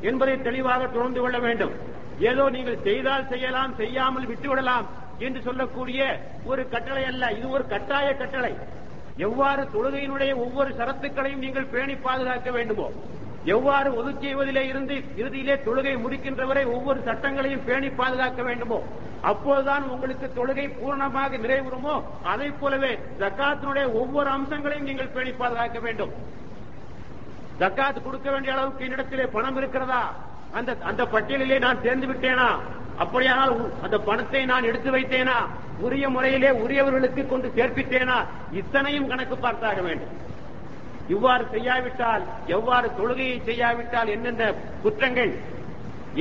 என்பதை 0.02 0.42
தெளிவாக 0.42 0.88
தொடர்ந்து 0.88 1.22
கொள்ள 1.22 1.40
வேண்டும். 1.40 1.74
ஏதோ 2.20 2.50
நீங்கள் 2.50 2.84
செய்தால் 2.84 3.28
செய்யலாம் 3.28 3.76
செய்யாமல் 3.76 4.28
விட்டுவிடலாம் 4.28 4.86
என்று 5.18 5.42
சொல்லக்கூடிய 5.42 6.20
ஒரு 6.46 6.70
கட்டளை 6.70 7.06
அல்ல 7.06 7.32
இது 7.32 7.50
ஒரு 7.50 7.68
கட்டாய 7.68 8.14
கட்டளை. 8.16 8.58
எவ்வாறு 9.18 9.64
தொழுகையினுடைய 9.64 10.36
ஒவ்வொரு 10.36 10.70
சரத்துக்களையும் 10.70 11.44
நீங்கள் 11.46 11.66
பேணி 11.66 11.96
பாதுகாக்க 11.96 12.52
வேண்டுமோ? 12.52 12.92
எவ்வாறு 13.46 13.92
ஒதுக்கியவதிலே 13.92 14.60
இருந்து 14.60 14.94
இறுதியிலே 14.94 15.56
தொழுகை 15.56 15.98
முடிக்கின்றவரை 15.98 16.66
ஒவ்வொரு 16.66 17.00
சட்டங்களையும் 17.00 17.64
பேணி 17.66 17.90
பாதுகாக்க 17.90 18.44
வேண்டுமோ 18.44 18.84
அப்போதுதான் 19.22 19.84
உங்களுக்கு 19.84 20.32
தொழுகை 20.36 20.74
பூர்ணமாக 20.74 21.38
நிறைவுறுமோ 21.38 22.04
அதை 22.24 22.50
போலவே 22.50 23.00
ஜக்காத்தினுடைய 23.20 23.94
ஒவ்வொரு 23.94 24.30
அம்சங்களையும் 24.30 24.84
நீங்கள் 24.84 25.08
பேணி 25.08 25.32
பாதுகாக்க 25.32 25.80
வேண்டும். 25.80 26.12
ஜக்காத் 27.60 28.04
கொடுக்க 28.04 28.32
வேண்டிய 28.32 28.54
அளவுக்கு 28.54 28.86
என்னிடத்திலே 28.86 29.28
பணம் 29.32 29.58
இருக்கிறதா? 29.58 30.16
அந்த 30.52 30.76
அந்த 30.84 31.04
பட்டியலிலே 31.04 31.60
நான் 31.60 31.82
சேர்ந்து 31.82 32.08
விட்டேனா? 32.08 32.60
அப்படியானால் 32.98 33.50
உ- 33.50 33.84
அந்த 33.84 33.98
பணத்தை 33.98 34.46
நான் 34.46 34.64
எடுத்து 34.64 34.92
வைத்தேனா? 34.92 35.46
உரிய 35.80 36.10
முறையிலே 36.10 36.52
உரியவர்களுக்கு 36.52 37.28
கொண்டு 37.28 37.52
சேர்ப்பித்தேனா? 37.56 38.26
இத்தனையும் 38.52 39.08
கணக்கு 39.08 39.36
பார்த்தாக 39.36 39.82
வேண்டும். 39.82 40.30
இவ்வாறு 41.14 41.46
செய்யாவிட்டால் 41.54 42.24
எவ்வாறு 42.58 42.88
தொழுகையை 43.00 43.38
செய்யாவிட்டால் 43.50 44.12
என்னென்ன 44.16 44.52
குற்றங்கள் 44.84 45.34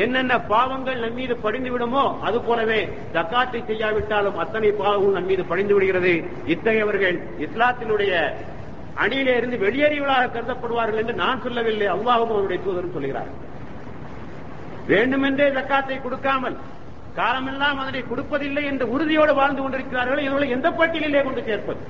என்னென்ன 0.03 0.35
பாவங்கள் 0.53 1.03
நம் 1.03 1.18
மீது 1.20 1.35
படிந்து 1.45 1.70
விடுமோ 1.74 2.05
அது 2.26 2.39
போலவே 2.49 2.81
தக்காத்தை 3.16 3.61
செய்யாவிட்டாலும் 3.70 4.41
அத்தனை 4.43 4.70
பாவமும் 4.81 5.16
நம் 5.16 5.28
மீது 5.31 5.45
படிந்து 5.53 5.74
விடுகிறது 5.74 6.12
இத்தகையவர்கள் 6.55 7.16
இஸ்லாத்தினுடைய 7.47 8.12
அணியிலே 9.03 9.35
இருந்து 9.37 9.57
வெளியேறியவர்களாக 9.64 10.31
கருதப்படுவார்கள் 10.35 11.01
என்று 11.03 11.14
நான் 11.22 11.43
சொல்லவில்லை. 11.45 11.87
அல்லாஹும் 11.95 12.35
அவருடைய 12.35 12.61
தூதரும் 12.66 12.97
சொல்கிறார்கள் 12.97 13.39
வேண்டுமென்றே 14.93 15.49
தக்காத்தை 15.59 15.97
கொடுக்காமல் 16.01 16.57
காலமெல்லாம் 17.18 17.78
அதனை 17.83 18.03
கொடுப்பதில்லை 18.11 18.64
என்று 18.70 18.85
உறுதியோடு 18.95 19.33
வாழ்ந்து 19.41 19.62
கொண்டிருக்கிறார்கள் 19.62 20.24
இவர்களை 20.26 20.49
எந்த 20.57 20.68
பட்டியலிலே 20.70 21.22
கொண்டு 21.26 21.43
சேர்ப்பது? 21.49 21.81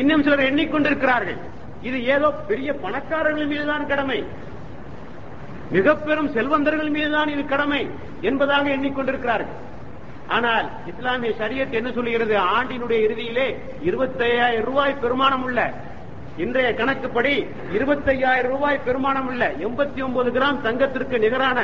இன்னும் 0.00 0.24
சிலர் 0.26 0.48
எண்ணிக்கொண்டிருக்கிறார்கள். 0.50 1.40
இது 1.88 1.98
ஏதோ 2.14 2.28
பெரிய 2.50 2.70
பணக்காரர்கள் 2.84 3.50
மீதுதான் 3.52 3.88
கடமை. 3.92 4.18
மிக 5.74 5.94
பெரும் 6.06 6.32
செல்வந்தர்கள் 6.36 6.90
மீதுதான் 6.96 7.30
இது 7.34 7.42
கடமை 7.52 7.82
என்பதாக 8.28 8.68
எண்ணிக்கொண்டிருக்கிறார்கள். 8.76 9.60
ஆனால் 10.36 10.66
இஸ்லாமிய 10.90 11.32
சரியத் 11.40 11.78
என்ன 11.78 11.88
சொல்லுகிறது? 11.96 12.34
ஆண்டினுடைய 12.56 12.98
இறுதியிலே 13.06 13.48
இருபத்தையாயிரம் 13.88 14.68
ரூபாய் 14.68 15.00
பெருமானம் 15.02 15.44
உள்ள 15.46 15.60
இன்றைய 16.44 16.68
கணக்குப்படி 16.78 17.34
இருபத்தையாயிரம் 17.76 18.52
ரூபாய் 18.54 18.84
பெருமானம் 18.86 19.28
உள்ள 19.30 19.42
எண்பத்தி 19.66 20.00
ஒன்பது 20.06 20.30
கிராம் 20.36 20.62
தங்கத்திற்கு 20.66 21.16
நிகரான 21.24 21.58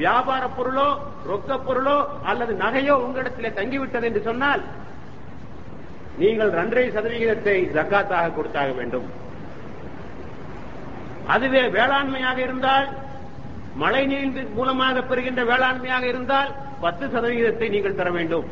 வியாபார 0.00 0.44
பொருளோ 0.58 0.88
ரொக்க 1.30 1.58
பொருளோ 1.66 1.96
அல்லது 2.30 2.52
நகையோ 2.62 2.94
உங்களிடத்திலே 3.06 3.50
தங்கிவிட்டது 3.58 4.08
என்று 4.10 4.22
சொன்னால் 4.28 4.62
நீங்கள் 6.22 6.52
இரண்டரை 6.54 6.86
சதவிகிதத்தை 6.96 7.56
ஜக்காத்தாக 7.76 8.32
கொடுத்தாக 8.36 8.72
வேண்டும். 8.78 9.08
அதுவே 11.34 11.62
வேளாண்மையாக 11.78 12.38
இருந்தால் 12.46 12.88
மழை 13.82 14.02
நீர் 14.10 14.54
மூலமாக 14.58 15.02
பெறுகின்ற 15.10 15.42
வேளாண்மையாக 15.50 16.04
இருந்தால் 16.12 16.50
பத்து 16.84 17.04
சதவிகிதத்தை 17.14 17.68
நீங்கள் 17.74 17.98
தர 18.00 18.08
வேண்டும். 18.16 18.46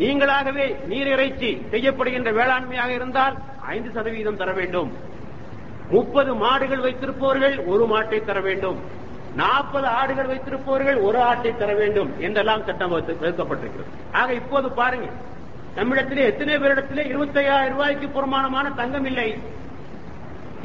நீங்களாகவே 0.00 0.66
நீர் 0.90 1.10
இறைச்சி 1.14 1.50
செய்யப்படுகின்ற 1.72 2.30
வேளாண்மையாக 2.40 2.90
இருந்தால் 2.98 3.34
ஐந்து 3.74 3.90
சதவீதம் 3.96 4.40
தர 4.42 4.52
வேண்டும். 4.60 4.90
முப்பது 5.94 6.30
மாடுகள் 6.42 6.84
வைத்திருப்பவர்கள் 6.86 7.56
ஒரு 7.72 7.84
மாட்டை 7.92 8.18
தர 8.28 8.38
வேண்டும். 8.48 8.78
நாற்பது 9.40 9.86
ஆடுகள் 10.00 10.30
வைத்திருப்பவர்கள் 10.32 10.98
ஒரு 11.06 11.18
ஆட்டை 11.28 11.52
தர 11.62 11.70
வேண்டும் 11.80 12.10
என்றெல்லாம் 12.26 12.64
சட்டம் 12.68 12.92
வகுக்கப்பட்டிருக்கிறது. 12.94 13.90
ஆக 14.20 14.28
இப்போது 14.40 14.68
பாருங்க 14.80 15.08
நம்மிடத்திலே 15.78 16.28
எத்தனை 16.30 16.56
பேரிடத்திலே 16.64 17.04
இருபத்தி 17.12 17.38
ஐயாயிரம் 17.44 17.74
ரூபாய்க்கு 17.74 18.08
புறமானமான 18.16 18.66
தங்கம் 18.80 19.08
இல்லை. 19.10 19.28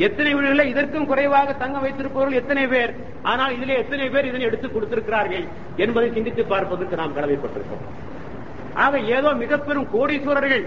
எத்தனை 0.08 0.32
வீடுகளில் 0.36 0.72
இதற்கும் 0.72 1.08
குறைவாக 1.10 1.56
தங்கம் 1.62 1.84
வைத்திருப்பவர்கள் 1.86 2.40
எத்தனை 2.42 2.64
பேர்? 2.74 2.92
ஆனால் 3.32 3.56
இதிலே 3.56 3.80
எத்தனை 3.84 4.06
பேர் 4.14 4.30
இதனை 4.30 4.46
எடுத்து 4.50 4.68
கொடுத்திருக்கிறார்கள் 4.68 5.46
என்பதை 5.84 6.10
சிந்தித்து 6.18 6.44
பார்ப்பதற்கு 6.52 7.02
நாம் 7.02 7.18
கடமைப்பட்டிருக்கோம் 7.18 7.84
ஆக 8.84 9.00
ஏதோ 9.16 9.30
மிக 9.42 9.58
பெரும் 9.58 9.90
கோடீஸ்வரர்கள் 9.96 10.64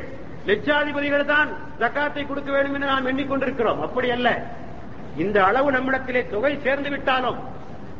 லட்சாதிபதிகள் 0.48 1.30
தான் 1.32 1.48
ஜக்காத்தை 1.80 2.22
கொடுக்க 2.26 2.50
வேண்டும் 2.54 2.76
என்று 2.76 2.92
நாம் 2.92 3.08
எண்ணிக்கொண்டிருக்கிறோம். 3.10 3.80
அப்படி 3.86 4.08
அல்ல. 4.16 4.28
இந்த 5.22 5.38
அளவு 5.48 5.68
நம்மிடத்திலே 5.76 6.22
தொகை 6.32 6.52
சேர்ந்து 6.64 6.90
விட்டாலும் 6.94 7.38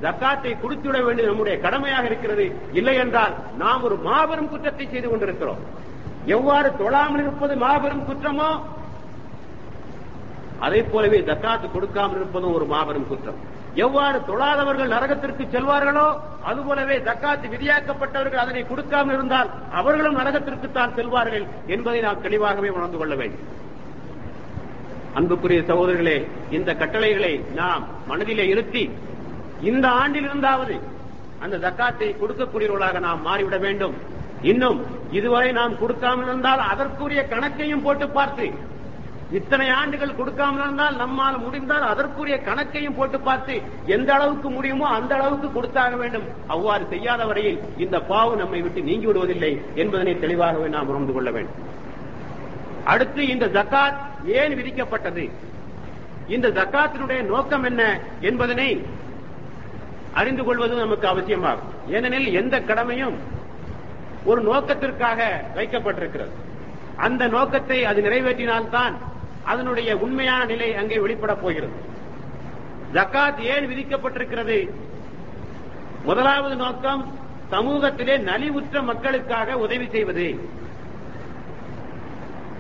ஜக்காத்தை 0.05 0.53
கொடுத்துவிட 0.63 0.99
வேண்டியது 1.07 1.31
நம்முடைய 1.31 1.57
கடமையாக 1.65 2.05
இருக்கிறது. 2.11 2.47
இல்லை 2.79 2.95
என்றால் 3.05 3.35
நாம் 3.63 3.85
ஒரு 3.89 3.97
மாபெரும் 4.09 4.51
குற்றத்தை 4.53 4.87
செய்து 4.95 5.09
கொண்டிருக்கிறோம். 5.09 5.61
எவ்வாறு 6.37 6.69
தொழாமல் 6.83 7.23
இருப்பது 7.25 7.55
மாபெரும் 7.65 8.07
குற்றமோ 8.09 8.51
அதை 10.67 10.81
போலவே 10.93 11.19
தக்காத்து 11.31 11.67
கொடுக்காமல் 11.71 12.19
இருப்பதும் 12.21 12.55
ஒரு 12.59 12.67
மாபெரும் 12.73 13.09
குற்றம். 13.11 13.41
எவ்வாறு 13.85 14.19
தொழாதவர்கள் 14.29 14.93
நரகத்திற்கு 14.95 15.45
செல்வார்களோ 15.55 16.07
அதுபோலவே 16.51 16.97
தக்காத்து 17.09 17.47
விதியாக்கப்பட்டவர்கள் 17.55 18.43
அதனை 18.43 18.63
கொடுக்காமல் 18.71 19.15
இருந்தால் 19.17 19.51
அவர்களும் 19.81 20.19
நரகத்திற்குத்தான் 20.21 20.95
செல்வார்கள் 20.99 21.47
என்பதை 21.75 22.01
நாம் 22.07 22.23
தெளிவாகவே 22.27 22.71
உணர்ந்து 22.77 22.99
கொள்ள 23.01 23.15
வேண்டும். 23.21 23.47
அன்புக்குரிய 25.19 25.63
சகோதரர்களே 25.71 26.19
இந்த 26.57 26.71
கட்டளைகளை 26.83 27.33
நாம் 27.61 27.85
மனதிலே 28.11 28.47
இருத்தி 28.53 28.85
இந்த 29.71 29.87
ஆண்டில் 30.03 30.29
இருந்தாவது 30.29 30.77
அந்த 31.45 31.57
தக்காத்தை 31.67 32.09
கொடுக்கக்கூடியவர்களாக 32.21 33.01
நாம் 33.07 33.25
மாறிவிட 33.29 33.57
வேண்டும். 33.67 33.97
இன்னும் 34.51 34.79
இதுவரை 35.19 35.51
நாம் 35.59 35.81
கொடுக்காமல் 35.81 36.29
இருந்தால் 36.31 36.63
அதற்குரிய 36.73 37.23
கணக்கையும் 37.33 37.85
போட்டு 37.87 38.07
பார்த்து 38.19 38.47
இத்தனை 39.39 39.67
ஆண்டுகள் 39.71 40.17
கொடுக்காமல் 40.17 40.63
இருந்தால் 40.65 40.97
நம்மால் 41.03 41.39
முடிந்தால் 41.43 41.85
அதற்குரிய 41.91 42.37
கணக்கையும் 42.49 42.97
போட்டு 42.97 43.19
பார்த்து 43.21 43.55
எந்த 43.95 44.11
அளவுக்கு 44.15 44.49
முடியுமோ 44.51 44.87
அந்த 44.97 45.13
அளவுக்கு 45.19 45.49
கொடுத்தாக 45.53 45.97
வேண்டும். 46.03 46.27
அவ்வாறு 46.55 46.85
செய்யாத 46.93 47.25
வரையில் 47.25 47.61
இந்த 47.85 47.99
பாவு 48.11 48.33
நம்மை 48.41 48.61
விட்டு 48.63 48.81
நீங்கி 48.89 49.07
விடுவதில்லை 49.09 49.53
என்பதனை 49.75 50.15
தெளிவாகவே 50.25 50.69
நாம் 50.75 50.91
உணர்ந்து 50.93 51.13
கொள்ள 51.13 51.31
வேண்டும். 51.31 51.61
அடுத்து 52.93 53.23
இந்த 53.35 53.47
ஜக்காத் 53.57 54.01
ஏன் 54.41 54.57
விதிக்கப்பட்டது? 54.59 55.25
இந்த 56.35 56.49
ஜக்காத்தினுடைய 56.59 57.21
நோக்கம் 57.33 57.65
என்ன 57.71 57.83
என்பதனை 58.21 58.69
அறிந்து 60.21 60.43
கொள்வது 60.45 60.75
நமக்கு 60.77 61.07
அவசியமாகும். 61.13 61.71
ஏனெனில் 61.89 62.29
எந்த 62.41 62.57
கடமையும் 62.61 63.17
ஒரு 64.31 64.41
நோக்கத்திற்காக 64.43 65.21
வைக்கப்பட்டிருக்கிறது. 65.57 66.35
அந்த 67.07 67.23
நோக்கத்தை 67.37 67.79
அது 67.91 68.01
நிறைவேற்றினால்தான் 68.09 68.95
அதனுடைய 69.45 69.97
உண்மையான 69.97 70.45
நிலை 70.45 70.75
அங்கே 70.75 70.99
வெளிப்படப் 70.99 71.43
போகிறது. 71.43 71.73
ஜக்காத் 72.93 73.39
ஏன் 73.39 73.69
விதிக்கப்பட்டிருக்கிறது? 73.69 74.71
முதலாவது 76.05 76.57
நோக்கம் 76.57 77.19
சமூகத்திலே 77.51 78.19
நலிவுற்ற 78.19 78.83
மக்களுக்காக 78.83 79.59
உதவி 79.59 79.89
செய்வது. 79.91 80.49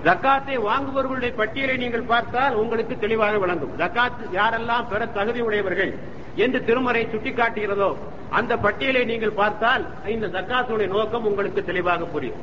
ஜக்காத்தை 0.04 0.54
வாங்குபவர்களுடைய 0.68 1.34
பட்டியலை 1.34 1.76
நீங்கள் 1.76 2.02
பார்த்தால் 2.02 2.54
உங்களுக்கு 2.54 2.98
தெளிவாக 2.98 3.38
விளங்கும். 3.38 3.78
ஜக்காத் 3.78 4.24
யாரெல்லாம் 4.32 4.88
பெற 4.88 5.06
தகுதி 5.06 5.40
உடையவர்கள் 5.40 5.98
என்று 6.36 6.64
திருமறை 6.64 7.06
சுட்டிக்காட்டுகிறதோ 7.06 7.96
அந்த 8.30 8.56
பட்டியலை 8.56 9.04
நீங்கள் 9.04 9.30
பார்த்தால் 9.30 9.86
இந்த 10.06 10.26
ஜக்காத்துடைய 10.26 10.88
நோக்கம் 10.88 11.24
உங்களுக்கு 11.24 11.64
தெளிவாக 11.64 12.04
புரியும். 12.04 12.40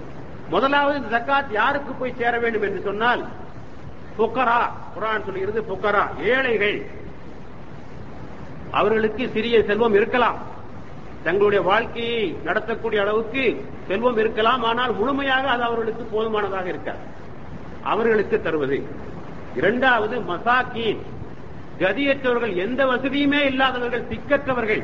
முதலாவது 0.49 1.01
இந்த 1.01 1.17
ஜக்காத் 1.17 1.51
யாருக்கு 1.51 1.93
போய் 1.93 2.17
சேர 2.17 2.39
வேண்டும் 2.39 2.61
என்று 2.61 2.81
சொன்னால் 2.81 3.25
புக்கரா 4.19 4.71
குரான் 4.95 5.25
சொல்கிறது 5.25 5.61
புக்கரா 5.61 6.23
ஏழைகள். 6.23 6.85
அவர்களுக்கு 8.71 9.29
சிறிய 9.29 9.63
செல்வம் 9.63 9.93
இருக்கலாம். 9.93 10.37
தங்களுடைய 11.23 11.63
வாழ்க்கையை 11.63 12.37
நடத்தக்கூடிய 12.45 13.01
அளவுக்கு 13.01 13.65
செல்வம் 13.87 14.17
இருக்கலாம் 14.17 14.63
ஆனால் 14.63 14.93
முழுமையாக 14.93 15.49
அது 15.49 15.63
அவர்களுக்கு 15.63 16.03
போதுமானதாக 16.03 16.67
இருக்காது. 16.67 16.97
அவர்களுக்கு 17.83 18.41
தருவது. 18.41 18.87
இரண்டாவது 19.55 20.19
மசாக்கீன். 20.19 20.97
கதியற்றவர்கள் 21.79 22.55
எந்த 22.55 22.85
வசதியுமே 22.85 23.45
இல்லாதவர்கள் 23.45 24.03
திக்கற்றவர்கள் 24.03 24.83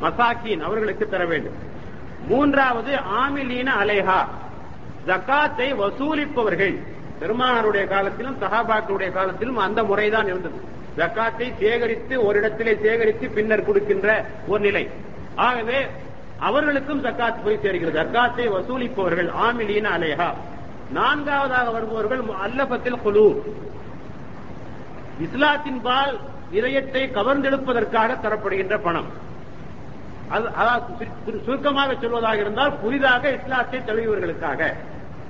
மசாக்கீன் 0.00 0.60
அவர்களுக்கு 0.60 1.08
தர 1.08 1.26
வேண்டும். 1.26 1.54
மூன்றாவது 2.28 2.96
ஆமிலீன 2.96 3.70
அலேஹா. 3.80 4.26
ஜக்காத்தை 5.06 5.74
வசூலிப்பவர்கள். 5.76 6.78
பெருமானாருடைய 7.22 7.84
காலத்திலும் 7.88 8.38
சகாபாக்களுடைய 8.40 9.10
காலத்திலும் 9.12 9.56
அந்த 9.56 9.82
முறைதான் 9.84 10.26
இருந்தது. 10.26 10.60
ஜக்காத்தை 10.96 11.46
சேகரித்து 11.58 12.24
ஒரு 12.24 12.38
இடத்திலே 12.38 12.78
சேகரித்து 12.82 13.28
பின்னர் 13.28 13.64
கொடுக்கின்ற 13.64 14.08
ஒரு 14.46 14.60
நிலை. 14.60 14.90
ஆகவே 15.34 15.86
அவர்களுக்கும் 16.38 17.04
ஜக்காத் 17.04 17.42
போய் 17.44 17.62
சேர்கிறது. 17.62 17.98
ஜக்காத்தை 18.00 18.46
வசூலிப்பவர்கள் 18.56 19.30
ஆமிலின் 19.46 19.88
அலேஹா. 19.96 20.30
நான்காவதாக 20.92 21.70
வருபவர்கள் 21.70 22.22
அல்லபத்தில் 22.46 23.02
குழு 23.02 23.26
இஸ்லாத்தின் 25.20 25.80
பால் 25.80 26.18
இதயத்தை 26.50 27.02
கவர்ந்தெடுப்பதற்காக 27.14 28.16
தரப்படுகின்ற 28.24 28.76
பணம். 28.82 29.10
அது 30.28 30.46
அதாவது 30.60 31.06
சுருக்கமாக 31.44 31.92
சொல்வதாக 31.92 32.38
இருந்தால் 32.44 32.78
புதிதாக 32.82 33.30
இஸ்லாத்தை 33.30 33.80
தழுவியவர்களுக்காக. 33.80 34.60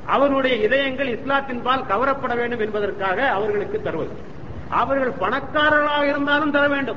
அவருடைய 0.07 0.57
இதயங்கள் 0.57 1.19
இஸ்லாத்தின் 1.19 1.63
பால் 1.63 1.85
கவரப்பட 1.89 2.37
வேண்டும் 2.37 2.61
என்பதற்காக 2.61 3.29
அவர்களுக்கு 3.29 3.83
தருவது. 3.83 4.11
அவர்கள் 4.69 5.13
பணக்காரர்களாக 5.21 6.03
இருந்தாலும் 6.03 6.51
தர 6.51 6.69
வேண்டும். 6.69 6.97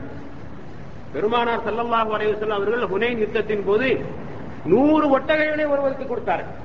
பெருமானார் 1.14 1.66
ஸல்லல்லாஹு 1.66 2.16
அலைஹி 2.16 2.34
வஸல்லம் 2.34 2.60
அவர்கள் 2.60 2.82
ஹுனைன் 2.82 3.18
யுத்தத்தின் 3.18 3.64
போது 3.66 4.06
நூறு 4.66 5.20
ஒட்டகைகளை 5.20 5.68
ஒருவருக்கு 5.68 6.08
கொடுத்தார்கள். 6.08 6.64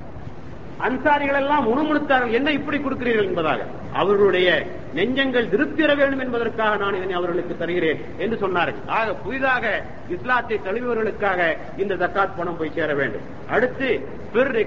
அன்சாரிகள் 0.78 1.34
எல்லாம் 1.34 1.66
முணுமுணுத்தார்கள் 1.66 2.30
என்ன 2.30 2.50
இப்படி 2.50 2.78
கொடுக்கிறீர்கள்? 2.78 3.24
என்பதாக. 3.24 3.66
அவர்களுடைய 3.92 4.66
நெஞ்சங்கள் 4.94 5.48
திருப்திர 5.48 5.96
வேண்டும் 5.96 6.18
என்பதற்காக 6.18 6.76
நான் 6.76 6.94
இதனை 6.94 7.14
அவர்களுக்கு 7.14 7.56
தருகிறேன் 7.56 8.04
என்று 8.18 8.48
சொன்னார்கள். 8.48 8.74
ஆக 8.86 9.14
புதிதாக 9.14 9.82
இஸ்லாத்தை 10.08 10.60
தழுவியவர்களுக்காக 10.64 11.56
இந்த 11.76 11.94
தக்காத் 11.94 12.36
பணம் 12.36 12.56
போய் 12.56 12.72
சேர 12.74 12.94
வேண்டும். 12.94 13.22
அடுத்து 13.50 14.08
பிர் 14.32 14.66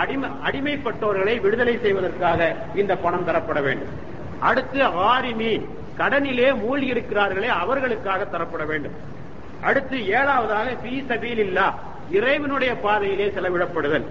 அடிமை 0.00 0.28
அடிமைப்பட்டவர்களை 0.46 1.34
விடுதலை 1.40 1.74
செய்வதற்காக 1.84 2.40
இந்த 2.74 2.92
பணம் 2.96 3.26
தரப்பட 3.28 3.60
வேண்டும். 3.62 3.94
அடுத்து 4.40 4.80
ஆரிமி 5.12 5.52
கடனிலே 5.98 6.48
மூழ்கி 6.62 6.88
இருக்கிறார்களே 6.92 7.50
அவர்களுக்காக 7.62 8.26
தரப்பட 8.32 8.64
வேண்டும். 8.66 8.96
அடுத்து 9.62 9.96
ஏழாவதாக 10.18 10.68
பி 10.82 10.94
சபீலில்லா 11.08 11.66
இறைவனுடைய 12.10 12.72
பாதையிலே 12.84 13.26
செலவிடப்படுதல். 13.36 14.06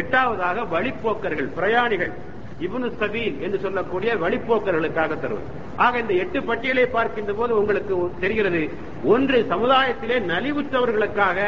எட்டாவதாக 0.00 0.64
வழிப்போக்கர்கள் 0.74 1.48
பிரயாணிகள் 1.54 2.12
இவனு 2.60 2.88
சபீல் 3.00 3.36
என்று 3.44 3.58
சொல்லக்கூடிய 3.58 4.10
வழிப்போக்கர்களுக்காக 4.14 5.12
தருவது. 5.22 5.46
ஆக 5.76 5.98
இந்த 5.98 6.14
எட்டு 6.14 6.38
பட்டியலை 6.42 6.84
பார்க்கின்ற 6.86 7.32
போது 7.32 7.52
உங்களுக்கு 7.60 7.96
தெரிகிறது 8.20 8.62
ஒன்று 9.04 9.38
சமுதாயத்திலே 9.48 10.18
நலிவுற்றவர்களுக்காக 10.32 11.38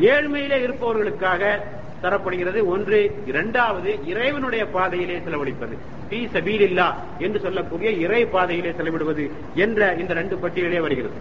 ஏழ்மையிலே 0.00 0.58
இருப்பவர்களுக்காக 0.66 1.60
தரப்படுகிறது. 2.02 2.64
ஒன்று 2.64 3.16
இரண்டாவது 3.26 3.98
இறைவனுடைய 4.06 4.66
பாதையிலே 4.66 5.18
செலவழிப்பது. 5.18 5.76
பி 6.08 6.28
சபீலில்லா 6.32 6.94
என்று 7.18 7.40
சொல்லக்கூடிய 7.40 7.90
இறை 7.90 8.26
பாதையிலே 8.26 8.70
செலவிடுவது 8.70 9.30
என்ற 9.54 9.94
இந்த 9.94 10.14
ரெண்டு 10.14 10.36
பட்டியலே 10.36 10.80
வருகிறது. 10.80 11.14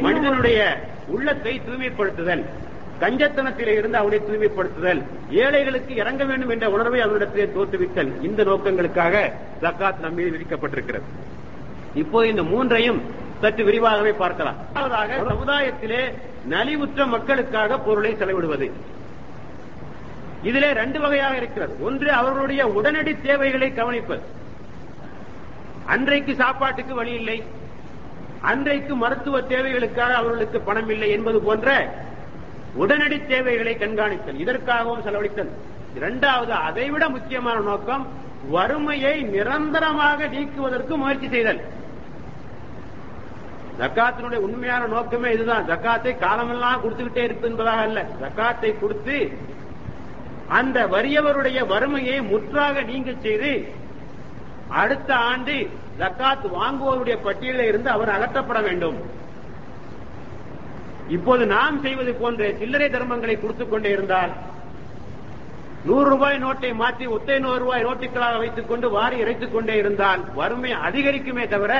மனிதனுடைய 0.00 0.88
உள்ளத்தை 1.08 1.60
தூய்மைப்படுத்துதல் 1.60 2.44
கஞ்சத்தனத்திலே 3.00 3.68
இருந்து 3.68 3.98
அவனை 3.98 4.18
தூய்மைப்படுத்துதல் 4.18 5.02
ஏழைகளுக்கு 5.30 5.94
இறங்க 5.94 6.24
வேண்டும் 6.24 6.48
என்ற 6.48 6.70
உணர்வை 6.70 7.00
அவரிடத்திலே 7.00 7.46
தோற்றுவித்தல் 7.52 8.22
இந்த 8.22 8.44
நோக்கங்களுக்காக 8.44 9.32
ஜக்காத் 9.60 10.00
நம் 10.00 10.14
மீது 10.14 10.30
விதிக்கப்பட்டிருக்கிறது. 10.30 11.02
இப்போது 11.94 12.28
இந்த 12.28 12.42
மூன்றையும் 12.42 13.02
சற்று 13.40 13.64
விரிவாகவே 13.64 14.12
பார்க்கலாம். 14.12 14.56
முதலாவதாக 14.66 15.28
சமுதாயத்திலே 15.28 16.12
நலிவுற்ற 16.48 17.06
மக்களுக்காக 17.06 17.78
பொருளை 17.78 18.14
செலவிடுவது. 18.14 18.70
இதிலே 20.42 20.72
ரெண்டு 20.72 21.00
வகையாக 21.00 21.36
இருக்கிறது. 21.36 21.84
ஒன்று 21.84 22.12
அவர்களுடைய 22.12 22.66
உடனடி 22.66 23.20
தேவைகளை 23.20 23.72
கவனிப்பது. 23.72 24.20
அன்றைக்கு 25.86 26.34
சாப்பாட்டுக்கு 26.34 26.94
வழி 26.94 27.12
இல்லை. 27.12 27.44
அன்றைக்கு 28.40 28.94
மருத்துவ 28.94 29.40
தேவைகளுக்காக 29.40 30.14
அவர்களுக்கு 30.14 30.60
பணம் 30.60 30.88
இல்லை 30.88 31.10
என்பது 31.10 31.40
போன்ற 31.40 31.94
உடனடி 32.74 33.26
தேவைகளை 33.26 33.76
கண்காணித்தல் 33.76 34.38
இதற்காகவும் 34.38 35.02
செலவழித்தல். 35.02 35.50
இரண்டாவது 35.94 36.52
அதைவிட 36.52 37.08
முக்கியமான 37.08 37.60
நோக்கம் 37.60 38.06
வறுமையை 38.48 39.22
நிரந்தரமாக 39.22 40.26
நீக்குவதற்கு 40.26 40.96
முயற்சி 40.96 41.28
செய்தல். 41.28 41.60
ஜக்காத்தினுடைய 43.80 44.40
உண்மையான 44.46 44.86
நோக்கமே 44.86 45.32
இதுதான். 45.32 45.68
ஜக்காத்தை 45.68 46.18
காலமெல்லாம் 46.18 46.82
கொடுத்துக்கிட்டே 46.82 47.22
இருக்கு 47.24 47.48
என்பதாக 47.48 47.80
அல்ல. 47.80 48.06
ஜக்காத்தை 48.22 48.78
கொடுத்து 48.80 49.16
அந்த 50.48 50.86
வறியவருடைய 50.86 51.66
வறுமையை 51.66 52.20
முற்றாக 52.22 52.82
நீங்க 52.82 53.12
செய்து 53.22 53.52
அடுத்த 54.68 55.14
ஆண்டு 55.30 55.56
ஜக்காத் 55.98 56.46
வாங்குவோருடைய 56.58 57.16
பட்டியலில் 57.22 57.66
இருந்து 57.66 57.90
அவர் 57.90 58.08
அகற்றப்பட 58.08 58.60
வேண்டும். 58.62 58.98
இப்போது 61.08 61.46
நாம் 61.46 61.80
செய்வது 61.82 62.12
போன்ற 62.14 62.52
சில்லறை 62.58 62.88
தர்மங்களை 62.88 63.40
கொடுத்துக் 63.40 63.70
கொண்டே 63.70 63.90
இருந்தால் 63.90 64.32
நூறு 65.84 66.10
ரூபாய் 66.10 66.36
நோட்டை 66.44 66.74
மாற்றி 66.74 67.06
ஒத்தை 67.06 67.38
நூறு 67.38 67.58
ரூபாய் 67.58 67.84
நோட்டுகளாக 67.84 68.38
வைத்துக் 68.38 68.68
கொண்டு 68.68 68.90
வாரி 68.90 69.16
இறைத்துக் 69.16 69.52
கொண்டே 69.52 69.76
இருந்தால் 69.76 70.20
வறுமை 70.34 70.72
அதிகரிக்குமே 70.88 71.48
தவிர 71.48 71.72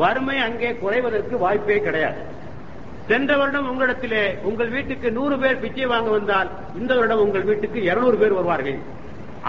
வறுமை 0.00 0.38
அங்கே 0.46 0.70
குறைவதற்கு 0.82 1.34
வாய்ப்பே 1.44 1.78
கிடையாது. 1.86 2.20
சென்ற 3.08 3.30
வருடம் 3.40 3.68
உங்களிடத்திலே 3.70 4.22
உங்கள் 4.48 4.70
வீட்டுக்கு 4.76 5.08
நூறு 5.18 5.36
பேர் 5.42 5.62
பிச்சை 5.64 5.86
வாங்க 5.92 6.10
வந்தால் 6.16 6.48
இந்த 6.78 6.92
வருடம் 6.98 7.24
உங்கள் 7.24 7.48
வீட்டுக்கு 7.50 7.78
இருநூறு 7.90 8.16
பேர் 8.22 8.36
வருவார்கள். 8.38 8.78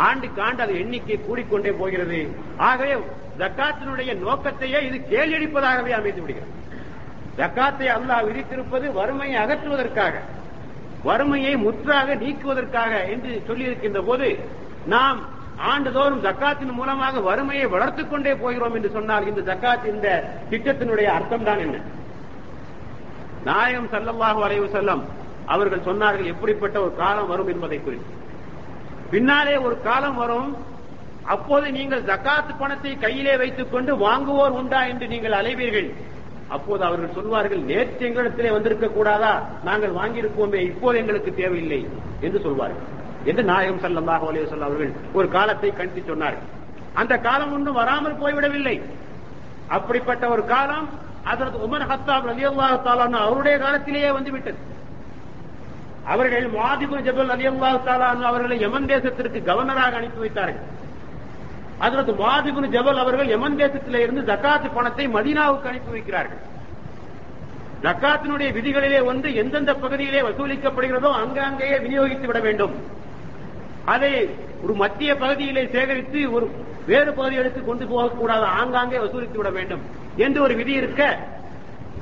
ஆண்டுக்கு 0.07 0.41
ஆண்டு 0.47 0.63
அது 0.65 0.73
எண்ணிக்கை 0.81 1.17
கூடிக்கொண்டே 1.27 1.71
போகிறது. 1.79 2.19
ஆகவே 2.69 2.95
ஜக்காத்தினுடைய 3.41 4.11
நோக்கத்தையே 4.25 4.79
இது 4.87 4.97
கேள்வியடிப்பதாகவே 5.13 5.91
அமைந்து 5.99 6.21
விடுகிறது. 6.23 6.53
ஜக்காத்தை 7.39 7.87
அல்லாஹ் 7.97 8.27
விதித்திருப்பது 8.27 8.85
வறுமையை 8.99 9.37
அகற்றுவதற்காக 9.43 10.13
வறுமையை 11.07 11.51
முற்றாக 11.65 12.15
நீக்குவதற்காக 12.21 12.93
என்று 13.13 13.31
சொல்லியிருக்கின்ற 13.47 13.99
போது 14.09 14.27
நாம் 14.93 15.19
ஆண்டுதோறும் 15.57 16.23
ஜக்காத்தின் 16.23 16.71
மூலமாக 16.71 17.19
வறுமையை 17.19 17.65
வளர்த்துக் 17.65 18.09
கொண்டே 18.09 18.35
போகிறோம் 18.35 18.75
என்று 18.75 18.89
சொன்னால் 18.89 19.27
இந்த 19.27 19.41
ஜக்காத் 19.41 19.85
இந்த 19.85 20.33
திட்டத்தினுடைய 20.49 21.05
அர்த்தம் 21.05 21.43
தான் 21.43 21.59
என்ன? 21.59 21.77
நாயகம் 23.43 23.89
சல்லல்லாஹு 23.91 24.39
வரைவு 24.39 24.67
செல்லம் 24.75 25.03
அவர்கள் 25.45 25.85
சொன்னார்கள் 25.85 26.25
எப்படிப்பட்ட 26.25 26.79
ஒரு 26.81 26.95
காலம் 26.95 27.27
வரும் 27.27 27.47
என்பதை 27.47 27.83
குறித்து. 27.83 28.13
பின்னாலே 29.11 29.57
ஒரு 29.57 29.81
காலம் 29.81 30.15
வரும் 30.15 30.55
அப்போது 31.25 31.71
நீங்கள் 31.71 32.01
ஜக்காத்து 32.01 32.51
பணத்தை 32.59 32.97
கையிலே 32.97 33.37
வைத்துக் 33.37 33.71
கொண்டு 33.71 33.95
வாங்குவோர் 33.95 34.49
உண்டா 34.49 34.85
என்று 34.85 35.07
நீங்கள் 35.07 35.31
அலைவீர்கள். 35.31 35.89
அப்போது 36.49 36.83
அவர்கள் 36.83 37.13
சொல்வார்கள் 37.13 37.59
நேற்று 37.59 38.07
எங்களிடத்திலே 38.09 38.51
வந்திருக்க 38.51 38.87
கூடாதா? 38.87 39.49
நாங்கள் 39.63 39.91
வாங்கியிருப்போமே 39.91 40.55
இப்போது 40.55 40.97
எங்களுக்கு 40.97 41.33
தேவையில்லை 41.33 41.87
என்று 42.21 42.39
சொல்வார்கள். 42.39 42.96
என்று 43.31 43.43
நாயகம் 43.51 43.81
செல்லமாக 43.85 44.29
அலைஹி 44.29 44.61
அவர்கள் 44.67 44.93
ஒரு 45.17 45.27
காலத்தை 45.35 45.69
கணித்து 45.79 46.03
சொன்னார்கள் 46.11 46.47
அந்த 47.01 47.13
காலம் 47.27 47.51
ஒன்றும் 47.55 47.79
வராமல் 47.81 48.19
போய்விடவில்லை. 48.21 48.75
அப்படிப்பட்ட 49.75 50.23
ஒரு 50.33 50.43
காலம் 50.53 50.87
அதற்கு 51.31 51.57
உமர் 51.65 51.85
ஹத்தாப் 51.91 52.27
அலி 52.31 52.43
தஆலா 52.85 53.05
அவருடைய 53.27 53.55
காலத்திலேயே 53.63 54.09
வந்துவிட்டது. 54.17 54.59
அவர்கள் 56.13 56.45
மாதிபு 56.57 56.97
ஜபல் 57.07 57.31
அலி 57.35 57.47
தஆலா 57.87 58.09
அவர்களை 58.31 58.57
யமன் 58.65 58.89
தேசத்திற்கு 58.93 59.39
கவர்னராக 59.49 59.95
அனுப்பி 60.01 60.19
வைத்தார்கள். 60.23 60.65
அதற்கு 61.85 62.13
மாதிபு 62.23 62.69
ஜபல் 62.75 63.01
அவர்கள் 63.03 63.31
யமன் 63.35 63.57
தேசத்திலே 63.63 63.99
இருந்து 64.05 64.21
ஜக்காத்து 64.29 64.69
பணத்தை 64.77 65.07
மதீனாவுக்கு 65.17 65.69
அனுப்பி 65.71 65.91
வைக்கிறார்கள். 65.95 66.43
ஜக்காத்தினுடைய 67.85 68.49
விதிகளிலே 68.57 68.99
வந்து 69.11 69.29
எந்தெந்த 69.41 69.71
பகுதியிலே 69.81 70.21
வசூலிக்கப்படுகிறதோ 70.27 71.09
அங்கங்கேயே 71.23 71.77
விநியோகித்து 71.83 72.29
விட 72.29 72.39
வேண்டும். 72.47 72.75
அதை 73.93 74.11
ஒரு 74.63 74.73
மத்திய 74.83 75.11
பகுதியிலே 75.23 75.63
சேகரித்து 75.75 76.21
ஒரு 76.37 76.45
வேறு 76.89 77.11
பகுதிகளுக்கு 77.17 77.61
கொண்டு 77.65 77.85
போகக்கூடாது 77.91 78.45
ஆங்காங்கே 78.59 79.01
வசூலித்து 79.03 79.39
விட 79.39 79.49
வேண்டும் 79.57 79.83
என்று 80.25 80.39
ஒரு 80.45 80.53
விதி 80.59 80.73
இருக்க 80.81 81.03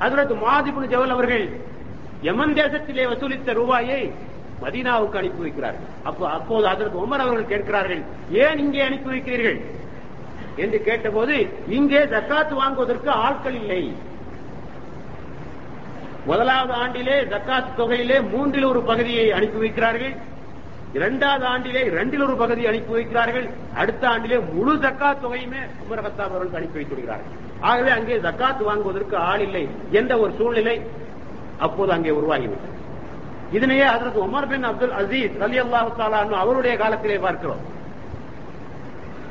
அதற்கு 0.04 0.34
மாதிபுன் 0.46 0.92
ஜவல் 0.94 1.14
அவர்கள் 1.16 1.44
யமன் 2.28 2.56
தேசத்திலே 2.60 3.04
வசூலித்த 3.12 3.52
ரூபாயை 3.60 4.00
மதீனாவுக்கு 4.62 5.18
அனுப்பி 5.20 5.42
வைக்கிறார்கள். 5.44 5.88
அப்போ 6.08 6.24
அப்போது 6.36 6.66
அதற்கு 6.72 6.98
உமர் 7.04 7.24
அவர்கள் 7.24 7.50
கேட்கிறார்கள் 7.52 8.02
ஏன் 8.44 8.60
இங்கே 8.64 8.82
அனுப்பி 8.86 9.08
வைக்கிறீர்கள்? 9.12 9.58
என்று 10.62 10.78
கேட்டபோது 10.88 11.34
இங்கே 11.78 12.00
ஜக்காத்து 12.14 12.54
வாங்குவதற்கு 12.60 13.10
ஆட்கள் 13.26 13.56
இல்லை. 13.62 13.82
முதலாவது 16.30 16.72
ஆண்டிலே 16.82 17.16
ஜக்காத் 17.32 17.74
தொகையிலே 17.80 18.16
மூன்றில் 18.32 18.70
ஒரு 18.72 18.80
பகுதியை 18.90 19.26
அனுப்பி 19.38 19.58
வைக்கிறார்கள். 19.64 20.14
இரண்டாவது 20.96 21.46
ஆண்டிலே 21.46 21.84
இரண்டில் 21.84 22.22
ஒரு 22.22 22.36
பகுதி 22.36 22.66
அனுப்பி 22.66 22.92
வைக்கிறார்கள். 22.94 23.50
அடுத்த 23.74 24.08
ஆண்டிலே 24.08 24.52
முழு 24.52 24.74
ஜக்காத் 24.74 25.22
தொகையுமே 25.22 25.60
உமர் 25.82 26.00
ஹத்தாப் 26.00 26.26
அவர்களுக்கு 26.26 26.56
அனுப்பி 26.56 26.78
வைத்து 26.78 26.94
விடுகிறார்கள். 26.94 27.32
ஆகவே 27.60 27.90
அங்கே 27.90 28.16
ஜக்காத் 28.16 28.62
வாங்குவதற்கு 28.62 29.16
ஆள் 29.16 29.40
இல்லை 29.40 29.68
என்ற 29.90 30.18
ஒரு 30.18 30.32
சூழ்நிலை 30.36 30.82
அப்போது 31.58 31.92
அங்கே 31.92 32.10
உருவாகிவிட்டது. 32.10 32.74
இதனையே 33.52 33.82
அதற்கு 33.82 34.26
உமர் 34.26 34.48
பின் 34.48 34.64
அப்துல் 34.64 34.90
அசீஸ் 34.90 35.38
அலி 35.38 35.60
அல்லாஹு 35.60 36.30
அவருடைய 36.30 36.76
காலத்திலே 36.76 37.18
பார்க்கிறோம். 37.18 37.60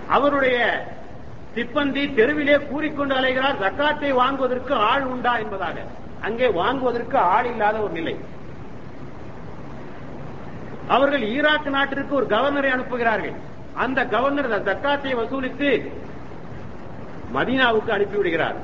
அவருடைய 0.07 0.87
சிப்பந்தி 1.55 2.13
தெருவிலே 2.13 2.57
கூறிக்கொண்டு 2.57 3.15
அலைகிறார் 3.15 3.61
ஜக்காத்தை 3.61 4.13
வாங்குவதற்கு 4.13 4.73
ஆள் 4.75 5.03
உண்டா? 5.03 5.37
என்பதாக. 5.37 5.79
அங்கே 6.21 6.47
வாங்குவதற்கு 6.47 7.17
ஆள் 7.17 7.45
இல்லாத 7.45 7.77
ஒரு 7.77 7.93
நிலை. 7.93 8.15
அவர்கள் 10.93 11.23
ஈராக் 11.35 11.69
நாட்டிற்கு 11.75 12.13
ஒரு 12.19 12.27
கவர்னரை 12.33 12.69
அனுப்புகிறார்கள். 12.75 13.35
அந்த 13.83 13.99
கவர்னர் 14.15 14.49
தக்காத்தை 14.69 15.13
வசூலித்து 15.19 15.69
மதீனாவுக்கு 17.35 17.91
அனுப்பிவிடுகிறார். 17.95 18.57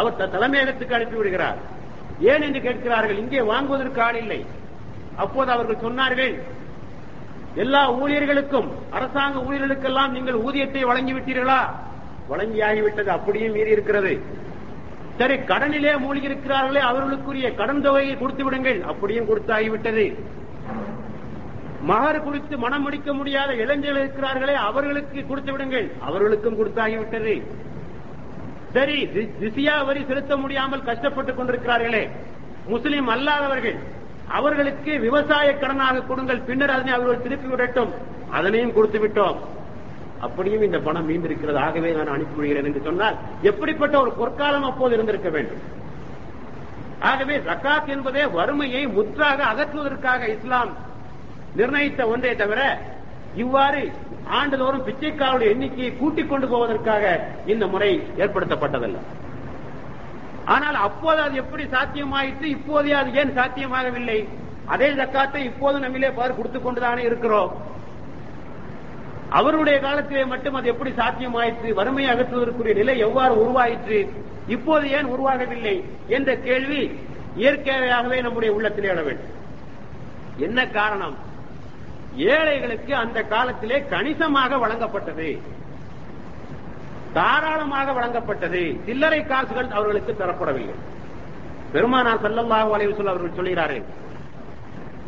அவர் 0.00 0.18
தலைமையகத்துக்கு 0.34 0.96
அனுப்பிவிடுகிறார். 0.98 1.60
ஏன் 2.32 2.44
என்று 2.46 2.60
கேட்கிறார்கள் 2.66 3.20
இங்கே 3.22 3.40
வாங்குவதற்கு 3.52 4.00
ஆள் 4.06 4.18
இல்லை. 4.24 4.40
அப்போது 5.22 5.50
அவர்கள் 5.54 5.84
சொன்னார்கள் 5.86 6.34
எல்லா 7.62 7.80
ஊழியர்களுக்கும் 8.02 8.68
அரசாங்க 8.96 9.38
ஊழியர்களுக்கெல்லாம் 9.46 10.14
நீங்கள் 10.16 10.38
ஊதியத்தை 10.46 10.82
வழங்கிவிட்டீர்களா? 10.90 11.60
வழங்கியாகிவிட்டது 12.30 13.10
அப்படியும் 13.16 13.54
மீறி 13.56 13.76
இருக்கிறது 13.76 14.12
சரி 15.18 15.34
கடனிலே 15.50 15.92
மூழ்கி 16.02 16.28
இருக்கிறார்களே 16.28 16.82
அவர்களுக்குரிய 16.90 17.48
கடன் 17.58 17.82
தொகையை 17.86 18.14
கொடுத்து 18.18 18.44
விடுங்கள் 18.44 18.78
அப்படியும் 18.90 19.28
கொடுத்தாகிவிட்டது. 19.30 20.06
மகர் 21.82 22.22
குறித்து 22.22 22.58
மனம் 22.58 22.82
முடிக்க 22.82 23.12
முடியாத 23.12 23.54
இளைஞர்கள் 23.54 24.08
இருக்கிறார்களே 24.08 24.54
அவர்களுக்கு 24.54 25.26
கொடுத்து 25.26 25.52
விடுங்கள். 25.52 25.92
அவர்களுக்கும் 26.00 26.58
கொடுத்தாகிவிட்டது. 26.58 27.42
சரி 28.72 29.06
தி- 29.06 29.84
வரி 29.86 30.04
செலுத்த 30.06 30.36
முடியாமல் 30.36 30.84
கஷ்டப்பட்டுக் 30.84 31.40
கொண்டிருக்கிறார்களே. 31.40 32.10
முஸ்லிம் 32.66 33.08
அல்லாதவர்கள் 33.08 33.78
அவர்களுக்கு 34.28 34.98
விவசாய 34.98 35.52
கடனாக 35.60 36.06
கொடுங்கள் 36.06 36.40
பின்னர் 36.40 36.70
அதனை 36.70 36.92
அவர்கள் 36.92 37.22
திருப்பி 37.22 37.48
விடட்டும். 37.48 37.92
அதனையும் 38.30 38.72
கொடுத்து 38.72 38.98
விட்டோம். 38.98 39.36
அப்படியும் 40.20 40.62
இந்த 40.62 40.78
பணம் 40.78 41.08
மீந்திருக்கிறது 41.08 41.56
ஆகவே 41.56 41.92
நான் 41.92 42.06
அனுப்பி 42.06 42.36
விடுகிறேன் 42.36 42.64
என்று 42.64 42.80
சொன்னால் 42.84 43.16
எப்படிப்பட்ட 43.42 44.00
ஒரு 44.00 44.12
பொற்காலம் 44.12 44.64
அப்போது 44.64 44.94
இருந்திருக்க 44.94 45.28
வேண்டும்? 45.28 45.58
ஆகவே 47.00 47.38
ஜக்காத் 47.38 47.86
என்பதே 47.86 48.26
வறுமையை 48.26 48.86
முற்றாக 48.86 49.44
அகற்றுவதற்காக 49.44 50.28
இஸ்லாம் 50.28 50.90
நிர்ணயித்த 51.56 52.06
ஒன்றே 52.06 52.36
தவிர 52.36 52.60
இவ்வாறு 53.34 53.92
ஆண்டுதோறும் 54.28 54.86
பிச்சைக்காரருடைய 54.86 55.50
எண்ணிக்கையை 55.54 55.96
கூட்டிக் 55.96 56.30
கொண்டு 56.30 56.46
போவதற்காக 56.48 57.04
இந்த 57.46 57.66
முறை 57.66 58.02
ஏற்படுத்தப்பட்டதல்ல. 58.16 58.98
ஆனால் 60.44 60.74
அப்போது 60.74 61.20
அது 61.20 61.34
எப்படி 61.36 61.64
சாத்தியமாயிற்று 61.64 62.42
இப்போதே 62.42 62.92
அது 62.92 63.14
ஏன் 63.14 63.36
சாத்தியமாகவில்லை? 63.36 64.28
அதே 64.66 64.88
ஜக்காத்தை 64.90 65.36
இப்போது 65.36 65.78
நம்மிலே 65.78 66.14
பார் 66.14 66.36
கொடுத்துக் 66.36 66.64
கொண்டுதானே 66.64 67.02
இருக்கிறோம். 67.02 67.52
அவருடைய 69.30 69.80
காலத்திலே 69.80 70.24
மட்டும் 70.24 70.54
அது 70.54 70.68
எப்படி 70.68 70.90
சாத்தியமாயிற்று 70.90 71.74
வறுமையை 71.74 72.14
அகற்றுவதற்குரிய 72.14 72.74
நிலை 72.74 72.98
எவ்வாறு 72.98 73.40
உருவாயிற்று 73.40 74.12
இப்போது 74.46 74.90
ஏன் 74.90 75.06
உருவாகவில்லை 75.06 75.84
என்ற 76.08 76.36
கேள்வி 76.36 76.98
இயற்கையாகவே 77.36 78.20
நம்முடைய 78.20 78.54
உள்ளத்திலே 78.54 78.88
எழ 78.88 79.04
வேண்டும். 79.04 79.34
என்ன 80.36 80.66
காரணம்? 80.66 81.30
ஏழைகளுக்கு 82.16 82.94
அந்த 82.96 83.18
காலத்திலே 83.22 83.78
கணிசமாக 83.92 84.56
வழங்கப்பட்டது. 84.56 85.28
தாராளமாக 87.14 87.92
வழங்கப்பட்டது. 87.92 88.62
சில்லறை 88.86 89.26
காசுகள் 89.26 89.70
அவர்களுக்கு 89.70 90.12
தரப்படவில்லை. 90.12 90.76
பெருமானார் 91.72 92.20
செல்லமாக 92.20 92.76
அலைஹி 92.76 92.90
வஸல்லம் 92.92 93.14
அவர்கள் 93.14 93.38
சொல்கிறார்கள் 93.38 93.84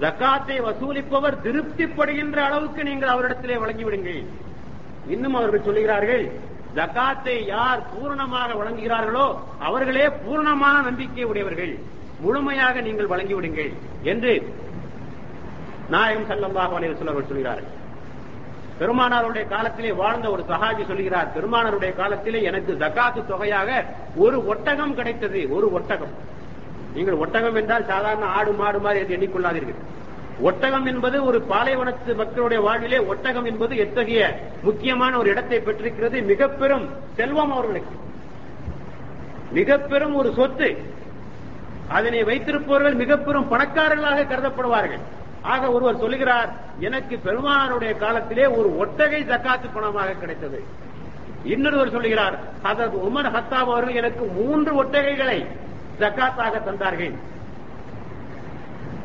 ஜக்காத்தை 0.02 0.56
வசூலிப்பவர் 0.66 1.40
திருப்திப்படுகின்ற 1.44 2.38
அளவுக்கு 2.48 2.82
நீங்கள் 2.82 3.12
அவரிடத்திலே 3.14 3.56
வழங்கிவிடுங்கள். 3.62 4.22
இன்னும் 5.08 5.34
அவர்கள் 5.34 5.66
சொல்லுகிறார்கள் 5.66 6.24
ஜக்காத்தை 6.76 7.36
யார் 7.46 7.80
பூரணமாக 7.92 8.54
வழங்குகிறார்களோ 8.60 9.26
அவர்களே 9.58 10.06
பூரணமான 10.10 10.80
நம்பிக்கை 10.82 11.24
உடையவர்கள். 11.24 11.74
முழுமையாக 12.20 12.80
நீங்கள் 12.80 13.10
வழங்கிவிடுங்கள். 13.12 13.72
என்று 14.02 14.32
நாயகம் 15.88 16.28
ஸல்லல்லாஹு 16.30 16.72
அலைஹி 16.78 16.92
வஸல்லம் 16.92 17.28
சொல்கிறார்கள். 17.28 17.70
பெருமானாருடைய 18.80 19.48
காலத்திலே 19.48 19.92
வாழ்ந்த 19.92 20.30
ஒரு 20.30 20.44
சஹாபி 20.48 20.86
சொல்கிறார் 20.86 21.28
பெருமானாருடைய 21.36 21.94
காலத்திலே 21.96 22.42
எனக்கு 22.42 22.72
ஜக்காத்து 22.72 23.26
தொகையாக 23.26 23.84
ஒரு 24.16 24.46
ஒட்டகம் 24.46 24.94
கிடைத்தது 24.94 25.40
ஒரு 25.56 25.72
ஒட்டகம். 25.72 26.14
நீங்கள் 26.94 27.14
ஒட்டகம் 27.14 27.54
என்றால் 27.54 27.86
சாதாரண 27.86 28.24
ஆடு 28.24 28.52
மாடு 28.52 28.80
மாதிரி 28.80 29.00
என்று 29.02 29.16
எண்ணிக்கொள்ளாதீர்கள். 29.16 29.80
ஒட்டகம் 30.40 30.86
என்பது 30.86 31.24
ஒரு 31.24 31.38
பாலைவனத்து 31.50 32.14
மக்களுடைய 32.14 32.62
வாழ்விலே 32.62 32.98
ஒட்டகம் 32.98 33.44
என்பது 33.44 33.76
எத்தகைய 33.76 34.40
முக்கியமான 34.62 35.18
ஒரு 35.18 35.30
இடத்தை 35.30 35.60
பெற்றிருக்கிறது? 35.60 36.22
மிக 36.22 36.48
பெரும் 36.48 36.88
செல்வம் 37.14 37.52
அவர்களுக்கு. 37.52 37.96
மிக 39.52 39.78
பெரும் 39.78 40.14
ஒரு 40.14 40.32
சொத்து. 40.32 40.68
அதனை 41.88 42.24
வைத்திருப்பவர்கள் 42.24 42.94
மிக 42.94 43.16
பெரும் 43.16 43.50
பணக்காரர்களாக 43.50 44.26
கருதப்படுவார்கள். 44.32 45.04
ஆக 45.52 45.70
ஒருவர் 45.70 45.98
சொல்லுகிறார் 45.98 46.50
எனக்கு 46.78 47.20
பெருமானாருடைய 47.24 47.98
காலத்திலே 47.98 48.46
ஒரு 48.46 48.68
ஒட்டகை 48.84 49.20
ஜக்காத்து 49.30 49.66
பணமாக 49.74 50.18
கிடைத்தது. 50.18 50.64
இன்னொருவர் 51.44 51.90
சொல்லுகிறார் 51.90 52.38
அதற்கு 52.62 52.98
உமர் 52.98 53.26
ஹத்தாப் 53.26 53.70
அவர்கள் 53.70 53.94
எனக்கு 53.94 54.24
மூன்று 54.24 54.84
ஒட்டகைகளை 54.84 55.46
ஜக்காத்தாக 56.00 56.62
தந்தார்கள். 56.64 57.14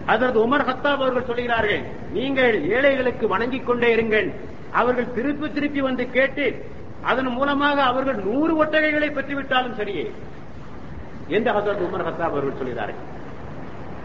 அதற்கு 0.05 0.39
உமர் 0.47 0.67
ஹத்தாப் 0.69 0.99
அவர்கள் 0.99 1.25
சொல்கிறார்கள் 1.25 1.83
நீங்கள் 2.13 2.67
ஏழைகளுக்கு 2.69 3.27
வணங்கிக் 3.27 3.65
கொண்டே 3.65 3.95
இருங்கள். 3.95 4.31
அவர்கள் 4.71 5.13
திருப்பி 5.13 5.51
திருப்பி 5.51 5.81
வந்து 5.81 6.11
கேட்டு 6.11 6.65
அதன் 7.01 7.27
மூலமாக 7.27 7.81
அவர்கள் 7.81 8.23
நூறு 8.23 8.65
ஒட்டகைகளை 8.65 9.09
பெற்றுவிட்டாலும் 9.11 9.77
சரியே. 9.79 10.11
என்று 11.27 11.51
ஹசரத் 11.51 11.85
உமர் 11.87 12.07
ஹத்தாப் 12.07 12.33
அவர்கள் 12.33 12.57
சொல்கிறார்கள் 12.57 13.17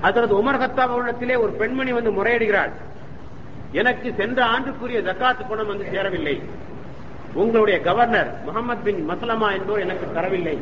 ஹசரத் 0.05 0.37
உமர் 0.41 0.61
ஹத்தாப் 0.63 0.93
அவரிடத்திலே 0.95 1.37
ஒரு 1.43 1.53
பெண்மணி 1.61 1.93
வந்து 1.93 2.11
முறையிடுகிறாள். 2.11 2.73
எனக்கு 3.81 4.09
சென்ற 4.17 4.39
ஆண்டுக்குரிய 4.45 4.99
ஜக்காத்து 5.09 5.43
பணம் 5.49 5.67
வந்து 5.67 5.87
சேரவில்லை. 5.93 6.43
உங்களுடைய 7.43 7.81
கவர்னர் 7.81 8.31
முகமது 8.45 8.83
பின் 8.83 9.01
மசலமா 9.11 9.49
என்பவர் 9.59 9.85
எனக்கு 9.87 10.07
தரவில்லை. 10.17 10.57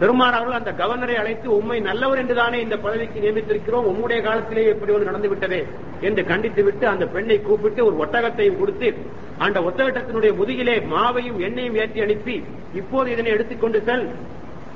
பெருமான் 0.00 0.36
அவர்கள் 0.38 0.58
அந்த 0.58 0.72
கவர்னரை 0.72 1.14
அழைத்து 1.14 1.48
உண்மை 1.56 1.80
நல்லவர் 1.80 2.18
என்றுதானே 2.18 2.58
இந்த 2.60 2.76
பதவிக்கு 2.76 3.18
நியமித்திருக்கிறோம்? 3.20 3.86
உம்முடைய 3.90 4.18
காலத்திலே 4.22 4.64
எப்படி 4.66 4.92
ஒன்று 4.92 5.04
நடந்து 5.04 5.28
விட்டதே 5.28 5.60
என்று 6.00 6.22
கண்டித்து 6.24 6.64
விட்டு 6.64 6.86
அந்த 6.88 7.06
பெண்ணை 7.06 7.36
கூப்பிட்டு 7.42 7.80
ஒரு 7.84 7.96
ஒட்டகத்தையும் 8.04 8.58
கொடுத்து 8.58 8.88
அந்த 9.38 9.60
ஒட்டகத்தினுடைய 9.60 10.32
முதுகிலே 10.40 10.76
மாவையும் 10.94 11.38
எண்ணெயும் 11.48 11.78
ஏற்றி 11.82 12.00
அனுப்பி 12.00 12.36
இப்போது 12.74 13.12
இதனை 13.12 13.30
எடுத்துக்கொண்டு 13.32 13.80
செல். 13.82 14.06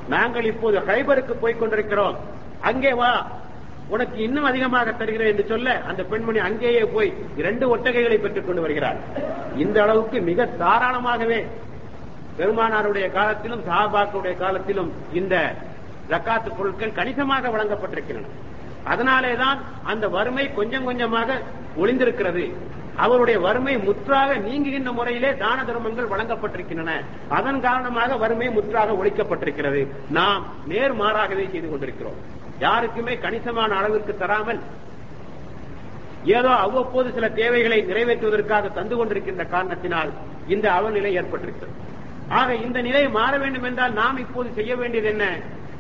நாங்கள் 0.09 0.44
இப்போது 0.44 0.78
ஹைபருக்கு 0.78 1.34
போய் 1.40 1.59
கொண்டிருக்கிறோம். 1.59 2.18
அங்கே 2.61 2.92
வா. 2.92 3.26
உனக்கு 3.88 4.22
இன்னும் 4.22 4.44
அதிகமாக 4.44 4.92
தருகிறேன் 4.92 5.28
என்று 5.28 5.44
சொல்ல 5.46 5.82
அந்த 5.82 6.02
பெண்மணி 6.02 6.38
அங்கேயே 6.38 6.84
போய் 6.84 7.14
இரண்டு 7.36 7.76
ஒட்டகைகளை 7.76 8.18
பெற்றுக் 8.18 8.46
கொண்டு 8.46 8.61
வருகிறார் 8.61 8.98
இந்த 9.56 9.82
அளவுக்கு 9.82 10.20
மிக 10.20 10.46
தாராளமாகவே 10.46 11.46
பெருமானாருடைய 12.38 13.12
காலத்திலும் 13.12 13.64
சாபாக்களுடைய 13.68 14.36
காலத்திலும் 14.36 14.92
இந்த 15.12 15.54
ஜக்காத்து 16.08 16.56
பொருட்கள் 16.56 16.92
கணிசமாக 16.92 17.48
வழங்கப்பட்டிருக்கின்றன. 17.48 18.30
அதனாலேதான் 18.84 19.58
அந்த 19.84 20.08
வறுமை 20.08 20.54
கொஞ்சம் 20.54 20.84
கொஞ்சமாக 20.84 21.40
ஒளிந்திருக்கிறது. 21.76 22.52
அவருடைய 22.96 23.40
வறுமை 23.40 23.78
முற்றாக 23.78 24.34
நீங்குகின்ற 24.34 24.92
முறையிலே 24.92 25.36
தான 25.36 25.64
தர்மங்கள் 25.64 26.08
வழங்கப்பட்டிருக்கின்றன. 26.08 26.92
அதன் 27.28 27.61
காரணமாக 27.61 28.16
வறுமை 28.16 28.50
முற்றாக 28.50 28.92
ஒழிக்கப்பட்டிருக்கிறது. 28.92 29.86
நாம் 30.11 30.46
நேர்மாறாகவே 30.68 31.50
செய்து 31.50 31.70
கொண்டிருக்கிறோம். 31.70 32.38
யாருக்குமே 32.61 33.14
கணிசமான 33.18 33.70
அளவிற்கு 33.76 34.12
தராமல் 34.16 34.61
ஏதோ 36.24 36.50
அவ்வப்போது 36.64 37.08
சில 37.12 37.26
தேவைகளை 37.28 37.78
நிறைவேற்றுவதற்காக 37.86 38.72
தந்து 38.72 38.94
கொண்டிருக்கின்ற 38.96 39.44
காரணத்தினால் 39.48 40.11
இந்த 40.46 40.66
அவநிலை 40.72 41.12
ஏற்பட்டிருக்கிறது. 41.20 41.76
ஆக 42.28 42.48
இந்த 42.54 42.78
நிலை 42.80 43.08
மாற 43.08 43.32
வேண்டும் 43.38 43.62
என்றால் 43.62 43.92
நாம் 43.92 44.18
இப்போது 44.18 44.48
செய்ய 44.52 44.76
வேண்டியது 44.76 45.08
என்ன? 45.08 45.24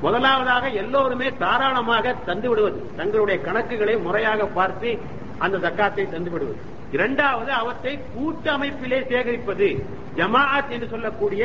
முதலாவதாக 0.00 0.68
எல்லோருமே 0.82 1.28
தாராளமாக 1.38 2.14
தந்து 2.28 2.48
விடுவது 2.48 2.78
தங்களுடைய 2.96 3.36
கணக்குகளை 3.46 3.94
முறையாக 4.02 4.46
பார்த்து 4.58 4.90
அந்த 5.38 5.58
தக்காத்தை 5.58 6.04
தந்து 6.10 6.30
விடுவது. 6.30 6.58
இரண்டாவது 6.92 7.50
அவற்றை 7.52 7.98
கூட்டமைப்பிலே 8.14 9.00
சேகரிப்பது. 9.12 9.68
ஜமாஅத் 10.16 10.68
என்று 10.68 10.88
சொல்லக்கூடிய 10.88 11.44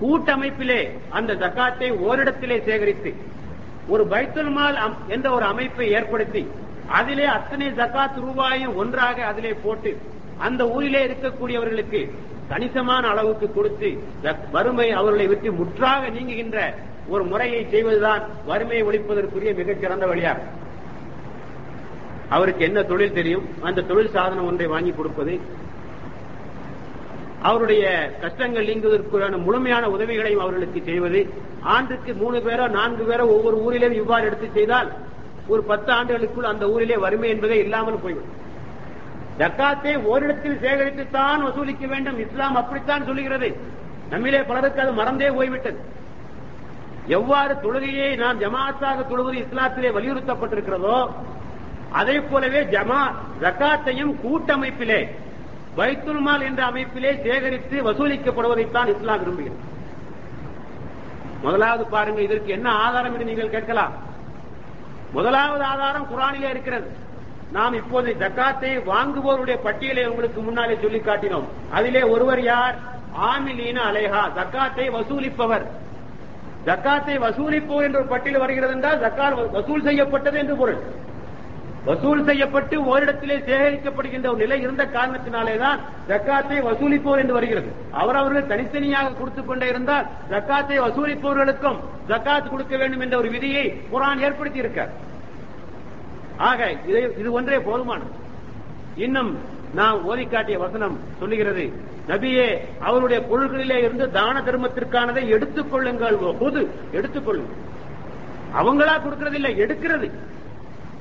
கூட்டமைப்பிலே 0.00 0.80
அந்த 1.10 1.34
தக்காத்தை 1.34 1.88
ஓரிடத்திலே 2.06 2.56
சேகரித்து 2.64 3.10
ஒரு 3.88 4.04
பைத்துல் 4.08 4.52
மால் 4.52 4.78
என்ற 5.08 5.26
ஒரு 5.30 5.44
அமைப்பை 5.44 5.86
ஏற்படுத்தி 5.90 6.42
அதிலே 6.90 7.26
அத்தனை 7.34 7.68
ஜக்காத் 7.72 8.18
ரூபாயும் 8.18 8.76
ஒன்றாக 8.76 9.18
அதிலே 9.24 9.52
போட்டு 9.62 9.90
அந்த 10.40 10.62
ஊரிலே 10.68 11.00
இருக்கக்கூடியவர்களுக்கு 11.04 12.00
கணிசமான 12.48 13.04
அளவுக்கு 13.06 13.46
கொடுத்து 13.50 13.90
வறுமை 14.52 14.88
அவர்களை 14.92 15.26
விட்டு 15.26 15.50
முற்றாக 15.52 16.10
நீங்குகின்ற 16.10 16.58
ஒரு 17.08 17.24
முறையை 17.24 17.62
செய்வதுதான் 17.70 18.22
வறுமையை 18.46 18.82
ஒழிப்பதற்குரிய 18.84 19.52
மிகச்சிறந்த 19.54 20.06
வழியாகும் 20.06 20.52
அவருக்கு 22.30 22.62
என்ன 22.64 22.82
தொழில் 22.82 23.12
தெரியும்? 23.12 23.44
அந்த 23.62 23.80
தொழில் 23.82 24.14
சாதனம் 24.14 24.46
ஒன்றை 24.46 24.66
வாங்கி 24.66 24.92
கொடுப்பது 24.92 25.34
அவருடைய 27.48 27.84
கஷ்டங்கள் 28.20 28.68
நீங்குவதற்கான 28.68 29.38
முழுமையான 29.46 29.88
உதவிகளையும் 29.94 30.42
அவர்களுக்கு 30.44 30.80
செய்வது 30.84 31.20
ஆண்டுக்கு 31.74 32.12
மூணு 32.14 32.38
பேரோ 32.38 32.66
நான்கு 32.68 33.04
பேரோ 33.10 33.24
ஒவ்வொரு 33.34 33.56
ஊரிலும் 33.64 33.96
இவ்வாறு 34.00 34.26
எடுத்து 34.26 34.48
செய்தால் 34.52 34.88
ஒரு 35.48 35.62
பத்து 35.70 35.90
ஆண்டுகளுக்குள் 35.92 36.50
அந்த 36.52 36.64
ஊரிலே 36.74 36.96
வறுமை 36.96 37.28
என்பதே 37.28 37.56
இல்லாமல் 37.58 38.02
போய்விடும். 38.04 38.32
ஜக்காத்தை 39.40 39.92
ஓரிடத்தில் 40.10 40.60
சேகரித்துத்தான் 40.64 41.42
வசூலிக்க 41.46 41.86
வேண்டும். 41.86 42.18
இஸ்லாம் 42.18 42.56
அப்படித்தான் 42.60 43.04
சொல்லுகிறது. 43.04 43.48
நம்மிலே 44.12 44.40
பலருக்கு 44.50 44.82
அது 44.84 44.92
மறந்தே 44.92 45.28
போய்விட்டது. 45.30 45.78
எவ்வாறு 47.08 47.54
தொழுகையை 47.64 48.08
நாம் 48.22 48.40
ஜமாத்தாக 48.40 48.98
தொழுவது 49.10 49.36
இஸ்லாத்திலே 49.44 49.90
வலியுறுத்தப்பட்டிருக்கிறதோ 49.96 50.98
அதே 52.00 52.16
போலவே 52.20 52.60
ஜமா 52.74 53.02
ஜக்காத்தையும் 53.42 54.14
கூட்டமைப்பிலே 54.22 55.00
பைத்துல்மால் 55.76 56.42
என்ற 56.42 56.64
அமைப்பிலே 56.64 57.22
சேகரித்து 57.22 57.82
வசூலிக்கப்படுவதைத்தான் 57.82 58.96
இஸ்லாம் 58.96 59.22
விரும்புகிறது. 59.22 59.62
முதலாவது 61.42 61.84
பாருங்க 61.84 62.20
இதற்கு 62.22 62.50
என்ன 62.52 62.70
ஆதாரம் 62.70 63.12
என்று 63.12 63.24
நீங்கள் 63.24 63.50
கேட்கலாம். 63.50 63.92
முதலாவது 65.12 65.64
ஆதாரம் 65.64 66.06
குரானிலே 66.10 66.50
இருக்கிறது. 66.50 66.96
நாம் 67.52 67.74
இப்போது 67.74 68.16
ஜக்காத்தை 68.18 68.70
வாங்குவோருடைய 68.84 69.58
பட்டியலை 69.62 70.06
உங்களுக்கு 70.06 70.40
முன்னாலே 70.40 70.78
சொல்லி 70.82 70.98
காட்டினோம். 70.98 71.44
அதிலே 71.70 72.02
ஒருவர் 72.02 72.42
யார்? 72.42 72.74
ஆமிலீன 73.20 73.78
அலேஹா 73.90 74.22
ஜக்காத்தை 74.38 74.90
வசூலிப்பவர். 74.90 75.66
ஜக்காத்தை 76.66 77.16
வசூலிப்போர் 77.26 77.82
என்ற 77.82 77.98
ஒரு 77.98 78.08
பட்டியல் 78.08 78.40
வருகிறது 78.40 78.72
என்றால் 78.72 79.00
ஜக்காத் 79.00 79.50
வசூல் 79.50 79.82
செய்யப்பட்டது 79.82 80.38
என்று 80.38 80.56
பொருள். 80.56 80.78
வசூல் 81.84 82.24
செய்யப்பட்டு 82.24 82.76
ஓரிடத்திலே 82.82 83.36
சேகரிக்கப்படுகின்ற 83.48 84.26
ஒரு 84.28 84.36
நிலை 84.36 84.60
இருந்த 84.60 84.84
காரணத்தினாலேதான் 84.84 85.80
ஜக்காத்தை 86.08 86.58
வசூலிப்போர் 86.68 87.20
என்று 87.22 87.32
வருகிறது. 87.32 87.70
அவர் 87.90 88.16
அவர்கள் 88.16 88.46
தனித்தனியாக 88.46 89.12
கொடுத்துக் 89.12 89.46
கொண்டே 89.46 89.68
இருந்தால் 89.68 90.06
ஜக்காத்தை 90.30 90.76
வசூலிப்பவர்களுக்கும் 90.86 91.78
ஜக்காத் 92.08 92.50
கொடுக்க 92.50 92.76
வேண்டும் 92.76 93.00
என்ற 93.00 93.16
ஒரு 93.18 93.30
விதியை 93.30 93.64
குரான் 93.92 94.22
ஏற்படுத்தி 94.28 94.58
இருக்கார் 94.58 94.92
ஆக 96.36 96.70
இது 97.18 97.32
ஒன்றே 97.32 97.56
போதுமானது. 97.56 98.12
இன்னும் 98.96 99.38
நாம் 99.74 100.04
ஓதி 100.04 100.24
காட்டிய 100.26 100.58
வசனம் 100.58 100.98
சொல்லுகிறது 101.18 101.64
நபியே 102.08 102.48
அவருடைய 102.80 103.26
பொருள்களிலே 103.30 103.78
இருந்து 103.78 104.10
தான 104.10 104.40
தர்மத்திற்கானதை 104.40 105.22
எடுத்துக் 105.28 105.70
கொள்ளுங்கள். 105.70 106.16
பொது 106.40 106.62
எடுத்துக்கொள்ளுங்கள் 106.92 107.62
அவங்களா 108.58 108.94
கொடுக்கறது 109.00 109.34
இல்ல 109.34 109.48
எடுக்கிறது. 109.64 110.08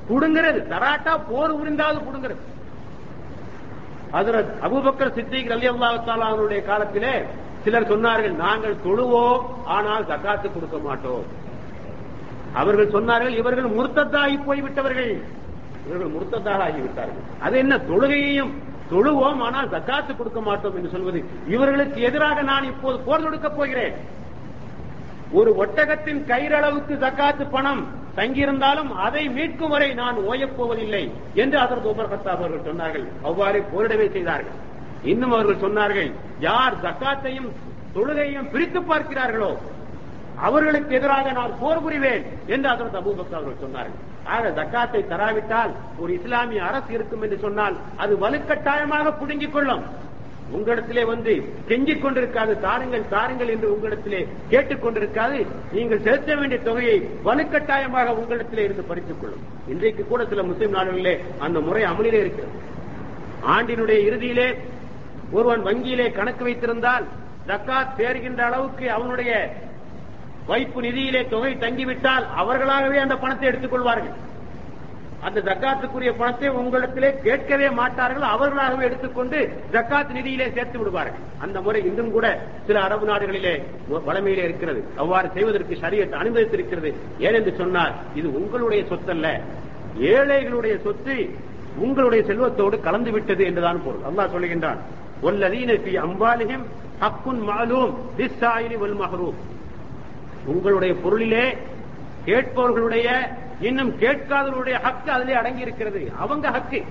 புடுங்கிறது 0.09 0.59
தராட்டா 0.73 1.19
போர் 1.31 1.57
புரிந்தாவது 1.57 1.99
புடுங்கிறது 1.99 2.51
ஹசரத் 4.13 4.51
அபுபக்கர் 4.61 5.13
சித்திக் 5.13 5.51
அலி 5.51 5.69
அல்லாத்தாலுடைய 5.69 6.65
காலத்திலே 6.65 7.23
சிலர் 7.63 7.89
சொன்னார்கள் 7.91 8.35
நாங்கள் 8.35 8.75
தொழுவோம் 8.85 9.43
ஆனால் 9.65 10.05
தக்காத்து 10.05 10.53
கொடுக்க 10.53 10.77
மாட்டோம். 10.77 11.23
அவர்கள் 12.53 12.91
சொன்னார்கள் 12.91 13.29
இவர்கள் 13.29 13.65
முர்த்தத்தாகி 13.65 14.43
போய்விட்டவர்கள். 14.43 15.21
இவர்கள் 15.87 16.13
முர்த்தத்தாக 16.15 16.61
ஆகிவிட்டார்கள். 16.67 17.23
அது 17.41 17.57
என்ன? 17.57 17.77
தொழுகையையும் 17.77 18.51
தொழுவோம் 18.91 19.39
ஆனால் 19.39 19.69
தக்காத்து 19.69 20.15
கொடுக்க 20.15 20.41
மாட்டோம் 20.41 20.75
என்று 20.75 20.89
சொல்வது. 20.89 21.23
இவர்களுக்கு 21.47 22.01
எதிராக 22.01 22.41
நான் 22.41 22.63
இப்போது 22.63 22.99
போர் 22.99 23.23
தொடுக்கப் 23.23 23.55
போகிறேன். 23.55 23.93
ஒரு 25.31 25.55
ஒட்டகத்தின் 25.57 26.23
கயிறளவுக்கு 26.31 26.93
தக்காத்து 27.05 27.49
பணம் 27.49 28.01
தங்கியிருந்தாலும் 28.17 28.89
அதை 29.05 29.23
மீட்கும் 29.37 29.73
வரை 29.73 29.89
நான் 30.01 30.17
ஓயப்போவதில்லை 30.29 31.03
என்று 31.43 31.57
அதற்கு 31.63 31.87
உமர் 31.93 32.11
கத்தாப் 32.13 32.41
அவர்கள் 32.41 32.67
சொன்னார்கள். 32.69 33.05
அவ்வாறு 33.27 33.59
போரிடவே 33.73 34.07
செய்தார்கள். 34.15 34.57
இன்னும் 35.11 35.33
அவர்கள் 35.35 35.63
சொன்னார்கள் 35.65 36.09
யார் 36.47 36.75
ஜக்காத்தையும் 36.85 37.49
தொழுகையும் 37.95 38.51
பிரித்து 38.53 38.81
பார்க்கிறார்களோ 38.89 39.51
அவர்களுக்கு 40.47 40.91
எதிராக 40.99 41.31
நான் 41.39 41.51
போர் 41.59 41.83
புரிவேன் 41.85 42.23
என்று 42.53 42.67
அதற்கு 42.73 42.99
அபூபக்கர் 43.01 43.39
அவர்கள் 43.39 43.63
சொன்னார்கள். 43.65 43.99
ஆக 44.35 44.49
ஜக்காத்தை 44.59 45.01
தராவிட்டால் 45.11 45.71
ஒரு 46.01 46.11
இஸ்லாமிய 46.19 46.61
அரசு 46.69 46.91
இருக்கும் 46.97 47.23
என்று 47.25 47.37
சொன்னால் 47.45 47.75
அது 48.03 48.13
வலுக்கட்டாயமாக 48.23 49.13
புடுங்கிக் 49.19 49.53
கொள்ளும். 49.55 49.83
உங்களிடத்திலே 50.51 51.05
வந்து 51.05 51.53
கெஞ்சிக் 51.67 52.01
கொண்டிருக்காது 52.01 52.59
தாருங்கள் 52.59 53.07
தாருங்கள் 53.09 53.47
என்று 53.47 53.71
உங்களிடத்திலே 53.71 54.27
கேட்டுக் 54.49 54.85
கொண்டிருக்காது. 54.85 55.47
நீங்கள் 55.71 56.01
செலுத்த 56.01 56.35
வேண்டிய 56.35 56.59
தொகையை 56.59 57.09
வலுக்கட்டாயமாக 57.25 58.15
உங்களிடத்திலே 58.15 58.57
இருந்து 58.57 58.83
பறித்துக் 58.83 59.21
கொள்ளும். 59.21 59.39
இன்றைக்கு 59.67 60.05
கூட 60.07 60.25
சில 60.25 60.43
முஸ்லிம் 60.43 60.75
நாடுகளிலே 60.75 61.19
அந்த 61.39 61.59
முறை 61.59 61.83
அமலிலே 61.83 62.13
இருக்கிறது. 62.13 62.71
ஆண்டினுடைய 63.47 64.11
இறுதியிலே 64.11 64.57
ஒருவன் 65.31 65.65
வங்கியிலே 65.65 66.11
கணக்கு 66.11 66.45
வைத்திருந்தால் 66.45 67.03
தக்காத் 67.47 67.95
சேர்கின்ற 67.97 68.39
அளவுக்கு 68.39 68.91
அவனுடைய 68.91 69.53
வைப்பு 70.47 70.81
நிதியிலே 70.81 71.29
தொகை 71.29 71.55
தங்கிவிட்டால் 71.55 72.27
அவர்களாகவே 72.35 72.97
அந்த 72.97 73.15
பணத்தை 73.15 73.47
எடுத்துக் 73.47 73.71
கொள்வார்கள். 73.71 74.31
அந்த 75.25 75.41
ஜக்காத்துக்குரிய 75.41 76.11
பணத்தை 76.17 76.49
உங்களிடத்திலே 76.49 77.09
கேட்கவே 77.21 77.69
மாட்டார்கள் 77.69 78.25
அவர்களாகவே 78.33 78.85
எடுத்துக்கொண்டு 78.85 79.39
ஜக்காத் 79.71 80.13
நிதியிலே 80.17 80.47
சேர்த்து 80.53 80.77
விடுவார்கள். 80.79 81.21
அந்த 81.39 81.61
முறை 81.61 81.81
இன்றும் 81.85 82.11
கூட 82.11 82.25
சில 82.67 82.81
அரபு 82.81 83.05
நாடுகளிலே 83.07 83.53
வளமையிலே 84.07 84.43
இருக்கிறது. 84.43 84.83
அவ்வாறு 84.97 85.29
செய்வதற்கு 85.33 85.75
சரியத்தை 85.75 86.17
அனுமதித்திருக்கிறது. 86.23 86.91
ஏனென்று 87.19 87.53
சொன்னால் 87.55 87.93
இது 88.15 88.27
உங்களுடைய 88.33 88.83
சொத்தல்ல. 88.83 89.27
ஏழைகளுடைய 90.13 90.75
சொத்து 90.81 91.17
உங்களுடைய 91.77 92.21
செல்வத்தோடு 92.25 92.79
கலந்து 92.79 93.11
விட்டது 93.11 93.45
என்றுதான் 93.45 93.81
பொருள். 93.85 94.03
அல்லா 94.09 94.25
சொல்லுகின்றான் 94.33 94.81
அம்பாலிகம் 96.05 96.65
ஹக்குன் 97.01 97.41
மாலூம் 97.49 97.93
உங்களுடைய 100.45 100.93
பொருளிலே 101.03 101.45
கேட்பவர்களுடைய 102.25 103.07
இன்னும் 103.59 103.99
கேட்காதவருடைய 103.99 104.79
ஹக்கு 104.79 105.09
அதிலே 105.09 105.33
அடங்கி 105.33 105.61
இருக்கிறது 105.61 106.11
அவங்க 106.19 106.49
ஹக்கு. 106.49 106.83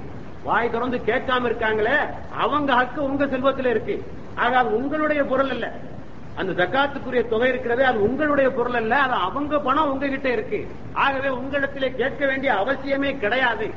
வாய் 0.45 0.71
திறந்து 0.71 0.97
கேட்காம 0.97 1.45
இருக்காங்களே 1.45 1.97
அவங்க 2.37 2.75
ஹக்கு 2.75 2.97
உங்க 2.97 3.27
செல்வத்தில் 3.27 3.67
இருக்கு. 3.67 4.05
ஆக 4.35 4.59
அது 4.59 4.75
உங்களுடைய 4.75 5.25
பொருள் 5.25 5.51
அல்ல. 5.51 5.73
அந்த 6.35 6.67
தக்காத்துக்குரிய 6.67 7.29
தொகை 7.29 7.49
இருக்கிறது 7.49 7.87
அது 7.87 8.03
உங்களுடைய 8.03 8.51
பொருள் 8.51 8.75
அல்ல. 8.75 8.99
அது 8.99 9.13
அவங்க 9.13 9.61
பணம் 9.61 9.91
உங்ககிட்ட 9.91 10.31
இருக்கு. 10.31 10.67
ஆகவே 10.93 11.29
உங்களிடத்திலே 11.29 11.95
கேட்க 11.95 12.27
வேண்டிய 12.27 12.53
அவசியமே 12.53 13.19
கிடையாது. 13.19 13.71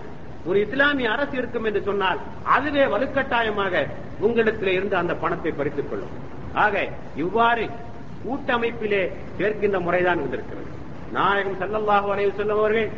ஒரு 0.46 0.60
இஸ்லாமிய 0.60 1.12
அரசு 1.12 1.38
இருக்கும் 1.38 1.64
என்று 1.64 1.82
சொன்னால் 1.82 2.20
அதுவே 2.44 2.84
வலுக்கட்டாயமாக 2.84 3.88
உங்களிடத்தில் 4.20 4.68
இருந்து 4.68 4.96
அந்த 4.96 5.16
பணத்தை 5.16 5.52
பறித்துக் 5.52 5.90
கொள்ளும். 5.90 6.10
ஆக 6.54 6.88
இவ்வாறு 7.16 7.70
கூட்டமைப்பிலே 8.26 9.12
சேர்க்கின்ற 9.38 9.80
முறைதான் 9.80 10.18
இருந்திருக்கிறது 10.18 10.64
நாயகம் 11.18 11.59
சல்லல்லாஹு 11.61 12.07
வரைவு 12.11 12.32
செல்லும் 12.38 12.61
அவர்கள் 12.61 12.89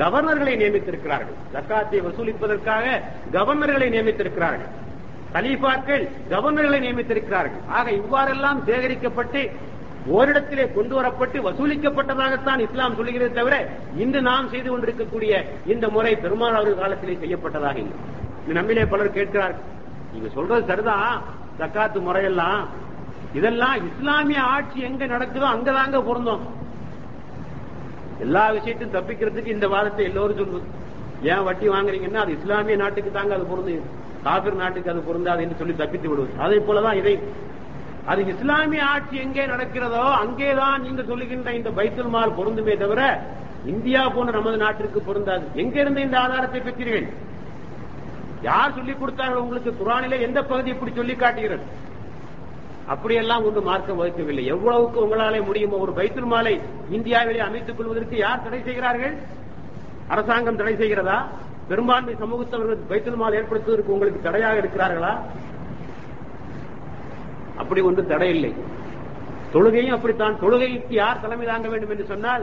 கவர்னர்களை 0.00 0.52
நியமித்திருக்கிறார்கள். 0.60 1.38
ஜக்காத்தை 1.54 1.98
வசூலிப்பதற்காக 2.08 2.84
கவர்னர்களை 3.36 3.88
நியமித்திருக்கிறார்கள். 3.94 4.70
கலீஃபாக்கள் 5.34 6.04
கவர்னர்களை 6.32 6.78
நியமித்திருக்கிறார்கள். 6.84 7.64
ஆக 7.78 7.86
இவ்வாறெல்லாம் 8.00 8.60
சேகரிக்கப்பட்டு 8.68 9.40
ஓரிடத்திலே 10.16 10.64
கொண்டு 10.76 10.94
வரப்பட்டு 10.98 11.38
வசூலிக்கப்பட்டதாகத்தான் 11.46 12.60
இஸ்லாம் 12.66 12.96
சொல்லுகிறது 12.98 13.32
தவிர 13.38 13.56
இன்று 14.02 14.20
நாம் 14.28 14.50
செய்து 14.52 14.68
கொண்டிருக்கக்கூடிய 14.70 15.32
இந்த 15.72 15.88
முறை 15.96 16.12
பெருமாள் 16.24 16.58
அவர்கள் 16.58 16.80
காலத்திலே 16.82 17.16
செய்யப்பட்டதாக 17.24 17.76
இல்லை. 17.84 17.96
நம்மிலே 18.58 18.84
பலர் 18.92 19.16
கேட்கிறார்கள். 19.18 19.66
நீங்க 20.12 20.28
சொல்றது 20.36 20.64
சரிதான் 20.70 21.16
ஜக்காத்து 21.60 21.98
முறையெல்லாம்? 22.06 22.62
இதெல்லாம் 23.38 23.76
இஸ்லாமிய 23.88 24.40
ஆட்சி 24.54 24.78
எங்க 24.88 25.04
நடக்குதோ 25.14 25.46
அங்கதாங்க 25.56 25.98
பொருந்தோம். 26.08 26.44
எல்லா 28.20 28.50
விஷயத்தையும் 28.50 28.96
தப்பிக்கிறதுக்கு 28.98 29.46
இந்த 29.46 29.68
வாதத்தை 29.68 30.04
எல்லோரும் 30.04 30.36
சொல்லுது 30.36 30.62
ஏன் 31.26 31.42
வட்டி 31.42 31.68
வாங்குறீங்கன்னா 31.68 32.14
அது 32.14 32.32
இஸ்லாமிய 32.32 32.76
நாட்டுக்கு 32.76 33.10
தாங்க 33.10 33.34
அது 33.34 33.44
பொருந்து 33.44 33.80
காபிர் 34.24 34.54
நாட்டுக்கு 34.54 34.90
அது 34.90 35.00
பொருந்தாது 35.00 35.42
என்று 35.42 35.56
சொல்லி 35.56 35.74
தப்பித்து 35.74 36.08
விடுவது. 36.08 36.40
அதே 36.40 36.56
போலதான் 36.56 36.94
இதை. 36.94 37.18
அது 38.06 38.26
இஸ்லாமிய 38.26 38.84
ஆட்சி 38.84 39.16
எங்கே 39.16 39.46
நடக்கிறதோ 39.46 40.12
அங்கேதான் 40.12 40.82
நீங்க 40.82 41.02
சொல்லுகின்ற 41.02 41.52
இந்த 41.52 41.70
பைத்துல் 41.70 42.08
மால் 42.08 42.30
பொருந்துமே 42.30 42.76
தவிர 42.76 43.22
இந்தியா 43.66 44.08
போன்ற 44.08 44.32
நமது 44.32 44.56
நாட்டிற்கு 44.56 45.00
பொருந்தாது. 45.00 45.46
எங்கிருந்து 45.54 46.00
இந்த 46.00 46.20
ஆதாரத்தை 46.20 46.60
பெற்றீர்கள்? 46.60 47.08
யார் 48.42 48.74
சொல்லிக் 48.74 49.00
கொடுத்தார்கள் 49.00 49.36
உங்களுக்கு? 49.36 49.74
குரானிலே 49.84 50.20
எந்த 50.20 50.42
பகுதி 50.42 50.70
இப்படி 50.70 50.92
சொல்லி 50.94 51.14
காட்டுகிறது? 51.14 51.62
அப்படியெல்லாம் 52.92 53.44
ஒன்று 53.48 53.60
மார்க்கம் 53.68 53.98
வகுக்கவில்லை. 54.00 54.44
எவ்வளவுக்கு 54.54 54.98
உங்களாலே 55.04 55.40
முடியுமோ 55.48 55.76
ஒரு 55.84 55.92
பைத்துல் 55.98 56.30
மாலை 56.32 56.54
இந்தியாவிலே 56.96 57.40
அமைத்துக் 57.48 57.78
கொள்வதற்கு 57.78 58.16
யார் 58.26 58.44
தடை 58.44 58.60
செய்கிறார்கள்? 58.68 59.14
அரசாங்கம் 60.14 60.60
தடை 60.60 60.74
செய்கிறதா? 60.82 61.18
பெரும்பான்மை 61.70 62.14
சமூகத்தவர்கள் 62.22 62.88
பைத்துல் 62.90 63.20
மால் 63.22 63.36
ஏற்படுத்துவதற்கு 63.38 63.94
உங்களுக்கு 63.94 64.20
தடையாக 64.26 64.60
இருக்கிறார்களா? 64.62 65.12
அப்படி 67.62 67.80
ஒன்று 67.88 68.02
தடை 68.12 68.28
இல்லை 68.36 68.52
தொழுகையும் 69.54 69.96
அப்படித்தான். 69.96 70.38
தொழுகைக்கு 70.44 70.94
யார் 71.02 71.22
தலைமை 71.24 71.46
தாங்க 71.50 71.68
வேண்டும் 71.72 71.92
என்று 71.94 72.06
சொன்னால் 72.12 72.42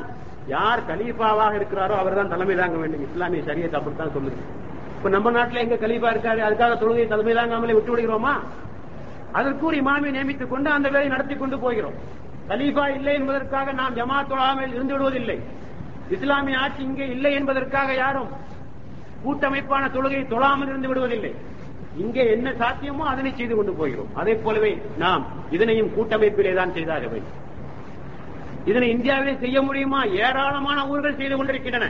யார் 0.53 0.81
கலீஃபாவாக 0.89 1.53
இருக்கிறாரோ 1.59 1.95
அவர் 2.01 2.17
தான் 2.19 2.31
தலைமை 2.33 2.55
தாங்க 2.61 2.77
வேண்டும். 2.81 3.03
இஸ்லாமிய 3.07 3.43
சரியத்தை 3.49 3.77
அப்படித்தான் 3.79 4.13
சொல்லுது. 4.17 4.39
இப்ப 4.97 5.09
நம்ம 5.15 5.31
நாட்டில் 5.37 5.63
எங்க 5.63 5.77
கலீஃபா 5.85 6.11
இருக்காரு? 6.13 6.41
அதுக்காக 6.47 6.77
தொழுகை 6.83 7.07
தலைமை 7.13 7.35
தாங்காமலே 7.39 7.77
விட்டு 7.77 7.93
விடுகிறோமா 7.93 8.35
அதற்கு 9.39 9.63
ஒரு 9.69 9.77
இமாமை 9.81 10.09
நியமித்துக் 10.15 10.51
கொண்டு 10.53 10.69
அந்த 10.75 10.87
வேலை 10.95 11.07
நடத்தி 11.13 11.35
கொண்டு 11.35 11.57
போகிறோம். 11.63 11.97
கலீஃபா 12.49 12.85
இல்லை 12.97 13.13
என்பதற்காக 13.19 13.71
நாம் 13.79 13.95
ஜமாத் 13.99 14.29
தொழாமல் 14.31 14.73
இருந்து 14.75 14.93
விடுவதில்லை. 14.95 15.37
இஸ்லாமிய 16.15 16.57
ஆட்சி 16.63 16.81
இங்கே 16.89 17.05
இல்லை 17.15 17.31
என்பதற்காக 17.39 17.93
யாரும் 18.03 18.31
கூட்டமைப்பான 19.23 19.83
தொழுகையை 19.95 20.25
தொழாமல் 20.33 20.69
இருந்து 20.71 20.89
விடுவதில்லை. 20.91 21.31
இங்கே 22.03 22.23
என்ன 22.35 22.47
சாத்தியமோ 22.61 23.03
அதனை 23.13 23.31
செய்து 23.35 23.55
கொண்டு 23.55 23.73
போகிறோம். 23.73 24.09
அதே 24.21 24.33
போலவே 24.45 24.71
நாம் 25.03 25.23
இதனையும் 25.55 25.91
கூட்டமைப்பிலே 25.95 26.53
தான் 26.59 26.75
செய்தாக 26.77 27.05
வேண்டும். 27.13 27.37
இதனை 28.71 28.87
இந்தியாவிலே 28.95 29.33
செய்ய 29.43 29.57
முடியுமா? 29.61 30.01
ஏராளமான 30.25 30.77
ஊர்கள் 30.91 31.19
செய்து 31.21 31.35
கொண்டிருக்கின்றன. 31.37 31.87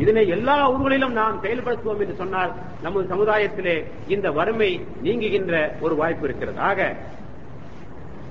இதனை 0.00 0.22
எல்லா 0.28 0.56
ஊர்களிலும் 0.70 1.12
நாம் 1.12 1.42
செயல்படுத்துவோம் 1.42 2.00
என்று 2.00 2.14
சொன்னால் 2.14 2.52
நமது 2.82 3.06
சமுதாயத்திலே 3.08 3.76
இந்த 4.06 4.30
வறுமை 4.30 4.70
நீங்குகின்ற 5.02 5.54
ஒரு 5.80 5.94
வாய்ப்பு 5.94 6.24
இருக்கிறது. 6.24 6.58
ஆக 6.58 6.80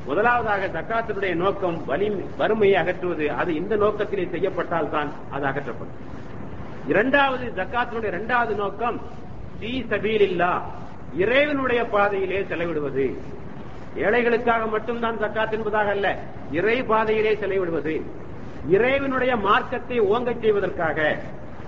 முதலாவதாக 0.05 0.67
தக்காத்தினுடைய 0.67 1.34
நோக்கம் 1.36 1.86
வலி 1.86 2.07
வறுமையை 2.38 2.78
அகற்றுவது. 2.82 3.26
அது 3.32 3.51
இந்த 3.55 3.76
நோக்கத்திலே 3.76 4.28
செய்யப்பட்டால் 4.32 4.89
தான் 4.89 5.09
அது 5.32 5.45
அகற்றப்படும். 5.45 5.97
இரண்டாவது 6.88 7.45
ஜக்காத்தினுடைய 7.45 8.11
இரண்டாவது 8.13 8.55
நோக்கம் 8.55 8.97
தீ 9.59 9.72
சபீலில்லா 9.89 10.53
இறைவனுடைய 11.17 11.82
பாதையிலே 11.86 12.39
செலவிடுவது. 12.41 13.07
ஏழைகளுக்காக 13.95 14.70
மட்டும்தான் 14.70 15.17
ஜக்காத் 15.17 15.51
என்பதாக 15.51 15.89
அல்ல 15.89 16.07
இறை 16.51 16.84
பாதையிலே 16.84 17.34
செலவிடுவது. 17.34 17.95
இறைவனுடைய 18.70 19.36
மார்க்கத்தை 19.36 19.97
ஓங்கச் 20.01 20.41
செய்வதற்காக 20.41 20.99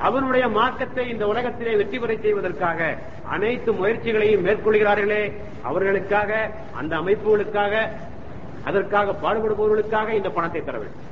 அவனுடைய 0.07 0.45
மார்க்கத்தை 0.57 1.03
இந்த 1.13 1.23
உலகத்திலே 1.31 1.73
வெற்றி 1.79 1.97
பெற 1.99 2.11
செய்வதற்காக 2.23 2.79
அனைத்து 3.35 3.71
முயற்சிகளையும் 3.79 4.45
மேற்கொள்கிறார்களே. 4.47 5.23
அவர்களுக்காக 5.69 6.31
அந்த 6.79 6.93
அமைப்புகளுக்காக 7.01 7.73
அதற்காக 8.69 9.15
பாடுபடுபவர்களுக்காக 9.23 10.09
இந்த 10.19 10.29
பணத்தை 10.37 10.61
தர 10.63 10.77
வேண்டும். 10.81 11.07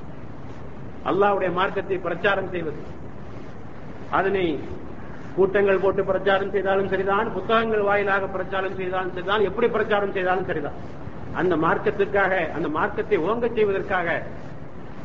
அல்லாவுடைய 1.09 1.51
மார்க்கத்தை 1.59 1.97
பிரச்சாரம் 2.07 2.51
செய்வது. 2.55 2.81
அதனை 4.17 4.45
கூட்டங்கள் 5.37 5.81
போட்டு 5.83 6.01
பிரச்சாரம் 6.11 6.53
செய்தாலும் 6.55 6.91
சரிதான் 6.93 7.27
புத்தகங்கள் 7.37 7.87
வாயிலாக 7.89 8.27
பிரச்சாரம் 8.35 8.77
செய்தாலும் 8.79 9.13
சரிதான் 9.15 9.45
எப்படி 9.49 9.67
பிரச்சாரம் 9.75 10.15
செய்தாலும் 10.17 10.49
சரிதான். 10.49 10.77
அந்த 11.39 11.55
மார்க்கத்திற்காக 11.65 12.33
அந்த 12.57 12.67
மார்க்கத்தை 12.77 13.17
ஓங்கச் 13.29 13.57
செய்வதற்காக 13.57 14.07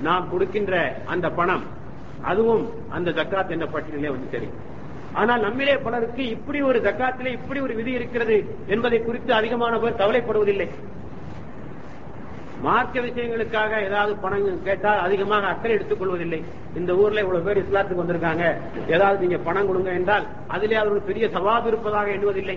நாம் 0.07 0.29
கொடுக்கின்ற 0.31 0.75
அந்த 1.15 1.27
பணம் 1.41 1.65
அதுவும் 2.25 2.65
அந்த 2.91 3.11
ஜக்காத் 3.11 3.55
என்ற 3.57 3.67
பட்டியலே 3.67 4.11
வந்து 4.17 4.31
தெரியும். 4.31 4.59
ஆனால் 5.13 5.43
நம்மிலே 5.43 5.75
பலருக்கு 5.83 6.23
இப்படி 6.29 6.61
ஒரு 6.61 6.79
ஜக்காத்திலே 6.81 7.33
இப்படி 7.39 7.61
ஒரு 7.61 7.75
விதி 7.75 7.93
இருக்கிறது 7.93 8.37
என்பதை 8.67 8.99
குறித்து 9.03 9.33
அதிகமான 9.35 9.79
பேர் 9.79 10.01
கவலைப்படுவதில்லை. 10.03 10.69
மார்க்க 12.61 13.01
விஷயங்களுக்காக 13.01 13.83
ஏதாவது 13.85 14.13
பணம் 14.17 14.63
கேட்டால் 14.63 14.99
அதிகமாக 14.99 15.47
அக்கறை 15.47 15.77
எடுத்துக் 15.77 15.99
கொள்வதில்லை. 15.99 16.41
இந்த 16.77 16.97
ஊர்ல 16.97 17.21
இவ்வளவு 17.21 17.47
பேர் 17.47 17.63
இஸ்லாத்துக்கு 17.65 18.03
வந்திருக்காங்க. 18.03 18.45
ஏதாவது 18.89 19.21
நீங்க 19.21 19.39
பணம் 19.39 19.67
கொடுங்க 19.67 19.91
என்றால் 19.91 20.27
அதிலே 20.47 20.75
அவர்கள் 20.75 21.09
பெரிய 21.11 21.27
சவாபு 21.27 21.67
இருப்பதாக 21.67 22.11
எண்ணுவதில்லை. 22.11 22.57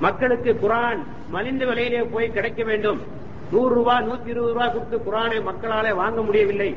மக்களுக்கு 0.00 0.52
குரான் 0.62 1.02
மலிந்த 1.30 1.64
விலையிலே 1.64 2.00
போய் 2.12 2.32
கிடைக்க 2.32 2.62
வேண்டும். 2.64 3.00
நூறு 3.52 3.74
ரூபாய் 3.74 4.06
நூத்தி 4.06 4.32
இருபது 4.34 4.52
ரூபாய் 4.52 4.72
கொடுத்து 4.72 4.98
குரானை 4.98 5.38
மக்களாலே 5.50 5.94
வாங்க 5.94 6.22
முடியவில்லை. 6.22 6.76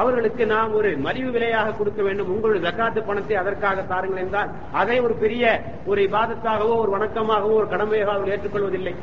அவர்களுக்கு 0.00 0.44
நாம் 0.54 0.74
ஒரு 0.78 0.88
மலிவு 1.06 1.30
விலையாக 1.34 1.74
கொடுக்க 1.76 2.00
வேண்டும். 2.06 2.30
உங்களுடைய 2.34 2.62
ஜக்காத்து 2.66 3.00
பணத்தை 3.06 3.36
அதற்காக 3.42 3.84
தாருங்கள் 3.92 4.22
என்றால் 4.24 4.50
அதை 4.80 4.96
ஒரு 5.06 5.14
பெரிய 5.22 5.44
ஒரு 5.90 6.00
இபாதத்தாகவோ 6.08 6.74
ஒரு 6.82 6.90
வணக்கமாகவோ 6.96 7.54
ஒரு 7.60 7.68
கடமையாக 7.74 8.12
அவர்கள் 8.14 8.34
ஏற்றுக்கொள்வதில்லை. 8.34 8.94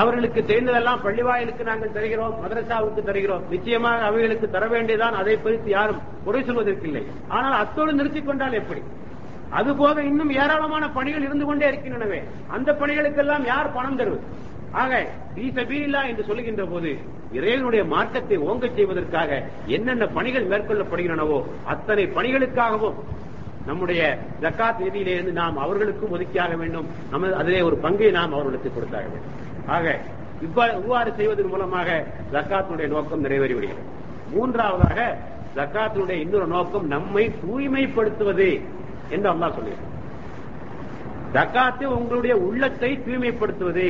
அவர்களுக்கு 0.00 0.40
தெரிந்ததெல்லாம் 0.48 1.02
பள்ளிவாயிலுக்கு 1.04 1.62
நாங்கள் 1.68 1.94
தருகிறோம் 1.96 2.34
மதரசாவுக்கு 2.42 3.02
தருகிறோம். 3.02 3.44
நிச்சயமாக 3.54 4.04
அவைகளுக்கு 4.08 4.48
தர 4.56 4.64
வேண்டியதான் 4.74 5.18
அதை 5.20 5.34
குறித்து 5.44 5.70
யாரும் 5.70 6.02
குறை 6.26 6.40
சொல்வதற்கில்லை. 6.48 7.02
ஆனால் 7.36 7.56
அத்தோடு 7.62 7.92
நிறுத்திக் 7.92 8.28
கொண்டால் 8.28 8.58
எப்படி? 8.60 8.82
அதுபோக 9.58 9.98
இன்னும் 10.10 10.32
ஏராளமான 10.42 10.84
பணிகள் 10.98 11.26
இருந்து 11.28 11.44
கொண்டே 11.46 11.66
இருக்கின்றனவே. 11.70 12.20
அந்த 12.56 12.72
பணிகளுக்கெல்லாம் 12.80 13.46
யார் 13.52 13.74
பணம் 13.76 13.98
தருவது? 14.00 14.24
ஆக 14.82 14.92
பீசபீலா 15.36 16.00
என்று 16.10 16.24
சொல்லுகின்ற 16.30 16.64
போது 16.72 16.90
இறைவனுடைய 17.32 17.84
மார்க்கத்தை 17.84 18.36
ஓங்கச் 18.38 18.74
செய்வதற்காக 18.74 19.30
என்னென்ன 19.66 20.06
பணிகள் 20.06 20.46
மேற்கொள்ளப்படுகின்றனவோ 20.46 21.38
அத்தனை 21.64 22.04
பணிகளுக்காகவும் 22.04 22.98
நம்முடைய 23.66 24.02
ஜக்காத் 24.40 24.82
நிதியிலிருந்து 24.84 25.32
நாம் 25.32 25.56
அவர்களுக்கும் 25.56 26.12
ஒதுக்கியாக 26.12 26.56
வேண்டும். 26.56 26.86
நமது 27.10 27.34
அதிலே 27.34 27.60
ஒரு 27.60 27.76
பங்கை 27.76 28.10
நாம் 28.10 28.32
அவர்களுக்கு 28.32 28.70
கொடுத்தாக 28.72 29.06
வேண்டும். 29.06 29.34
ஆக 29.66 30.00
இவ்வாறு 30.40 30.72
இவ்வாறு 30.82 31.12
செய்வதன் 31.16 31.46
மூலமாக 31.46 31.88
ஜக்காத்தினுடைய 32.32 32.88
நோக்கம் 32.88 33.24
நிறைவேறிவிடுகிறது. 33.24 33.84
மூன்றாவதாக 34.30 34.98
ஜக்காத்தினுடைய 35.54 36.18
இன்னொரு 36.24 36.46
நோக்கம் 36.46 36.86
நம்மை 36.86 37.24
தூய்மைப்படுத்துவது 37.44 38.48
என்று 39.08 39.28
அம்மா 39.28 39.50
சொல்லுகிறார் 39.50 39.86
ஜக்காத்து 41.32 41.84
உங்களுடைய 41.84 42.36
உள்ளத்தை 42.36 42.90
தூய்மைப்படுத்துவது. 43.06 43.88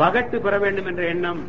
பகட்டு 0.00 0.36
பெற 0.40 0.58
வேண்டும் 0.58 0.88
என்ற 0.90 1.02
எண்ணம் 1.14 1.42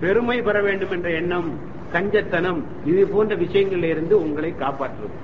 பெருமை 0.00 0.38
பெற 0.42 0.56
வேண்டும் 0.62 0.90
என்ற 0.90 1.10
எண்ணம் 1.20 1.50
கஞ்சத்தனம் 1.92 2.60
இது 2.84 3.02
போன்ற 3.06 3.34
விஷயங்களில் 3.34 3.90
இருந்து 3.94 4.14
உங்களை 4.24 4.50
காப்பாற்றுவது. 4.56 5.16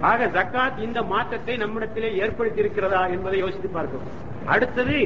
ஆக 0.00 0.26
ஜக்காத் 0.26 0.78
இந்த 0.78 1.02
மாற்றத்தை 1.02 1.56
நம்மிடத்திலே 1.56 2.10
ஏற்படுத்தி 2.16 2.60
இருக்கிறதா 2.60 3.06
என்பதை 3.06 3.38
யோசித்து 3.38 3.68
பார்க்கும் 3.68 4.06
அடுத்தது 4.46 4.98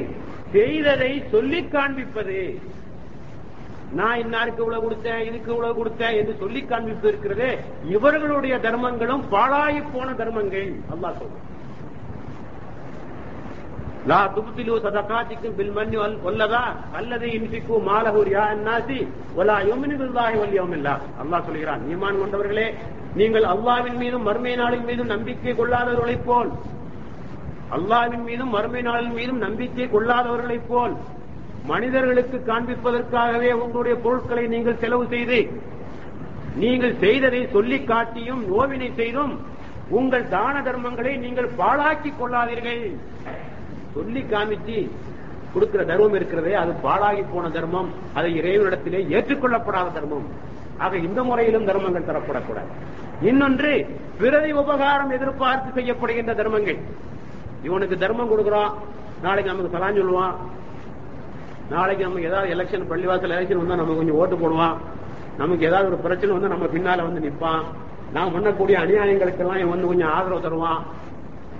செய்ததை 0.51 1.11
சொல்லி 1.31 1.61
காண்பிப்பது. 1.67 2.39
நான் 3.99 4.19
இன்னாருக்கு 4.19 4.61
இவ்வளவு 4.63 4.85
கொடுத்தேன் 4.85 5.25
இதுக்கு 5.29 5.51
இவ்வளவு 5.51 5.79
கொடுத்தேன் 5.79 6.17
என்று 6.19 6.35
சொல்லி 6.39 6.61
காண்பிப்பு 6.63 7.07
இருக்கிறது. 7.11 7.49
இவர்களுடைய 7.89 8.55
தர்மங்களும் 8.57 9.23
பாழாயி 9.31 9.81
போன 9.93 10.13
தர்மங்கள். 10.21 10.69
அல்லா 10.93 11.09
சொல்றேன். 11.19 11.51
லா 14.09 14.19
துப்திலு 14.35 14.73
சதகாத்திக்கும் 14.85 15.55
பில் 15.57 15.73
மண்ணி 15.75 15.97
ஒல்லதா 16.29 16.63
அல்லது 16.99 17.25
இன்பிக்கு 17.35 17.75
மாலஹூர் 17.89 18.31
யா 18.33 18.43
அன்னாசி 18.53 18.97
ஒலா 19.39 19.55
யோமினி 19.69 19.95
பில்லாஹி 20.01 20.37
வல் 20.41 20.55
யௌமில்லா 20.59 20.93
அல்லாஹ் 21.21 21.45
சொல்கிறான். 21.47 21.83
ஈமான் 21.93 22.19
கொண்டவர்களே 22.21 22.67
நீங்கள் 23.19 23.45
அல்லாவின் 23.53 23.97
மீதும் 24.03 24.25
மறுமை 24.27 24.53
நாளின் 24.61 24.85
மீதும் 24.89 25.11
நம்பிக்கை 25.13 25.53
கொள்ளாதவர்களைப் 25.59 26.25
போல். 26.29 26.51
அல்லாவின் 27.77 28.25
மீதும் 28.29 28.51
மறுமை 28.55 28.81
நாளின் 28.89 29.15
மீதும் 29.19 29.39
நம்பிக்கை 29.45 29.87
கொள்ளாதவர்களைப் 29.95 30.67
போல். 30.71 30.95
மனிதர்களுக்கு 31.71 32.37
காண்பிப்பதற்காகவே 32.49 33.51
உங்களுடைய 33.63 33.95
பொருட்களை 34.05 34.45
நீங்கள் 34.55 34.81
செலவு 34.83 35.05
செய்து 35.15 35.39
நீங்கள் 36.63 36.95
செய்ததை 37.03 37.41
சொல்லி 37.55 37.79
காட்டியும் 37.91 38.41
நோவினை 38.51 38.89
செய்தும் 38.99 39.33
உங்கள் 39.99 40.29
தான 40.35 40.55
தர்மங்களை 40.67 41.13
நீங்கள் 41.23 41.49
பாழாக்கி 41.61 42.11
கொள்ளாதீர்கள். 42.19 42.83
சொல்லி 43.93 44.21
காமிச்சு 44.21 44.77
கொடுக்கிற 45.53 45.81
தர்மம் 45.85 46.13
இருக்கிறதே 46.13 46.53
அது 46.53 46.71
பாழாகி 46.83 47.23
போன 47.33 47.49
தர்மம் 47.49 47.89
அதை 48.13 48.29
இறைவனிடத்திலே 48.39 49.01
ஏற்றுக்கொள்ளப்படாத 49.15 49.93
தர்மம். 49.93 50.27
ஆக 50.77 50.97
இந்த 50.97 51.23
முறையிலும் 51.23 51.65
தர்மங்கள் 51.65 52.09
தரப்படக்கூடாது. 52.09 52.69
இன்னொன்று 53.21 53.73
பிறரை 54.19 54.51
உபகாரம் 54.51 55.11
எதிர்பார்த்து 55.17 55.69
செய்யப்படுகின்ற 55.77 56.33
தர்மங்கள். 56.35 56.79
இவனுக்கு 57.63 57.97
தர்மம் 57.97 58.31
கொடுக்கிறோம் 58.31 58.73
நாளைக்கு 59.21 59.51
நமக்கு 59.51 59.75
சலான் 59.75 59.99
சொல்லுவான். 59.99 60.33
நாளைக்கு 61.69 62.03
நமக்கு 62.03 62.29
ஏதாவது 62.29 62.49
எலெக்ஷன் 62.55 62.89
பள்ளிவாசல் 62.89 63.35
எலெக்ஷன் 63.35 63.61
வந்தா 63.61 63.75
நம்ம 63.75 63.93
கொஞ்சம் 63.93 64.15
ஓட்டு 64.15 64.35
போடுவான். 64.35 64.75
நமக்கு 65.37 65.65
ஏதாவது 65.65 65.87
ஒரு 65.91 65.97
பிரச்சனை 65.97 66.31
வந்து 66.35 66.53
நம்ம 66.53 66.65
பின்னால 66.65 67.05
வந்து 67.07 67.21
நிப்பான். 67.27 67.63
நாம் 68.13 68.33
பண்ணக்கூடிய 68.35 68.75
அநியாயங்களுக்கெல்லாம் 68.83 69.61
இவன் 69.61 69.73
வந்து 69.75 69.87
கொஞ்சம் 69.87 70.11
ஆதரவு 70.11 70.41
தருவான். 70.41 70.81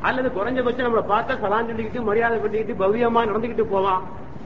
அல்லது 0.07 0.29
குறைஞ்சபட்சம் 0.37 0.85
நம்மளை 0.85 1.05
பார்த்தா 1.13 1.33
சலான் 1.43 1.69
சொல்லிக்கிட்டு 1.69 2.07
மரியாதை 2.09 2.37
பண்ணிக்கிட்டு 2.43 2.81
பவ்யமா 2.83 3.21
நடந்துகிட்டு 3.29 3.65
போவான் 3.73 4.03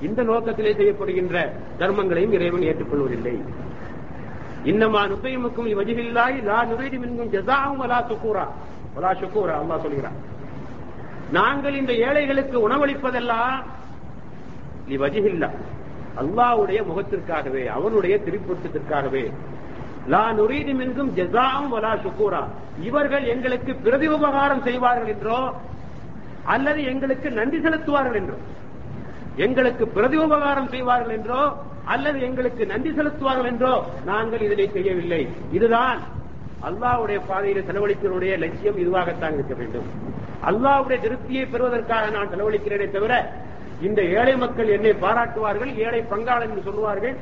இந்த 0.08 0.22
நோக்கத்திலே 0.30 0.72
செய்யப்படுகின்ற 0.80 1.38
தர்மங்களையும் 1.80 2.36
இறைவன் 2.38 2.68
ஏற்றுக்கொள்வதில்லை. 2.70 3.36
இன்னமா 4.72 5.02
நுத்தைமுக்கும் 5.12 5.70
வஜிகில்லாய் 5.80 6.38
லா 6.50 6.60
நுரைதி 6.72 6.98
மின்கும் 7.04 7.32
ஜசாவும் 7.36 7.82
அலா 7.86 8.00
சுக்கூரா 8.10 8.46
அலா 8.98 9.12
சுக்கூரா 9.22 9.56
அல்லா 9.62 9.78
சொல்கிறான். 9.86 10.18
நாங்கள் 11.38 11.80
இந்த 11.82 11.94
ஏழைகளுக்கு 12.08 12.58
உணவளிப்பதெல்லாம் 12.68 13.58
நீ 14.90 14.96
வஜிகில்லா 15.06 15.50
அல்லாவுடைய 16.22 16.80
முகத்திற்காகவே 16.90 17.64
அவனுடைய 17.78 18.16
திருப்பூட்டத்திற்காகவே 18.26 19.26
லா 20.14 20.24
நுரீதி 20.40 20.74
மின்கும் 20.82 21.12
ஜசாவும் 21.18 21.72
வலா 21.76 21.94
சுக்கூரா 22.04 22.44
இவர்கள் 22.88 23.26
எங்களுக்கு 23.34 23.72
பிரதி 23.86 24.08
உபகாரம் 24.18 24.66
செய்வார்கள் 24.68 25.12
என்றோ 25.14 25.40
அல்லது 26.54 26.82
எங்களுக்கு 26.92 27.30
நன்றி 27.40 27.60
செலுத்துவார்கள் 27.66 28.20
என்றோ 28.22 28.38
எங்களுக்கு 29.46 29.86
பிரதி 29.96 30.18
உபகாரம் 30.26 30.70
செய்வார்கள் 30.76 31.16
என்றோ 31.18 31.42
அல்லது 31.94 32.20
எங்களுக்கு 32.28 32.64
நன்றி 32.72 32.92
செலுத்துவார்கள் 33.00 33.50
என்றோ 33.52 33.74
நாங்கள் 34.10 34.46
இதனை 34.46 34.66
செய்யவில்லை. 34.76 35.20
இதுதான் 35.58 36.00
அல்லாவுடைய 36.68 37.20
பாதையில் 37.28 37.68
செலவழிப்பதனுடைய 37.68 38.34
லட்சியம். 38.44 38.80
இதுவாகத்தான் 38.84 39.36
இருக்க 39.38 39.54
வேண்டும். 39.60 39.88
அல்லாவுடைய 40.50 40.98
திருப்தியை 41.06 41.44
பெறுவதற்காக 41.54 42.10
நான் 42.16 42.32
செலவழிக்கிறேனே 42.34 42.88
தவிர 42.96 43.14
இந்த 43.88 44.02
ஏழை 44.20 44.36
மக்கள் 44.44 44.74
என்னை 44.76 44.94
பாராட்டுவார்கள் 45.06 45.72
ஏழை 45.86 46.02
பங்காளன் 46.12 46.50
என்று 46.52 46.68
சொல்லுவார்கள். 46.70 47.16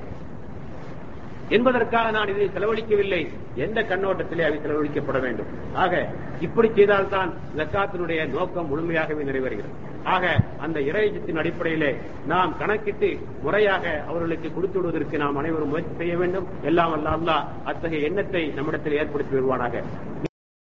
என்பதற்காக 1.49 2.11
நான் 2.11 2.27
இதை 2.27 2.49
செலவழிக்கவில்லை. 2.55 3.27
எந்த 3.55 3.81
கண்ணோட்டத்திலே 3.81 4.45
அவை 4.45 4.59
செலவழிக்கப்பட 4.59 5.19
வேண்டும். 5.21 5.45
ஆக 5.73 6.09
இப்படி 6.41 6.71
செய்தால்தான் 6.75 7.33
ஜக்காத்தினுடைய 7.57 8.27
நோக்கம் 8.29 8.69
முழுமையாகவே 8.69 9.23
நிறைவேறுகிறது. 9.23 9.93
ஆக 10.03 10.39
அந்த 10.59 10.79
இறையத்தின் 10.79 11.37
அடிப்படையிலே 11.37 11.95
நாம் 12.27 12.57
கணக்கிட்டு 12.57 13.19
முறையாக 13.41 14.03
அவர்களுக்கு 14.07 14.53
கொடுத்து 14.53 14.81
விடுவதற்கு 14.81 15.17
நாம் 15.17 15.37
அனைவரும் 15.37 15.69
முயற்சி 15.69 15.95
செய்ய 15.97 16.17
வேண்டும். 16.17 16.47
எல்லாம் 16.63 17.05
அல்ல 17.05 17.31
அத்தகைய 17.65 18.07
எண்ணத்தை 18.07 18.47
நம்மிடத்தில் 18.47 18.93
ஏற்படுத்தி 18.93 19.37
வருவானாக. 19.37 19.83